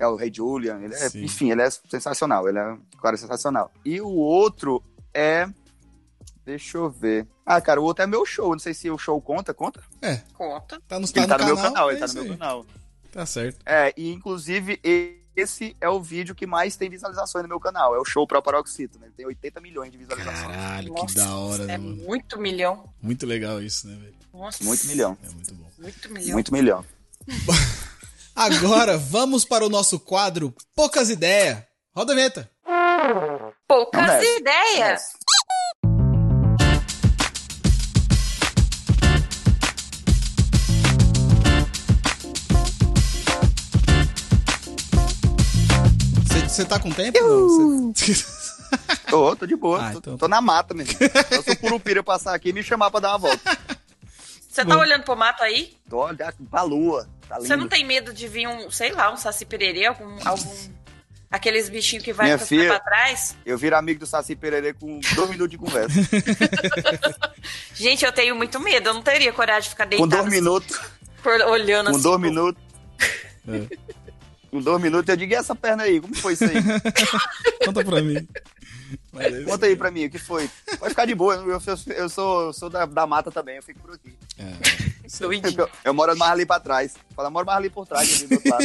[0.02, 0.80] é o Rei Julian.
[0.80, 2.48] Ele é- enfim, ele é sensacional.
[2.48, 3.70] Ele é um cara sensacional.
[3.84, 4.82] E o outro
[5.14, 5.48] é.
[6.44, 7.26] Deixa eu ver.
[7.46, 8.50] Ah, cara, o outro é meu show.
[8.52, 9.80] Não sei se o show conta, conta?
[10.34, 10.80] Conta.
[10.88, 12.28] Tá, no, tá Ele tá no, meu canal, canal, é ele tá no meu aí.
[12.30, 12.66] canal.
[13.12, 13.58] Tá certo.
[13.66, 14.80] É, e inclusive
[15.36, 17.94] esse é o vídeo que mais tem visualizações no meu canal.
[17.94, 19.04] É o show Pro Paroxítono.
[19.04, 20.56] Ele tem 80 milhões de visualizações.
[20.56, 21.96] Caralho, Nossa, que da hora, né, É mano?
[22.04, 22.88] muito milhão.
[23.02, 24.14] Muito legal isso, né, velho?
[24.32, 24.64] Nossa.
[24.64, 25.16] Muito milhão.
[25.22, 25.70] É muito bom.
[25.78, 26.32] Muito milhão.
[26.32, 26.84] Muito milhão.
[28.40, 31.58] Agora vamos para o nosso quadro Poucas Ideias.
[31.94, 32.50] Roda a vinheta.
[33.68, 35.02] Poucas Não ideias.
[46.48, 47.18] Você tá com tempo?
[47.20, 47.92] Não?
[47.94, 48.24] Cê-
[49.08, 49.80] Tô, tô de boa.
[49.88, 50.94] Ah, tô, então tô na mata mesmo.
[51.30, 53.58] Eu sou curupira passar aqui e me chamar pra dar uma volta.
[54.50, 54.80] Você tá Bom.
[54.80, 55.76] olhando pro mato aí?
[55.88, 57.08] Tô olhando pra lua.
[57.28, 57.46] Tá lindo.
[57.46, 60.50] Você não tem medo de vir um, sei lá, um saci pererê, algum, algum
[61.30, 63.36] aqueles bichinhos que vai Minha pra, filha- pra trás?
[63.46, 65.94] Eu viro amigo do Saci Pererê com dois minutos de conversa.
[67.74, 68.88] Gente, eu tenho muito medo.
[68.88, 70.76] Eu não teria coragem de ficar com deitado dois minutos.
[71.22, 72.02] por- olhando Com assim.
[72.02, 72.62] dois minutos.
[73.48, 73.76] É.
[74.50, 76.00] Com dois minutos eu digo, e essa perna aí?
[76.00, 76.50] Como foi isso aí?
[77.64, 78.26] Conta pra mim.
[79.12, 79.42] Mas é.
[79.42, 80.48] Conta aí pra mim, o que foi?
[80.78, 81.60] Pode ficar de boa, eu, eu,
[81.96, 84.14] eu sou, eu sou da, da mata também, eu fico por aqui.
[84.38, 84.90] É.
[85.18, 85.54] Doidinho.
[85.58, 86.94] Eu, eu moro mais ali pra trás.
[87.16, 88.64] Fala, moro mais ali por trás, ali do outro lado.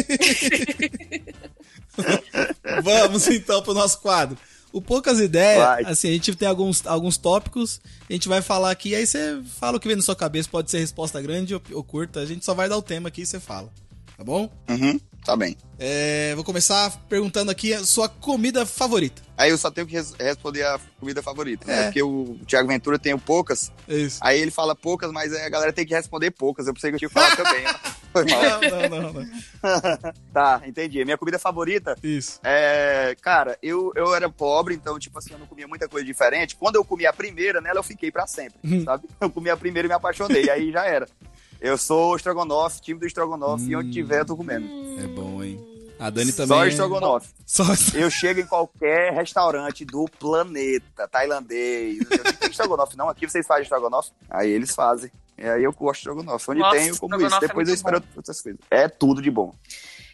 [2.84, 4.38] Vamos então pro nosso quadro.
[4.72, 5.84] O Poucas Ideias, Vai.
[5.86, 7.80] assim, a gente tem alguns, alguns tópicos,
[8.10, 10.70] a gente vai falar aqui, aí você fala o que vem na sua cabeça, pode
[10.70, 13.26] ser resposta grande ou, ou curta, a gente só vai dar o tema aqui e
[13.26, 13.72] você fala,
[14.18, 14.52] tá bom?
[14.70, 15.58] Uhum, tá bem.
[15.78, 19.22] É, vou começar perguntando aqui a sua comida favorita.
[19.38, 21.80] Aí eu só tenho que res- responder a comida favorita, né?
[21.80, 21.84] É.
[21.86, 24.18] Porque o Thiago Ventura tem poucas, isso.
[24.22, 26.68] aí ele fala poucas, mas a galera tem que responder poucas.
[26.68, 27.66] Eu pensei que eu tinha que falar também.
[28.14, 28.42] Foi mal.
[28.42, 29.28] Não, não, não, não.
[30.32, 31.04] tá, entendi.
[31.04, 32.40] Minha comida favorita Isso.
[32.44, 33.14] é.
[33.22, 36.56] Cara, eu, eu era pobre, então, tipo assim, eu não comia muita coisa diferente.
[36.56, 38.84] Quando eu comi a primeira, nela eu fiquei pra sempre, Hum.
[38.86, 39.08] sabe?
[39.20, 41.08] Eu comi a primeira e me apaixonei, aí já era.
[41.66, 43.92] Eu sou estrogonofe, time do estrogonofe, e onde Hum.
[43.92, 44.68] tiver eu tô comendo.
[45.02, 45.60] É bom, hein?
[46.00, 46.48] A Dani também.
[46.58, 47.34] Só é- estrogonofe.
[47.46, 47.64] Só
[47.98, 51.98] Eu chego em qualquer restaurante do planeta, tailandês.
[52.02, 53.10] Eu digo, tem estrogonofe, não?
[53.10, 54.12] Aqui vocês fazem estrogonofe?
[54.30, 55.10] Aí eles fazem.
[55.38, 56.52] E aí eu gosto de estrogonofe.
[56.52, 57.36] Onde Nossa, tem, eu como isso.
[57.36, 58.62] é Depois eu muito espero outras coisas.
[58.70, 59.56] É tudo de bom.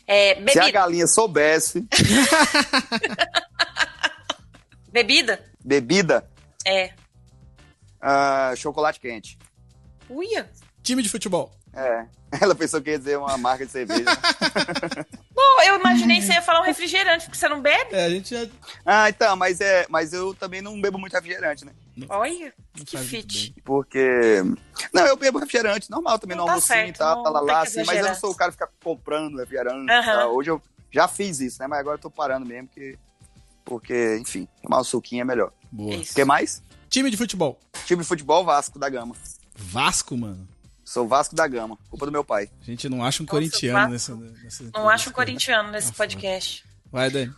[0.07, 0.71] É, Se a bebida.
[0.71, 1.85] galinha soubesse,
[4.91, 5.39] Bebida?
[5.63, 6.29] bebida,
[6.65, 6.91] É.
[8.01, 9.37] ah, chocolate quente.
[10.09, 10.49] Uia.
[10.83, 11.51] Time de futebol.
[11.73, 12.05] É.
[12.41, 14.05] Ela pensou que ia dizer uma marca de cerveja.
[15.33, 17.93] Bom, eu imaginei que você ia falar um refrigerante, porque você não bebe.
[17.93, 18.49] É, a gente já
[18.85, 21.73] ah, então, mas é, mas eu também não bebo muito refrigerante, né?
[22.07, 23.53] Olha, não que fit.
[23.65, 24.41] Porque.
[24.93, 27.39] Não, eu bebo refrigerante normal também Não no tá almocinho e certo, não- tá lá,
[27.39, 29.91] não lá, assim, mas eu não sou o cara que fica comprando refrigerante.
[29.91, 30.03] Aham.
[30.19, 30.35] tal.
[30.35, 31.67] Hoje eu já fiz isso, né?
[31.67, 32.97] Mas agora eu tô parando mesmo, porque.
[33.63, 35.51] Porque, enfim, tomar um suquinho é melhor.
[35.71, 35.95] Boa.
[35.95, 36.63] O que mais?
[36.89, 37.59] Time de futebol.
[37.85, 39.15] Time de futebol Vasco da Gama.
[39.55, 40.47] Vasco, mano.
[40.91, 42.49] Sou Vasco da Gama, culpa do meu pai.
[42.61, 44.63] A gente não acha um Nossa, corintiano nessa, nessa.
[44.73, 46.65] Não acho um nessa- corintiano nesse Ah, podcast.
[46.91, 47.33] Vai, Dani.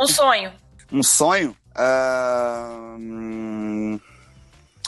[0.00, 0.52] Um sonho.
[0.90, 1.54] Um sonho?
[2.98, 4.00] Hum,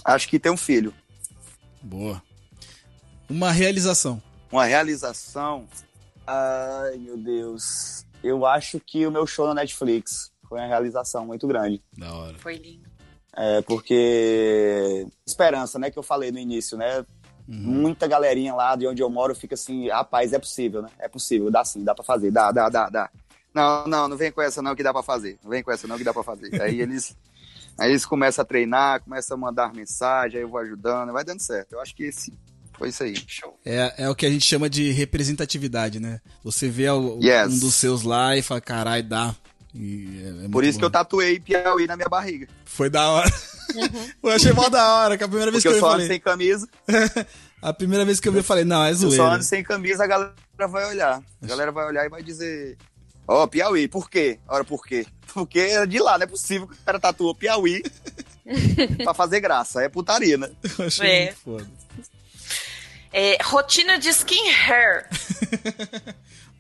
[0.06, 0.94] acho que ter um filho.
[1.82, 2.22] Boa.
[3.28, 4.22] Uma realização.
[4.51, 5.68] Uma realização.
[6.26, 8.06] Ai, meu Deus.
[8.24, 11.82] Eu acho que o meu show na Netflix foi uma realização muito grande.
[11.94, 12.39] Da hora.
[12.39, 12.89] Foi lindo.
[13.36, 15.06] É, porque.
[15.26, 15.90] Esperança, né?
[15.90, 17.05] Que eu falei no início, né?
[17.48, 17.56] Uhum.
[17.56, 20.88] Muita galerinha lá de onde eu moro fica assim, rapaz, é possível, né?
[20.98, 23.10] É possível, dá sim, dá pra fazer, dá, dá, dá, dá.
[23.54, 25.38] Não, não, não vem com essa não que dá pra fazer.
[25.42, 26.60] Não vem com essa não que dá pra fazer.
[26.60, 27.16] Aí eles.
[27.78, 31.38] Aí eles começam a treinar, começam a mandar mensagem, aí eu vou ajudando, vai dando
[31.40, 31.74] certo.
[31.74, 32.32] Eu acho que esse
[32.76, 33.14] foi isso aí.
[33.24, 33.56] Show.
[33.64, 36.20] É, é o que a gente chama de representatividade, né?
[36.42, 37.54] Você vê o- Yes.
[37.54, 39.32] um dos seus lá e fala, carai, dá.
[39.74, 40.93] E é- é Por isso que eu bom.
[40.93, 42.49] tatuei Piauí na minha barriga.
[42.65, 43.31] Foi da hora.
[44.23, 45.86] eu achei mó da hora, que a primeira vez Porque que eu, eu vi, só
[45.89, 46.07] ando falei.
[46.09, 46.69] sem camisa.
[47.61, 49.35] A primeira vez que eu vi, eu falei, não, é Se eu só zoeira.
[49.35, 50.32] ando sem camisa, a galera
[50.70, 51.20] vai olhar.
[51.43, 52.78] A galera vai olhar e vai dizer.
[53.27, 54.39] Ó, Piauí, por quê?
[54.47, 55.05] Ora, por quê?
[55.35, 57.82] Porque é de lá, não é possível que o cara tatuou Piauí
[59.03, 59.82] pra fazer graça.
[59.82, 60.49] É putaria, né?
[60.78, 61.24] Eu achei É.
[61.27, 61.66] muito foda.
[63.12, 65.09] É, rotina de skin hair.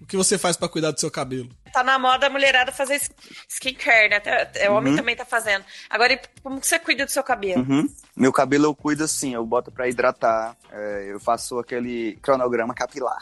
[0.08, 1.50] O que você faz pra cuidar do seu cabelo?
[1.70, 2.98] Tá na moda a mulherada fazer
[3.46, 4.16] skincare, né?
[4.16, 4.98] Até- O homem Uhum.
[4.98, 5.62] também tá fazendo.
[5.90, 7.60] Agora, e como que você cuida do seu cabelo?
[7.60, 7.86] Uhum.
[8.16, 10.56] Meu cabelo eu cuido assim, eu boto pra hidratar.
[10.72, 13.18] é, eu faço aquele cronograma capilar.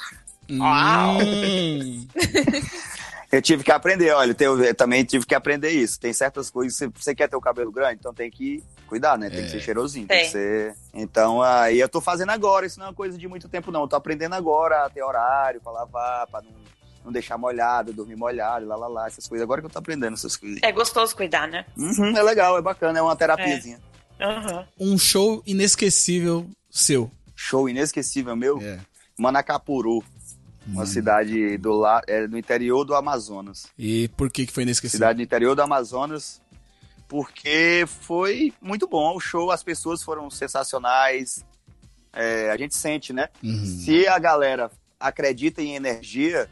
[0.49, 1.19] Uau!
[1.23, 2.07] Hum.
[3.33, 5.99] Eu tive que aprender, olha, eu, eu também tive que aprender isso.
[5.99, 9.29] Tem certas coisas, se você quer ter o cabelo grande, então tem que cuidar, né?
[9.29, 9.43] Tem É.
[9.43, 10.19] que ser cheirosinho, tem.
[10.19, 10.27] Tem.
[10.27, 10.77] que ser.
[10.95, 13.83] Então, aí eu tô fazendo agora, isso não é uma coisa de muito tempo, não.
[13.83, 16.53] Eu tô aprendendo agora a ter horário pra lavar, pra não,
[17.07, 19.45] não deixar molhado, dormir molhado, lá, lá, lá, essas coisas.
[19.45, 20.59] Agora que eu tô aprendendo essas coisas.
[20.63, 21.65] É gostoso cuidar, né?
[21.79, 23.81] Uhum, é legal, é bacana, é uma terapiazinha.
[24.21, 24.67] Aham.
[24.79, 27.11] Um show inesquecível seu.
[27.35, 28.81] Show inesquecível meu, É.
[29.19, 30.03] Manacapuru,
[30.67, 30.87] uma Hum.
[30.87, 33.67] cidade do, la, é, do interior do Amazonas.
[33.79, 34.99] E por que, que foi inesquecível?
[34.99, 36.41] cidade do interior do Amazonas,
[37.09, 41.45] porque foi muito bom o show, as pessoas foram sensacionais.
[42.13, 43.29] É, a gente sente, né?
[43.45, 43.65] Uhum.
[43.65, 46.49] Se a galera acredita em energia,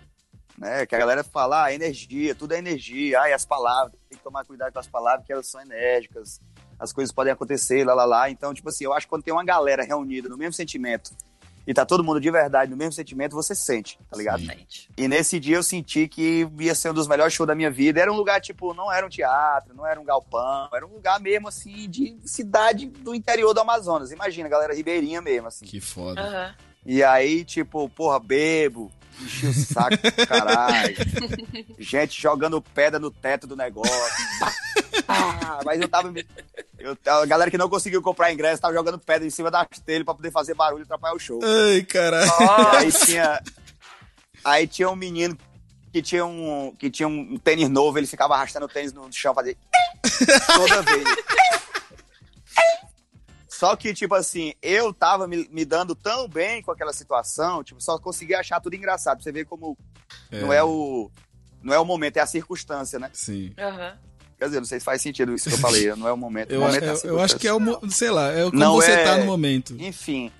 [0.58, 0.86] né?
[0.86, 4.24] Que a galera fala, ah, energia, tudo é energia, ah, e as palavras, tem que
[4.24, 6.40] tomar cuidado com as palavras, que elas são enérgicas,
[6.78, 8.30] as coisas podem acontecer, lá, lá, lá.
[8.30, 11.12] Então, tipo assim, eu acho que quando tem uma galera reunida no mesmo sentimento
[11.66, 14.40] e tá todo mundo de verdade no mesmo sentimento, você sente, tá ligado?
[14.40, 14.66] Sim.
[14.98, 18.00] E nesse dia eu senti que ia ser um dos melhores shows da minha vida.
[18.00, 21.18] Era um lugar, tipo, não era um teatro, não era um galpão, era um lugar
[21.20, 24.12] mesmo, assim, de cidade do interior do Amazonas.
[24.12, 25.64] Imagina, galera ribeirinha mesmo, assim.
[25.64, 26.20] Que foda.
[26.20, 26.54] Aham.
[26.84, 30.96] E aí, tipo, porra, bebo, enchi o saco do caralho.
[31.78, 33.92] Gente jogando pedra no teto do negócio.
[35.08, 36.12] Ah, mas eu tava.
[36.78, 40.04] Eu, a galera que não conseguiu comprar ingresso tava jogando pedra em cima das telhas
[40.04, 41.40] pra poder fazer barulho e atrapalhar o show.
[41.42, 42.30] Ai, caralho.
[42.30, 43.42] E aí tinha.
[44.44, 45.36] Aí tinha um menino
[45.94, 49.32] que tinha um, que tinha um tênis novo, ele ficava arrastando o tênis no chão,
[49.32, 49.56] fazia.
[50.56, 51.04] Toda vez.
[53.64, 57.80] Só que, tipo assim, eu tava me, me dando tão bem com aquela situação, tipo,
[57.80, 59.22] só conseguia achar tudo engraçado.
[59.22, 59.76] Você ver como
[60.30, 61.10] não é o.
[61.62, 63.08] Não é o momento, é a circunstância, né?
[63.14, 63.54] Sim.
[63.58, 63.96] Aham.
[64.38, 66.50] Quer dizer, não sei se faz sentido isso que eu falei, não é o momento.
[66.50, 67.90] Eu, o momento eu- é a eu acho que é o.
[67.90, 69.74] Sei lá, é como Não você é- tá no momento.
[69.80, 70.30] Enfim.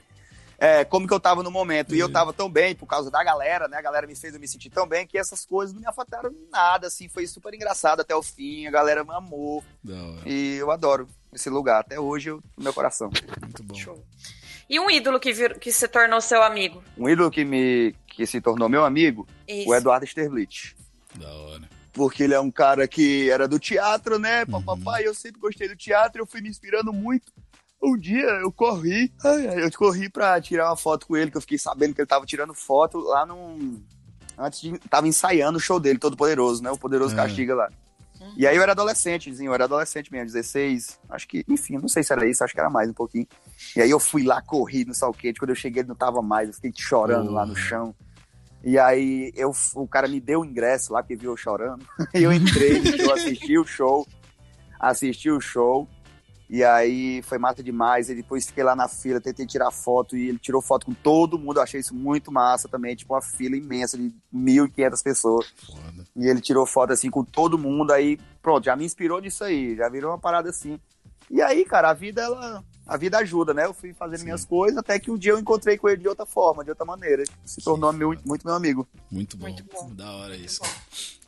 [0.59, 1.95] É, como que eu tava no momento.
[1.95, 2.13] E eu Uhum.
[2.13, 3.77] tava tão bem por causa da galera, né?
[3.79, 6.31] A galera me fez eu me sentir tão bem que essas coisas não me afetaram
[6.31, 7.09] em nada, assim.
[7.09, 8.67] Foi super engraçado até o fim.
[8.67, 9.65] A galera me amou.
[9.89, 10.23] Hora.
[10.29, 11.81] E eu adoro esse lugar.
[11.81, 13.11] Até hoje, eu, no meu coração.
[13.41, 13.75] Muito bom.
[13.75, 14.05] Show.
[14.69, 16.83] E um ídolo que, vir, que se tornou seu amigo?
[16.97, 19.69] Um ídolo que me, que se tornou meu amigo, Isso.
[19.69, 20.75] o Eduardo Sterblitz.
[21.15, 21.69] Da hora.
[21.93, 24.45] Porque ele é um cara que era do teatro, né?
[24.49, 24.63] Uhum.
[24.63, 27.33] Papai, eu sempre gostei do teatro, eu fui me inspirando muito.
[27.83, 31.59] Um dia eu corri, eu corri pra tirar uma foto com ele, que eu fiquei
[31.59, 33.83] sabendo que ele tava tirando foto lá num.
[34.39, 34.79] Antes de.
[34.89, 36.71] Tava ensaiando o show dele, Todo Poderoso, né?
[36.71, 37.17] O Poderoso É.
[37.17, 37.69] Castiga lá.
[38.37, 42.03] E aí eu era adolescentezinho, eu era adolescente mesmo, 16, acho que, enfim, não sei
[42.03, 43.27] se era isso, acho que era mais um pouquinho.
[43.77, 46.49] E aí eu fui lá, corri no salquete, quando eu cheguei ele não tava mais,
[46.49, 47.65] eu fiquei chorando lá no Porra.
[47.65, 47.95] chão.
[48.65, 51.87] E aí eu, o cara me deu o ingresso lá, porque viu eu chorando.
[52.15, 54.07] E eu entrei, eu assisti o show,
[54.81, 55.87] assisti o show,
[56.49, 58.09] e aí foi massa demais.
[58.09, 61.39] E depois fiquei lá na fila, tentei tirar foto, e ele tirou foto com todo
[61.39, 65.55] mundo, eu achei isso muito massa também, tipo uma fila imensa de 1.500 pessoas.
[66.17, 69.75] E ele tirou foto assim com todo mundo, aí pronto, já me inspirou nisso aí,
[69.77, 70.79] já virou uma parada assim.
[71.31, 72.63] E aí, cara, a vida, ela.
[72.87, 73.65] A vida ajuda, né?
[73.65, 74.25] Eu fui fazendo Sim.
[74.27, 76.85] minhas coisas, até que um dia eu encontrei com ele de outra forma, de outra
[76.85, 77.25] maneira.
[77.43, 78.87] Se tornou meu- muito meu amigo.
[79.11, 79.47] Muito bom.
[79.47, 79.91] Muito bom.
[79.95, 80.61] Da hora isso.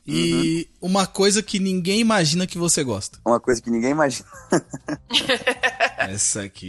[0.07, 3.19] E uma coisa que ninguém imagina que você gosta.
[3.27, 4.29] Uma coisa que ninguém imagina.
[5.99, 6.67] Essa aqui.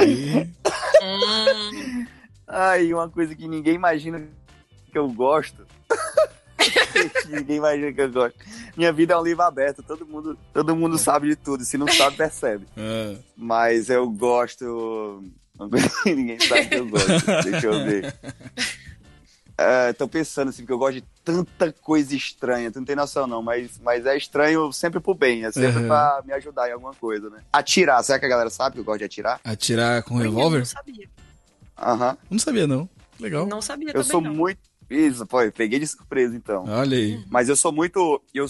[1.03, 2.05] Hum,
[2.47, 4.25] Ai, uma coisa que ninguém imagina
[4.91, 5.67] que eu gosto.
[7.29, 8.35] Ninguém imagina que eu gosto.
[8.75, 11.87] Minha vida é um livro aberto, todo mundo, todo mundo sabe de tudo, se não
[11.87, 12.65] sabe, percebe.
[12.77, 15.23] Ah, Mas eu gosto.
[16.05, 17.25] Ninguém sabe que eu gosto.
[17.43, 18.13] Deixa eu ver.
[19.59, 23.25] É, tô pensando assim, porque eu gosto de tanta coisa estranha, tu não tem noção
[23.25, 25.87] não, mas, mas é estranho sempre pro bem, é sempre Uhum.
[25.87, 27.39] pra me ajudar em alguma coisa, né?
[27.51, 29.41] Atirar, será que a galera sabe que eu gosto de atirar?
[29.43, 30.59] atirar com eu revólver?
[30.59, 31.09] Não sabia.
[31.75, 32.17] Aham.
[32.29, 32.87] Não sabia, não.
[33.19, 33.47] Legal.
[33.47, 34.31] Não sabia Eu também, sou não.
[34.31, 34.59] muito.
[34.89, 36.65] Isso, pô, eu peguei de surpresa então.
[36.67, 37.23] Olha aí.
[37.29, 38.21] Mas eu sou muito.
[38.33, 38.47] Eu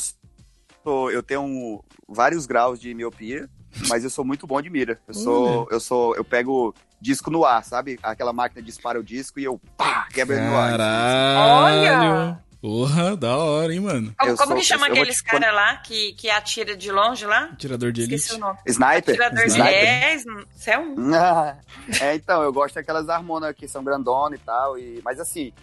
[0.84, 1.11] sou.
[1.11, 3.49] Eu tenho vários graus de miopia,
[3.89, 4.99] mas eu sou muito bom de mira.
[5.07, 5.68] Eu sou.
[5.72, 6.15] Eu sou.
[6.15, 7.99] Eu pego disco no ar, sabe?
[8.01, 10.72] Aquela máquina dispara o disco e eu pá, quebro ele no ar.
[10.72, 12.11] Caralho.
[12.11, 12.47] Olha!
[12.59, 14.14] Porra, da hora, hein, mano.
[14.18, 17.23] Como, Eu como sou- que chama aqueles te- caras lá que, que atira de longe
[17.26, 17.45] lá?
[17.53, 18.15] Atirador de elite.
[18.15, 18.57] Esqueci o nome.
[18.65, 19.14] Sniper?
[19.14, 19.73] Atirador de Sniper?
[19.73, 21.14] é, você é um.
[21.14, 21.57] Ah,
[22.01, 24.77] é, então, eu gosto daquelas harmonas que são grandonas e tal.
[24.77, 25.53] E, mas assim,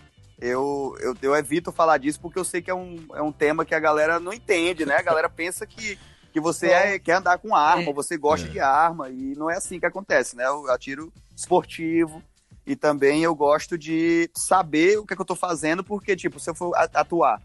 [0.41, 3.65] eu, eu, eu evito falar disso porque eu sei que é um, é um tema
[3.65, 4.97] que a galera não entende, né?
[4.97, 5.99] A galera pensa que,
[6.33, 7.93] que você é, quer andar com arma, É.
[7.93, 8.51] você gosta É.
[8.51, 10.45] de arma, e não é assim que acontece, né?
[10.47, 12.23] Eu atiro esportivo.
[12.67, 16.41] E também eu gosto de saber o que, é que eu tô fazendo, porque, tipo,
[16.41, 17.41] se eu for atuar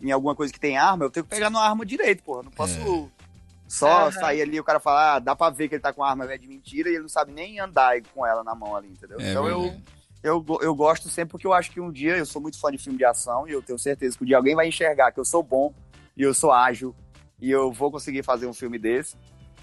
[0.00, 2.42] em alguma coisa que tem arma, eu tenho que pegar na arma direito, porra.
[2.42, 3.26] Não posso É.
[3.68, 4.10] só Aham.
[4.12, 6.24] sair ali e o cara falar, ah, dá pra ver que ele tá com arma
[6.32, 9.20] é de mentira e ele não sabe nem andar com ela na mão ali, entendeu?
[9.20, 9.80] É então eu.
[10.26, 12.78] Eu, eu gosto sempre porque eu acho que um dia, eu sou muito fã de
[12.78, 15.24] filme de ação e eu tenho certeza que um dia alguém vai enxergar que eu
[15.24, 15.72] sou bom
[16.16, 16.94] e eu sou ágil
[17.40, 19.14] e eu vou conseguir fazer um filme desse.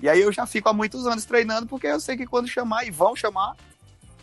[0.02, 2.86] E aí eu já fico há muitos anos treinando porque eu sei que quando chamar
[2.88, 3.58] e vão chamar,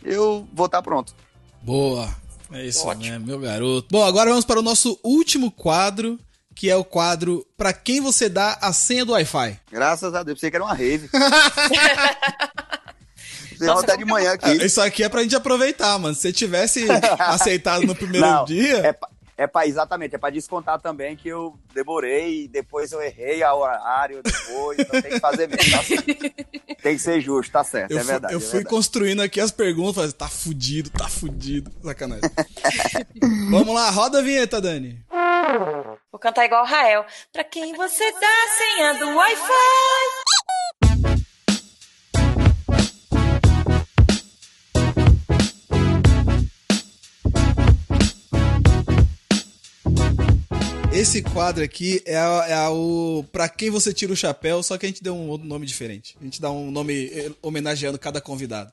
[0.03, 1.13] eu vou estar pronto.
[1.61, 2.09] Boa.
[2.51, 3.05] É isso Ótimo.
[3.05, 3.87] mesmo, meu garoto.
[3.91, 6.19] Bom, agora vamos para o nosso último quadro,
[6.53, 9.59] que é o quadro Pra quem você dá a senha do Wi-Fi.
[9.71, 11.07] Graças a Deus, pensei que era uma rave.
[13.65, 14.65] Nossa, de manhã Ah, aqui.
[14.65, 16.13] Isso aqui é pra gente aproveitar, mano.
[16.15, 16.85] Se você tivesse
[17.19, 18.77] aceitado no primeiro Não, dia.
[18.77, 23.41] É, pa- é pra, exatamente, é pra descontar também que eu demorei, depois eu errei
[23.41, 26.05] a horário, depois, então tem que fazer mesmo, tá certo.
[26.81, 28.33] Tem que ser justo, tá certo, Eu, é fui, verdade.
[28.33, 28.75] eu é fui verdade.
[28.75, 31.71] construindo aqui as perguntas, tá fudido, tá fudido.
[31.83, 32.21] Sacanagem.
[33.51, 34.99] Vamos lá, roda a vinheta, Dani.
[36.11, 37.05] Vou cantar igual o Rael.
[37.31, 40.40] Pra quem você dá a senha do Wi-Fi?
[51.01, 54.77] Esse quadro aqui é, a- é a- o Pra quem você tira o chapéu, só
[54.77, 56.15] que a gente deu um outro nome diferente.
[56.21, 58.71] A gente dá um nome eh, homenageando cada convidado.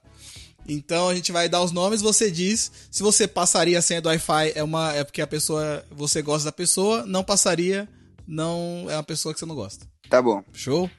[0.69, 4.11] Então a gente vai dar os nomes, você diz se você passaria a senha do
[4.11, 7.89] Wi-Fi é uma é porque a pessoa você gosta da pessoa, não passaria,
[8.27, 9.87] não é uma pessoa que você não gosta.
[10.11, 10.45] Tá bom.
[10.53, 10.91] Show?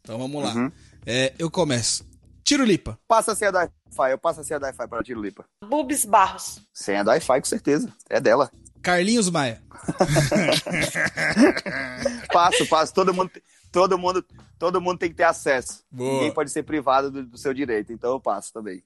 [0.00, 0.54] Então vamos lá.
[0.54, 0.72] Uhum.
[1.04, 2.02] É, eu começo.
[2.42, 2.98] Tiro lipa.
[3.06, 5.44] Passa a senha do Wi-Fi, eu passo a senha do Wi-Fi para Tiro Lipa.
[5.68, 6.60] Bubis Barros.
[6.72, 8.50] Senha do Wi-Fi, com certeza, é dela.
[8.88, 9.60] Carlinhos Maia.
[12.32, 13.30] Passo, passo, todo mundo,
[13.70, 14.24] todo mundo,
[14.58, 15.84] todo mundo tem que ter acesso.
[15.90, 16.14] Boa.
[16.14, 18.82] Ninguém pode ser privado do, do seu direito, então eu passo também.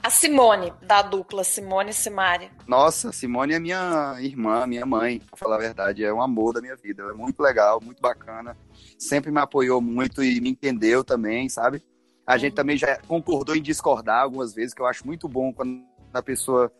[0.00, 2.52] A Simone, da dupla Simone e Simari.
[2.68, 6.60] Nossa, Simone é minha irmã, minha mãe, pra falar a verdade, é um amor da
[6.60, 7.02] minha vida.
[7.02, 8.56] É muito legal, muito bacana.
[8.96, 11.82] Sempre me apoiou muito e me entendeu também, sabe?
[12.24, 15.82] A gente também já concordou em discordar algumas vezes, que eu acho muito bom quando
[16.12, 16.70] a pessoa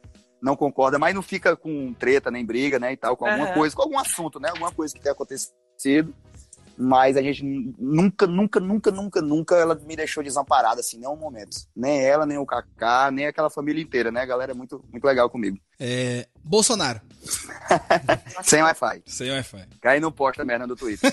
[0.46, 3.74] não concorda, mas não fica com treta nem briga, né, e tal, com alguma coisa,
[3.74, 6.14] com algum assunto, né, alguma coisa que tenha acontecido.
[6.78, 11.56] Mas a gente nunca, nunca, nunca, nunca, nunca ela me deixou desamparada, assim, nenhum momento.
[11.74, 14.20] Nem ela, nem o Kaká, nem aquela família inteira, né?
[14.20, 15.58] A galera é muito, muito legal comigo.
[15.80, 17.00] É, Bolsonaro.
[18.44, 19.02] Sem Wi-Fi.
[19.06, 19.68] Sem Wi-Fi.
[19.80, 21.10] Cai no posta merda do Twitter.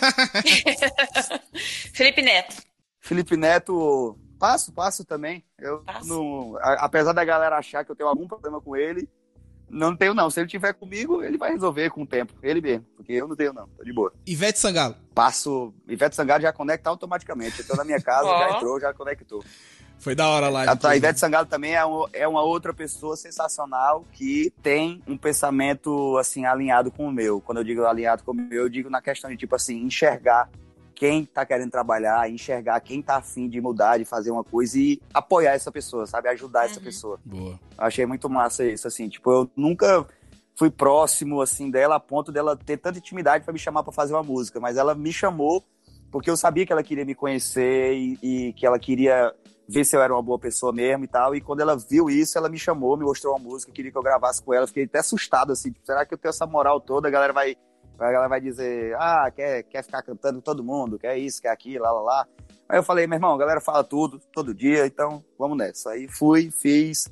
[1.93, 2.61] Felipe Neto.
[2.99, 5.45] Felipe Neto, passo, passo também.
[5.57, 9.07] Eu, não, a, apesar da galera achar que eu tenho algum problema com ele,
[9.69, 10.29] não tenho, não.
[10.29, 12.33] Se ele tiver comigo, ele vai resolver com o tempo.
[12.41, 12.85] Ele mesmo.
[12.95, 13.67] Porque eu não tenho, não.
[13.67, 14.13] Tô de boa.
[14.25, 14.95] Ivete Sangalo.
[15.13, 15.73] Passo.
[15.87, 17.59] Ivete Sangalo já conecta automaticamente.
[17.59, 18.37] Eu tô na minha casa, oh.
[18.39, 19.43] já entrou, já conectou.
[19.99, 20.65] Foi da hora lá.
[20.65, 25.17] A, a Ivete Sangalo também é, um, é uma outra pessoa sensacional que tem um
[25.17, 27.39] pensamento, assim, alinhado com o meu.
[27.39, 30.49] Quando eu digo alinhado com o meu, eu digo na questão de, tipo assim, enxergar
[31.03, 35.01] quem tá querendo trabalhar, enxergar quem tá afim de mudar, de fazer uma coisa e
[35.13, 36.29] apoiar essa pessoa, sabe?
[36.29, 36.65] Ajudar uhum.
[36.65, 37.19] essa pessoa.
[37.25, 37.59] Boa.
[37.77, 39.09] Achei muito massa isso, assim.
[39.09, 40.07] Tipo, eu nunca
[40.55, 44.13] fui próximo, assim, dela a ponto dela ter tanta intimidade para me chamar para fazer
[44.13, 45.61] uma música, mas ela me chamou
[46.09, 49.35] porque eu sabia que ela queria me conhecer e, e, que ela queria
[49.67, 51.35] ver se eu era uma boa pessoa mesmo e tal.
[51.35, 54.01] E quando ela viu isso, ela me chamou, me mostrou uma música, queria que eu
[54.01, 54.67] gravasse com ela.
[54.67, 57.09] Fiquei até assustado, assim, tipo, será que eu tenho essa moral toda?
[57.09, 57.57] A galera vai
[57.99, 61.83] a galera vai dizer, ah, quer, quer ficar cantando todo mundo, quer isso, quer aquilo,
[61.83, 62.27] lá, lá, lá.
[62.67, 65.91] Aí eu falei, meu irmão, a galera fala tudo, todo dia, então vamos nessa.
[65.91, 67.07] Aí fui, fiz,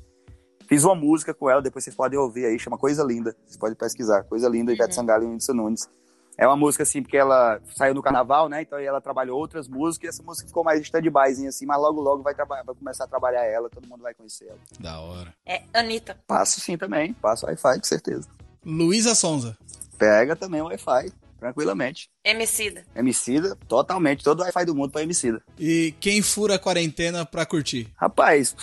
[0.66, 3.76] fiz uma música com ela, depois vocês podem ouvir aí, chama Coisa Linda, vocês podem
[3.76, 4.76] pesquisar, Coisa Linda, uhum.
[4.76, 5.88] Ivete Sangalo e Whindersson Nunes.
[6.36, 8.62] É uma música assim, porque ela saiu no carnaval, né?
[8.62, 12.00] Então aí ela trabalhou outras músicas e essa música ficou mais stand-byzinha assim, mas logo
[12.00, 14.58] logo vai, vai começar a trabalhar ela, todo mundo vai conhecer ela.
[14.80, 15.34] Da hora.
[15.44, 16.18] É, Anitta.
[16.26, 18.28] Passo sim também, passo Wi-Fi, com certeza.
[18.64, 19.56] Luísa Sonza.
[20.02, 22.10] Pega também o Wi-Fi tranquilamente.
[22.24, 22.84] Emicida.
[22.92, 24.24] Emicida, totalmente.
[24.24, 25.40] Todo o Wi-Fi do mundo pra Emicida.
[25.56, 27.88] E quem fura a quarentena pra curtir?
[27.94, 28.56] Rapaz.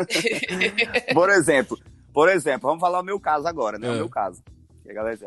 [1.14, 1.78] por exemplo,
[2.12, 3.88] por exemplo, vamos falar o meu caso agora, né?
[3.88, 3.90] É.
[3.92, 4.42] O meu caso.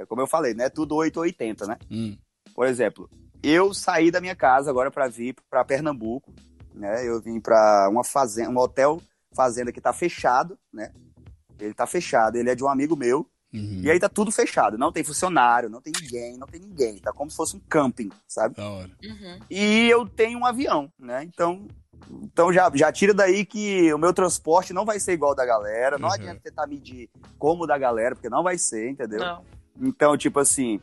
[0.08, 0.70] Como eu falei, né?
[0.70, 1.78] Tudo 8 ou 80, né?
[1.90, 2.16] Hum.
[2.54, 3.10] Por exemplo,
[3.42, 6.32] eu saí da minha casa agora para vir para Pernambuco,
[6.76, 7.08] né?
[7.08, 9.02] Eu vim para uma fazenda, um hotel
[9.34, 10.92] fazenda que tá fechado, né?
[11.60, 13.82] Ele tá fechado, ele é de um amigo meu, Uhum.
[13.84, 17.00] E aí tá tudo fechado, não tem funcionário, não tem ninguém, não tem ninguém.
[17.00, 18.56] Tá como se fosse um camping, sabe?
[18.56, 18.92] Da hora.
[19.04, 19.40] Uhum.
[19.50, 21.24] E eu tenho um avião, né?
[21.24, 21.66] Então,
[22.24, 25.98] então já, já tira daí que o meu transporte não vai ser igual da galera.
[25.98, 26.16] Não uhum.
[26.16, 27.10] adianta tentar medir
[27.40, 29.20] como da galera, porque não vai ser, entendeu?
[29.20, 29.44] Não.
[29.80, 30.80] Então, tipo assim,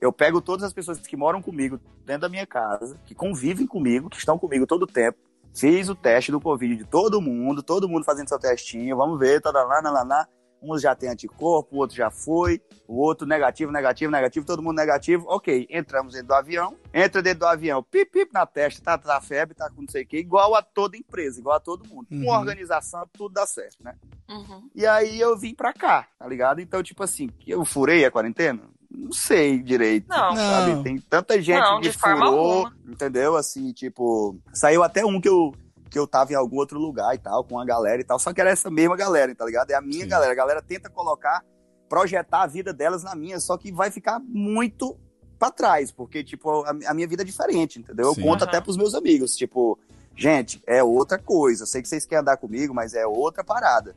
[0.00, 4.08] eu pego todas as pessoas que moram comigo dentro da minha casa, que convivem comigo,
[4.08, 5.18] que estão comigo todo o tempo.
[5.54, 9.40] Fiz o teste do Covid de todo mundo, todo mundo fazendo seu testinho, vamos ver,
[9.40, 10.28] tá lá, lá, lá, lá.
[10.62, 14.76] Uns já tem anticorpo, o outro já foi, o outro negativo, negativo, negativo, todo mundo
[14.76, 15.26] negativo.
[15.28, 19.20] Ok, entramos dentro do avião, entra dentro do avião, pip, pip na testa, tá, tá
[19.20, 22.06] febre, tá com não sei o quê, igual a toda empresa, igual a todo mundo.
[22.10, 22.24] Uhum.
[22.24, 23.94] Com organização, tudo dá certo, né?
[24.28, 24.68] Uhum.
[24.74, 26.60] E aí eu vim pra cá, tá ligado?
[26.60, 28.62] Então, tipo assim, eu furei a quarentena?
[28.90, 30.08] Não sei direito.
[30.08, 30.34] Não.
[30.34, 30.82] Sabe?
[30.82, 33.36] Tem tanta gente não, que furou, entendeu?
[33.36, 35.54] Assim, tipo, saiu até um que eu
[35.88, 38.18] que eu tava em algum outro lugar e tal, com a galera e tal.
[38.18, 39.70] Só que era essa mesma galera, tá ligado?
[39.70, 40.08] É a minha Sim.
[40.08, 40.32] galera.
[40.32, 41.44] A galera tenta colocar,
[41.88, 44.96] projetar a vida delas na minha, só que vai ficar muito
[45.38, 48.12] para trás, porque, tipo, a, a, minha vida é diferente, entendeu?
[48.12, 48.20] Sim.
[48.20, 48.48] Eu conto uhum.
[48.48, 49.78] até pros meus amigos, tipo,
[50.16, 51.62] gente, é outra coisa.
[51.62, 53.94] Eu sei que vocês querem andar comigo, mas é outra parada.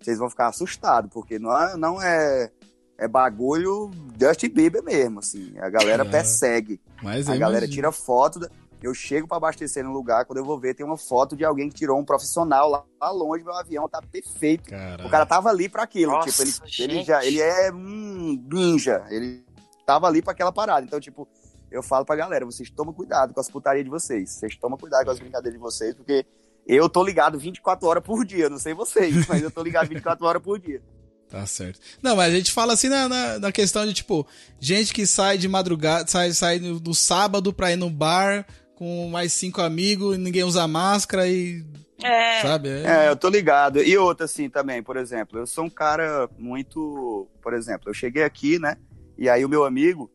[0.00, 2.50] Vocês vão ficar assustados, porque não é, não é,
[2.96, 3.90] é bagulho
[4.20, 5.58] Justin Bieber mesmo, assim.
[5.58, 6.08] A galera é.
[6.08, 6.80] persegue.
[7.02, 8.38] Mas a galera tira foto.
[8.38, 8.48] Da
[8.84, 11.70] eu chego para abastecer no lugar, quando eu vou ver, tem uma foto de alguém
[11.70, 14.68] que tirou um profissional lá, lá longe, meu avião tá perfeito.
[14.68, 15.06] Caralho.
[15.06, 19.02] O cara tava ali para aquilo, Nossa, tipo, ele, ele já, ele é um ninja,
[19.08, 19.42] ele
[19.86, 20.84] tava ali para aquela parada.
[20.84, 21.26] Então, tipo,
[21.70, 25.06] eu falo pra galera, vocês tomam cuidado com as putarias de vocês, vocês tomam cuidado
[25.06, 26.26] com as brincadeiras de vocês, porque
[26.66, 30.26] eu tô ligado 24 horas por dia, não sei vocês, mas eu tô ligado 24
[30.26, 30.82] horas por dia.
[31.26, 31.80] Tá certo.
[32.00, 34.24] Não, mas a gente fala assim na, na, na, questão de, tipo,
[34.60, 39.08] gente que sai de madrugada, sai, sai no, no sábado pra ir no bar, com
[39.08, 41.64] mais cinco amigos, ninguém usa máscara e.
[42.02, 42.42] É.
[42.42, 42.68] Sabe?
[42.68, 43.06] É...
[43.06, 43.82] é, eu tô ligado.
[43.82, 47.28] E outra, assim, também, por exemplo, eu sou um cara muito.
[47.42, 48.76] Por exemplo, eu cheguei aqui, né?
[49.16, 50.10] E aí o meu amigo,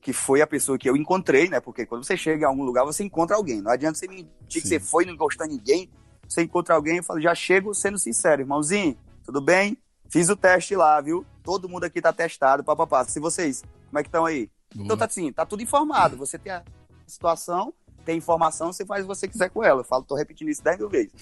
[0.00, 1.60] que foi a pessoa que eu encontrei, né?
[1.60, 3.62] Porque quando você chega em algum lugar, você encontra alguém.
[3.62, 5.90] Não adianta você mentir que você foi e não encostou ninguém.
[6.28, 9.76] Você encontra alguém e fala, já chego sendo sincero, irmãozinho, tudo bem?
[10.08, 11.24] Fiz o teste lá, viu?
[11.42, 13.04] Todo mundo aqui tá testado, papapá.
[13.04, 14.50] Se vocês, como é que estão aí?
[14.74, 14.84] Boa.
[14.84, 16.16] Então tá assim, tá tudo informado.
[16.16, 16.62] Você tem a
[17.06, 17.72] situação,
[18.04, 19.80] tem informação, você faz o que você quiser com ela.
[19.80, 21.12] Eu falo, tô repetindo isso 10 mil vezes.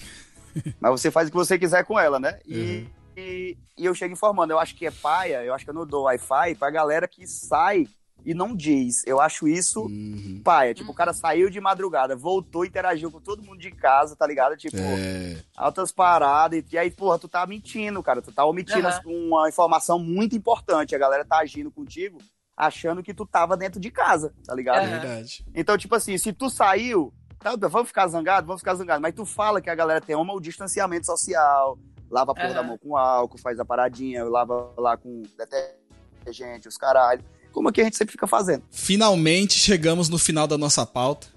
[0.79, 2.39] Mas você faz o que você quiser com ela, né?
[2.45, 2.87] E, uhum.
[3.17, 4.53] e, e, eu chego informando.
[4.53, 7.25] Eu acho que é paia, eu acho que eu não dou Wi-Fi pra galera que
[7.25, 7.87] sai
[8.25, 9.05] e não diz.
[9.05, 10.41] Eu acho isso uhum.
[10.43, 10.73] paia.
[10.73, 14.55] Tipo, o cara saiu de madrugada, voltou, interagiu com todo mundo de casa, tá ligado?
[14.55, 15.37] Tipo, é.
[15.57, 16.63] altas paradas.
[16.71, 18.21] E aí, porra, tu tá mentindo, cara.
[18.21, 19.27] Tu tá omitindo uhum.
[19.27, 20.95] uma informação muito importante.
[20.95, 22.19] A galera tá agindo contigo
[22.65, 24.85] achando que tu tava dentro de casa, tá ligado?
[24.85, 25.45] É verdade.
[25.53, 29.25] Então, tipo assim, se tu saiu, tá, vamos ficar zangado, vamos ficar zangado, mas tu
[29.25, 31.77] fala que a galera tem uma, o distanciamento social,
[32.09, 36.77] lava a porra da mão com álcool, faz a paradinha, lava lá com detergente, os
[36.77, 37.23] caralho.
[37.51, 38.63] Como aqui a gente sempre fica fazendo.
[38.71, 41.27] Finalmente chegamos no final da nossa pauta.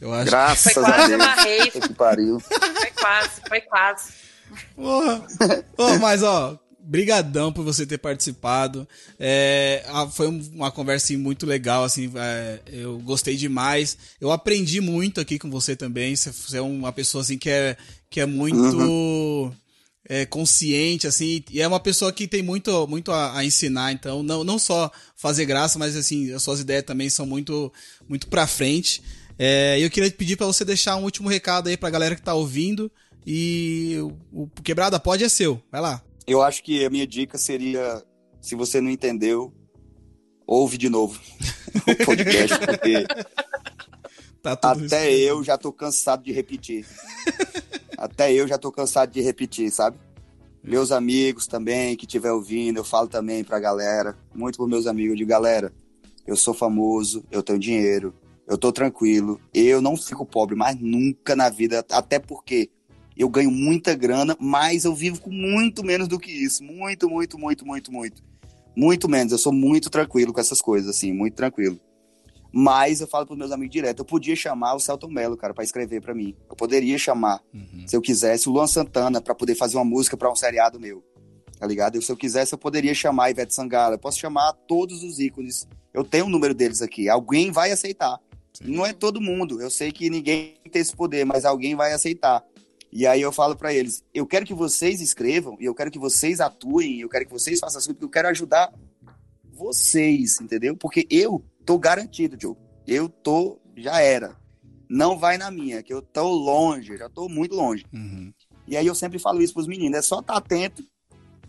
[0.00, 0.26] Eu acho.
[0.26, 1.22] Graças Foi a quase Deus.
[1.22, 1.70] uma rave.
[1.80, 2.40] Que pariu.
[2.40, 4.12] Foi quase, foi quase.
[4.74, 5.24] Porra.
[5.78, 8.86] Ô, mas, ó, brigadão por você ter participado.
[9.18, 13.96] É, a- foi um- uma conversa assim, muito legal, assim, é, eu gostei demais.
[14.20, 16.14] Eu aprendi muito aqui com você também.
[16.16, 17.76] Você, é uma pessoa assim que é,
[18.10, 19.52] que é muito
[20.08, 23.92] é, consciente, assim, e é uma pessoa que tem muito, muito a, a ensinar.
[23.92, 27.72] Então, não, não só fazer graça, mas assim, as suas ideias também são muito,
[28.08, 29.00] muito pra frente.
[29.38, 32.34] É, eu queria pedir pra você deixar um último recado aí pra galera que tá
[32.34, 32.90] ouvindo.
[33.24, 33.96] E
[34.32, 35.62] o, o Quebrada Pode é seu.
[35.70, 36.02] Vai lá.
[36.26, 38.02] Eu acho que a minha dica seria,
[38.40, 39.52] se você não entendeu,
[40.46, 41.20] ouve de novo
[41.86, 43.06] o podcast, porque
[44.42, 45.28] Tá até isso.
[45.28, 46.84] eu já tô cansado de repetir.
[47.96, 49.96] Até eu já tô cansado de repetir, sabe?
[50.64, 55.16] Meus amigos também, que estiver ouvindo, eu falo também pra galera, muito pros meus amigos,
[55.16, 55.72] de galera,
[56.26, 58.14] eu sou famoso, eu tenho dinheiro,
[58.46, 62.70] eu tô tranquilo, eu não fico pobre mais nunca na vida, até porque
[63.22, 67.38] eu ganho muita grana, mas eu vivo com muito menos do que isso, muito, muito,
[67.38, 68.22] muito, muito, muito.
[68.76, 71.78] Muito menos, eu sou muito tranquilo com essas coisas, assim, muito tranquilo.
[72.54, 75.64] Mas eu falo pros meus amigos direto, eu podia chamar o Celton Mello, cara, pra
[75.64, 76.34] escrever pra mim.
[76.50, 77.84] Eu poderia chamar, Uhum.
[77.86, 81.02] se eu quisesse, o Luan Santana pra poder fazer uma música pra um seriado meu.
[81.58, 81.94] Tá ligado?
[81.96, 83.94] Eu, se eu quisesse, eu poderia chamar a Ivete Sangalo.
[83.94, 85.66] Eu posso chamar todos os ícones.
[85.94, 87.08] Eu tenho o número deles aqui.
[87.08, 88.18] Alguém vai aceitar.
[88.52, 88.64] Sim.
[88.74, 89.62] Não é todo mundo.
[89.62, 92.42] Eu sei que ninguém tem esse poder, mas alguém vai aceitar.
[92.92, 95.98] E aí eu falo pra eles: eu quero que vocês escrevam, e eu quero que
[95.98, 98.72] vocês atuem, eu quero que vocês façam as coisas, porque eu quero ajudar
[99.52, 100.76] vocês, entendeu?
[100.76, 102.56] Porque eu tô garantido, Joe.
[102.86, 104.36] Eu tô, já era.
[104.88, 107.86] Não vai na minha, que eu tô longe, já tô muito longe.
[107.92, 108.32] Uhum.
[108.66, 110.84] E aí eu sempre falo isso pros meninos, é só estar atento,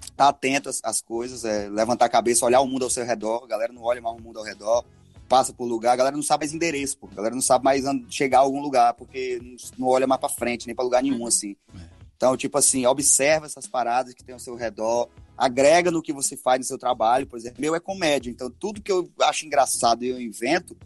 [0.02, 3.44] estar atento às, às coisas, é, levantar a cabeça, olhar o mundo ao seu redor,
[3.44, 4.86] a galera não olha mais o mundo ao redor,
[5.34, 7.08] passa por lugar, a galera não sabe mais endereço, pô.
[7.12, 10.30] a galera não sabe mais chegar a algum lugar, porque não, não olha mais pra
[10.30, 11.28] frente, nem pra lugar nenhum, Uhum.
[11.28, 11.56] assim.
[11.76, 11.90] É.
[12.16, 16.38] Então, tipo assim, observa essas paradas que tem ao seu redor, agrega no que você
[16.38, 20.04] faz no seu trabalho, por exemplo, meu é comédia, então tudo que eu acho engraçado
[20.06, 20.78] e eu invento,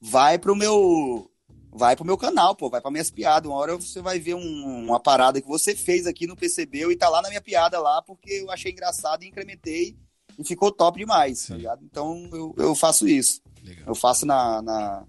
[0.00, 1.28] vai pro meu
[1.74, 3.50] vai pro meu canal, pô, vai pra minhas piadas.
[3.50, 6.96] Uma hora você vai ver um- uma parada que você fez aqui, não percebeu, e
[6.96, 9.96] tá lá na minha piada lá, porque eu achei engraçado e incrementei
[10.38, 11.48] e ficou top demais, Sim.
[11.52, 11.84] tá ligado?
[11.84, 13.40] Então eu, eu faço isso.
[13.64, 13.84] Legal.
[13.86, 15.04] Eu faço na, na-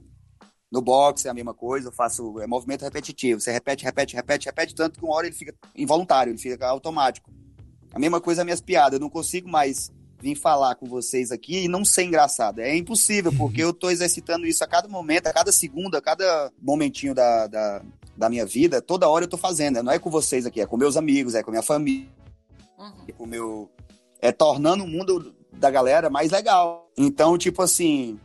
[0.71, 3.39] no boxe é a mesma coisa, eu faço é movimento repetitivo.
[3.39, 7.31] Você repete, repete, repete, repete, tanto que uma hora ele fica involuntário, ele fica automático.
[7.93, 11.65] A mesma coisa as minhas piadas, eu não consigo mais vir falar com vocês aqui
[11.65, 12.59] e não ser engraçado.
[12.59, 16.51] É impossível, porque eu tô exercitando isso a cada momento, a cada segundo, a cada
[16.61, 17.81] momentinho da, da,
[18.17, 19.83] da minha vida, toda hora eu tô fazendo.
[19.83, 22.07] Não é com vocês aqui, é com meus amigos, é com minha família
[22.79, 23.05] Uhum.
[23.17, 23.69] com o meu.
[24.25, 26.89] É tornando o mundo da galera mais legal.
[26.97, 28.17] Então, tipo assim,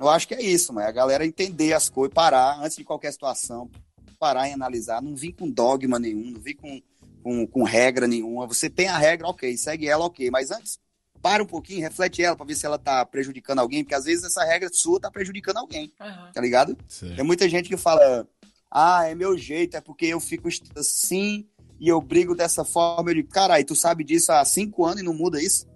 [0.00, 3.12] eu acho que é isso, mas a galera entender as coisas, parar antes de qualquer
[3.12, 3.70] situação,
[4.18, 6.80] parar e analisar, não vir com dogma nenhum, não vir com,
[7.22, 8.46] com, com regra nenhuma.
[8.46, 10.78] Você tem a regra, ok, segue ela, ok, mas antes.
[11.20, 14.24] Para um pouquinho, reflete ela pra ver se ela tá prejudicando alguém, porque às vezes
[14.24, 16.32] essa regra sua tá prejudicando alguém, Uhum.
[16.32, 16.78] tá ligado?
[16.88, 17.16] Certo.
[17.16, 18.26] Tem muita gente que fala,
[18.70, 21.44] ah, é meu jeito, é porque eu fico assim
[21.80, 23.10] e eu brigo dessa forma.
[23.10, 25.66] Eu digo, caralho, tu sabe disso há cinco anos e não muda isso?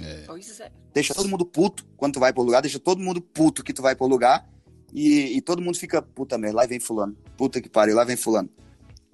[0.00, 0.24] É.
[0.26, 0.70] Pois é.
[0.94, 3.82] Deixa todo mundo puto quando tu vai pro lugar, deixa todo mundo puto que tu
[3.82, 4.48] vai pro lugar
[4.92, 8.16] e, e todo mundo fica, puta merda, lá vem fulano, puta que pariu, lá vem
[8.16, 8.48] fulano.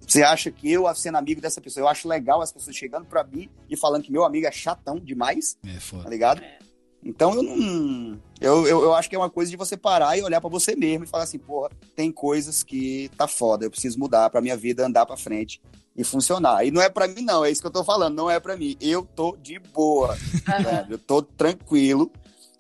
[0.01, 3.23] Você acha que eu, sendo amigo dessa pessoa, eu acho legal as pessoas chegando pra
[3.25, 6.09] mim e falando que meu amigo é chatão demais, É tá foda.
[6.09, 6.43] ligado?
[6.43, 6.58] É.
[7.05, 8.21] Então eu não.
[8.41, 10.77] Eu, eu, eu acho que é uma coisa de você parar e olhar pra você
[10.77, 14.57] mesmo e falar assim, porra, tem coisas que tá foda, eu preciso mudar pra minha
[14.57, 15.61] vida andar pra frente
[15.97, 16.65] e funcionar.
[16.65, 18.57] E não é pra mim, não, é isso que eu tô falando, não é pra
[18.57, 18.77] mim.
[18.81, 22.13] Eu tô de boa, velho, eu tô tranquilo,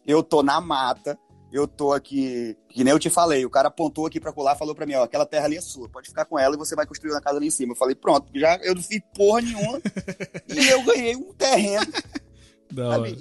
[0.05, 1.17] eu tô na mata,
[1.53, 4.75] eu tô aqui, que nem eu te falei, o cara apontou aqui pra colar, falou
[4.75, 6.87] pra mim, ó, aquela terra ali é sua, pode ficar com ela e você vai
[6.87, 7.73] construir uma casa ali em cima.
[7.73, 9.81] Eu falei, pronto, já eu não fiz porra nenhuma
[10.49, 11.87] e eu ganhei um terreno.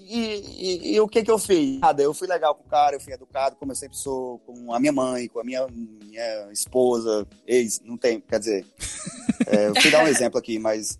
[0.07, 1.80] E, e- e o que que eu fiz?
[1.80, 4.74] Nada, eu fui legal com o cara, eu fui educado, como eu sempre sou, com
[4.74, 8.65] a minha mãe, com a minha, minha esposa, ex, não tem, quer dizer,
[9.48, 10.99] é, eu fui dar um exemplo aqui, mas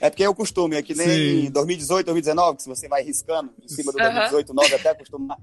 [0.00, 1.46] é porque é o costume, é que nem Sim.
[1.46, 4.10] em 2018, 2019, que se você vai riscando em cima do Aham.
[4.12, 5.38] 2018, 9 até acostumar.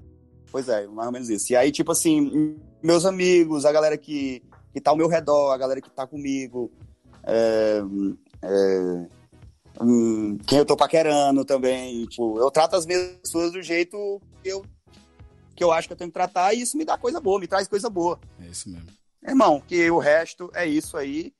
[0.50, 1.52] Pois é, mais ou menos isso.
[1.52, 4.40] E aí, tipo assim, meus amigos, a galera que,
[4.72, 6.70] que tá ao meu redor, a galera que tá comigo,
[7.26, 7.80] é,
[8.42, 9.06] é,
[9.80, 12.06] hum, quem eu tô paquerando também.
[12.06, 14.64] Tipo, eu trato as pessoas do jeito que eu
[15.56, 17.46] que eu acho que eu tenho que tratar e isso me dá coisa boa, me
[17.46, 18.18] traz coisa boa.
[18.40, 18.88] É isso mesmo.
[19.26, 21.32] Irmão, que o resto é isso aí.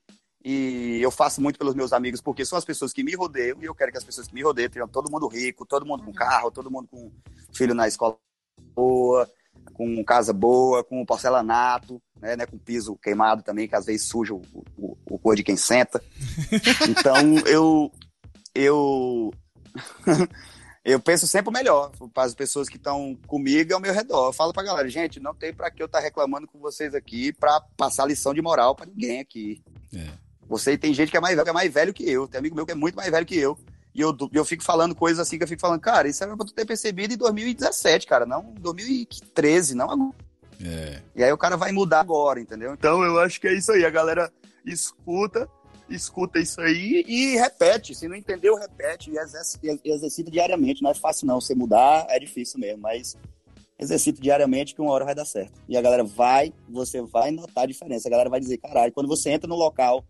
[0.45, 3.65] E eu faço muito pelos meus amigos, porque são as pessoas que me rodeiam, e
[3.65, 6.13] eu quero que as pessoas que me rodeiam tenham todo mundo rico, todo mundo com
[6.13, 7.11] carro, todo mundo com
[7.51, 8.19] filho na escola
[8.75, 9.27] boa,
[9.73, 14.35] com casa boa, com porcelanato, né, né com piso queimado também, que às vezes suja
[14.35, 14.43] o,
[14.77, 16.03] o, o cor de quem senta.
[16.89, 17.91] Então eu
[18.55, 19.33] eu
[20.85, 24.29] eu penso sempre o melhor para as pessoas que estão comigo e ao meu redor.
[24.29, 26.59] Eu falo para a galera, gente, não tem para que eu estar tá reclamando com
[26.59, 29.63] vocês aqui para passar lição de moral para ninguém aqui.
[29.95, 30.07] É.
[30.49, 32.29] Você tem gente que é mais velho, que é mais velho que eu.
[32.29, 33.59] Tem amigo meu que é muito mais velho que eu.
[33.95, 36.45] E eu, eu fico falando coisas assim que eu fico falando, cara, isso era pra
[36.45, 40.15] tu ter percebido em 2017, cara, não em 2013, não agora.
[40.63, 41.01] É.
[41.15, 42.75] E aí o cara vai mudar agora, entendeu?
[42.75, 43.85] Então eu acho que é isso aí.
[43.85, 44.33] A galera
[44.67, 45.49] escuta,
[45.89, 47.95] escuta isso aí e repete.
[47.95, 50.83] Se não entendeu, repete e exercita, exercita diariamente.
[50.83, 51.41] Não é fácil não.
[51.41, 53.17] Você mudar é difícil mesmo, mas
[53.79, 55.61] exercita diariamente que uma hora vai dar certo.
[55.69, 58.09] E a galera vai, você vai notar a diferença.
[58.09, 60.05] A galera vai dizer, caralho, quando você entra no local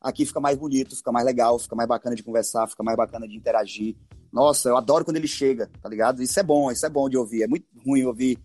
[0.00, 3.28] aqui fica mais bonito, fica mais legal, fica mais bacana de conversar, fica mais bacana
[3.28, 3.94] de interagir.
[4.32, 6.22] Nossa, eu adoro quando ele chega, tá ligado?
[6.22, 7.42] Isso é bom, isso é bom de ouvir.
[7.42, 8.38] É muito ruim ouvir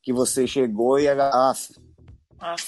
[0.00, 1.54] que você chegou e ah,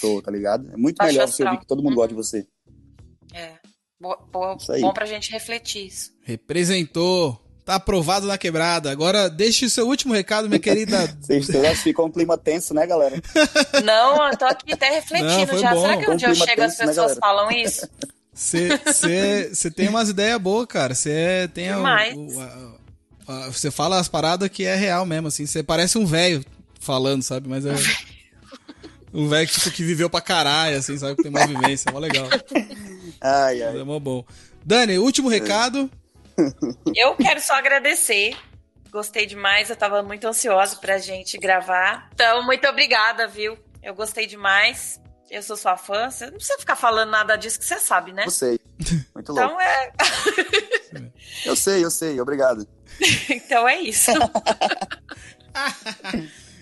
[0.01, 0.71] tô, tá ligado?
[0.73, 1.97] É muito melhor você ouvir que todo mundo uhum.
[1.97, 2.47] gosta de você.
[3.33, 3.64] É.
[4.05, 6.13] Bo bo bom pra gente refletir isso.
[6.23, 7.41] Representou.
[7.65, 8.91] Tá aprovado na quebrada.
[8.91, 11.07] Agora deixe o seu último recado, minha querida.
[11.19, 13.17] Vocês ficou um clima tenso, né, galera?
[13.83, 15.73] Não, eu tô aqui até refletindo Não, já.
[15.73, 15.81] Bom.
[15.81, 17.89] Será que um dia eu chego tenso, as né, pessoas né, falam isso?
[18.35, 20.95] Você tem umas ideias boas, cara.
[20.95, 21.69] Você tem
[23.47, 25.47] Você fala as paradas que é real mesmo, assim.
[25.47, 26.45] Você parece um velho
[26.79, 27.49] falando, sabe?
[27.49, 27.75] Mas é.
[29.15, 31.15] Um velho tipo, que viveu pra caralho, assim, sabe?
[31.15, 32.27] Que tem uma vivência, é mó legal.
[33.21, 33.81] Ai, ai.
[33.81, 34.25] É mó bom.
[34.65, 35.89] Dani, último recado.
[36.97, 38.37] Eu quero só agradecer.
[38.91, 42.11] Gostei demais, eu tava muito ansiosa pra gente gravar.
[42.13, 43.57] Então, muito obrigada, viu?
[43.83, 45.01] Eu gostei demais.
[45.31, 46.11] Eu sou sua fã.
[46.11, 48.25] Você não precisa ficar falando nada disso que você sabe, né?
[48.27, 48.59] Eu sei.
[49.15, 49.45] Muito louco.
[49.45, 49.93] Então é.
[51.47, 52.21] eu sei, eu sei.
[52.21, 52.67] Obrigado.
[53.31, 54.11] então é isso.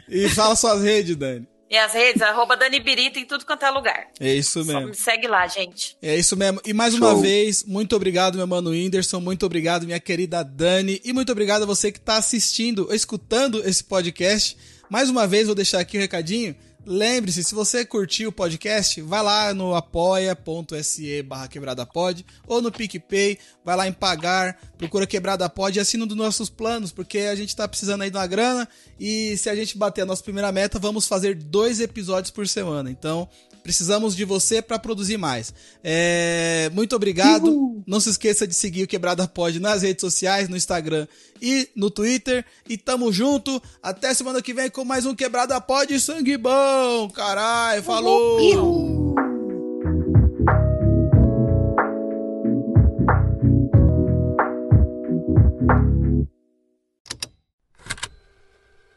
[0.08, 1.46] e fala suas redes, Dani.
[1.72, 4.08] E as redes, arroba Dani Birita em tudo quanto é lugar.
[4.20, 4.72] É isso mesmo.
[4.82, 5.96] Só me segue lá, gente.
[6.02, 6.60] É isso mesmo.
[6.66, 7.00] E mais Show.
[7.00, 9.20] uma vez, muito obrigado, meu mano Whindersson.
[9.20, 11.00] Muito obrigado, minha querida Dani.
[11.02, 14.54] E muito obrigado a você que está assistindo, escutando esse podcast.
[14.90, 16.54] Mais uma vez, vou deixar aqui o um recadinho.
[16.84, 23.38] Lembre-se, se você curtiu o podcast, vai lá no apoia.se barra quebradapod ou no PicPay,
[23.64, 27.36] vai lá em pagar, procura Quebrada Pod e assina um dos nossos planos, porque a
[27.36, 28.68] gente tá precisando aí de uma grana
[28.98, 32.90] e se a gente bater a nossa primeira meta, vamos fazer dois episódios por semana.
[32.90, 33.28] Então,
[33.62, 35.54] Precisamos de você para produzir mais.
[35.82, 37.48] É, muito obrigado.
[37.48, 37.84] Uhul.
[37.86, 41.06] Não se esqueça de seguir o Quebrada Pod nas redes sociais, no Instagram
[41.40, 42.44] e no Twitter.
[42.68, 43.62] E tamo junto.
[43.82, 47.08] Até semana que vem com mais um Quebrada Pod sangue bom.
[47.10, 48.40] Caralho, falou!
[48.40, 49.12] Uhul.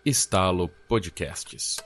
[0.06, 1.78] Estalo Podcasts.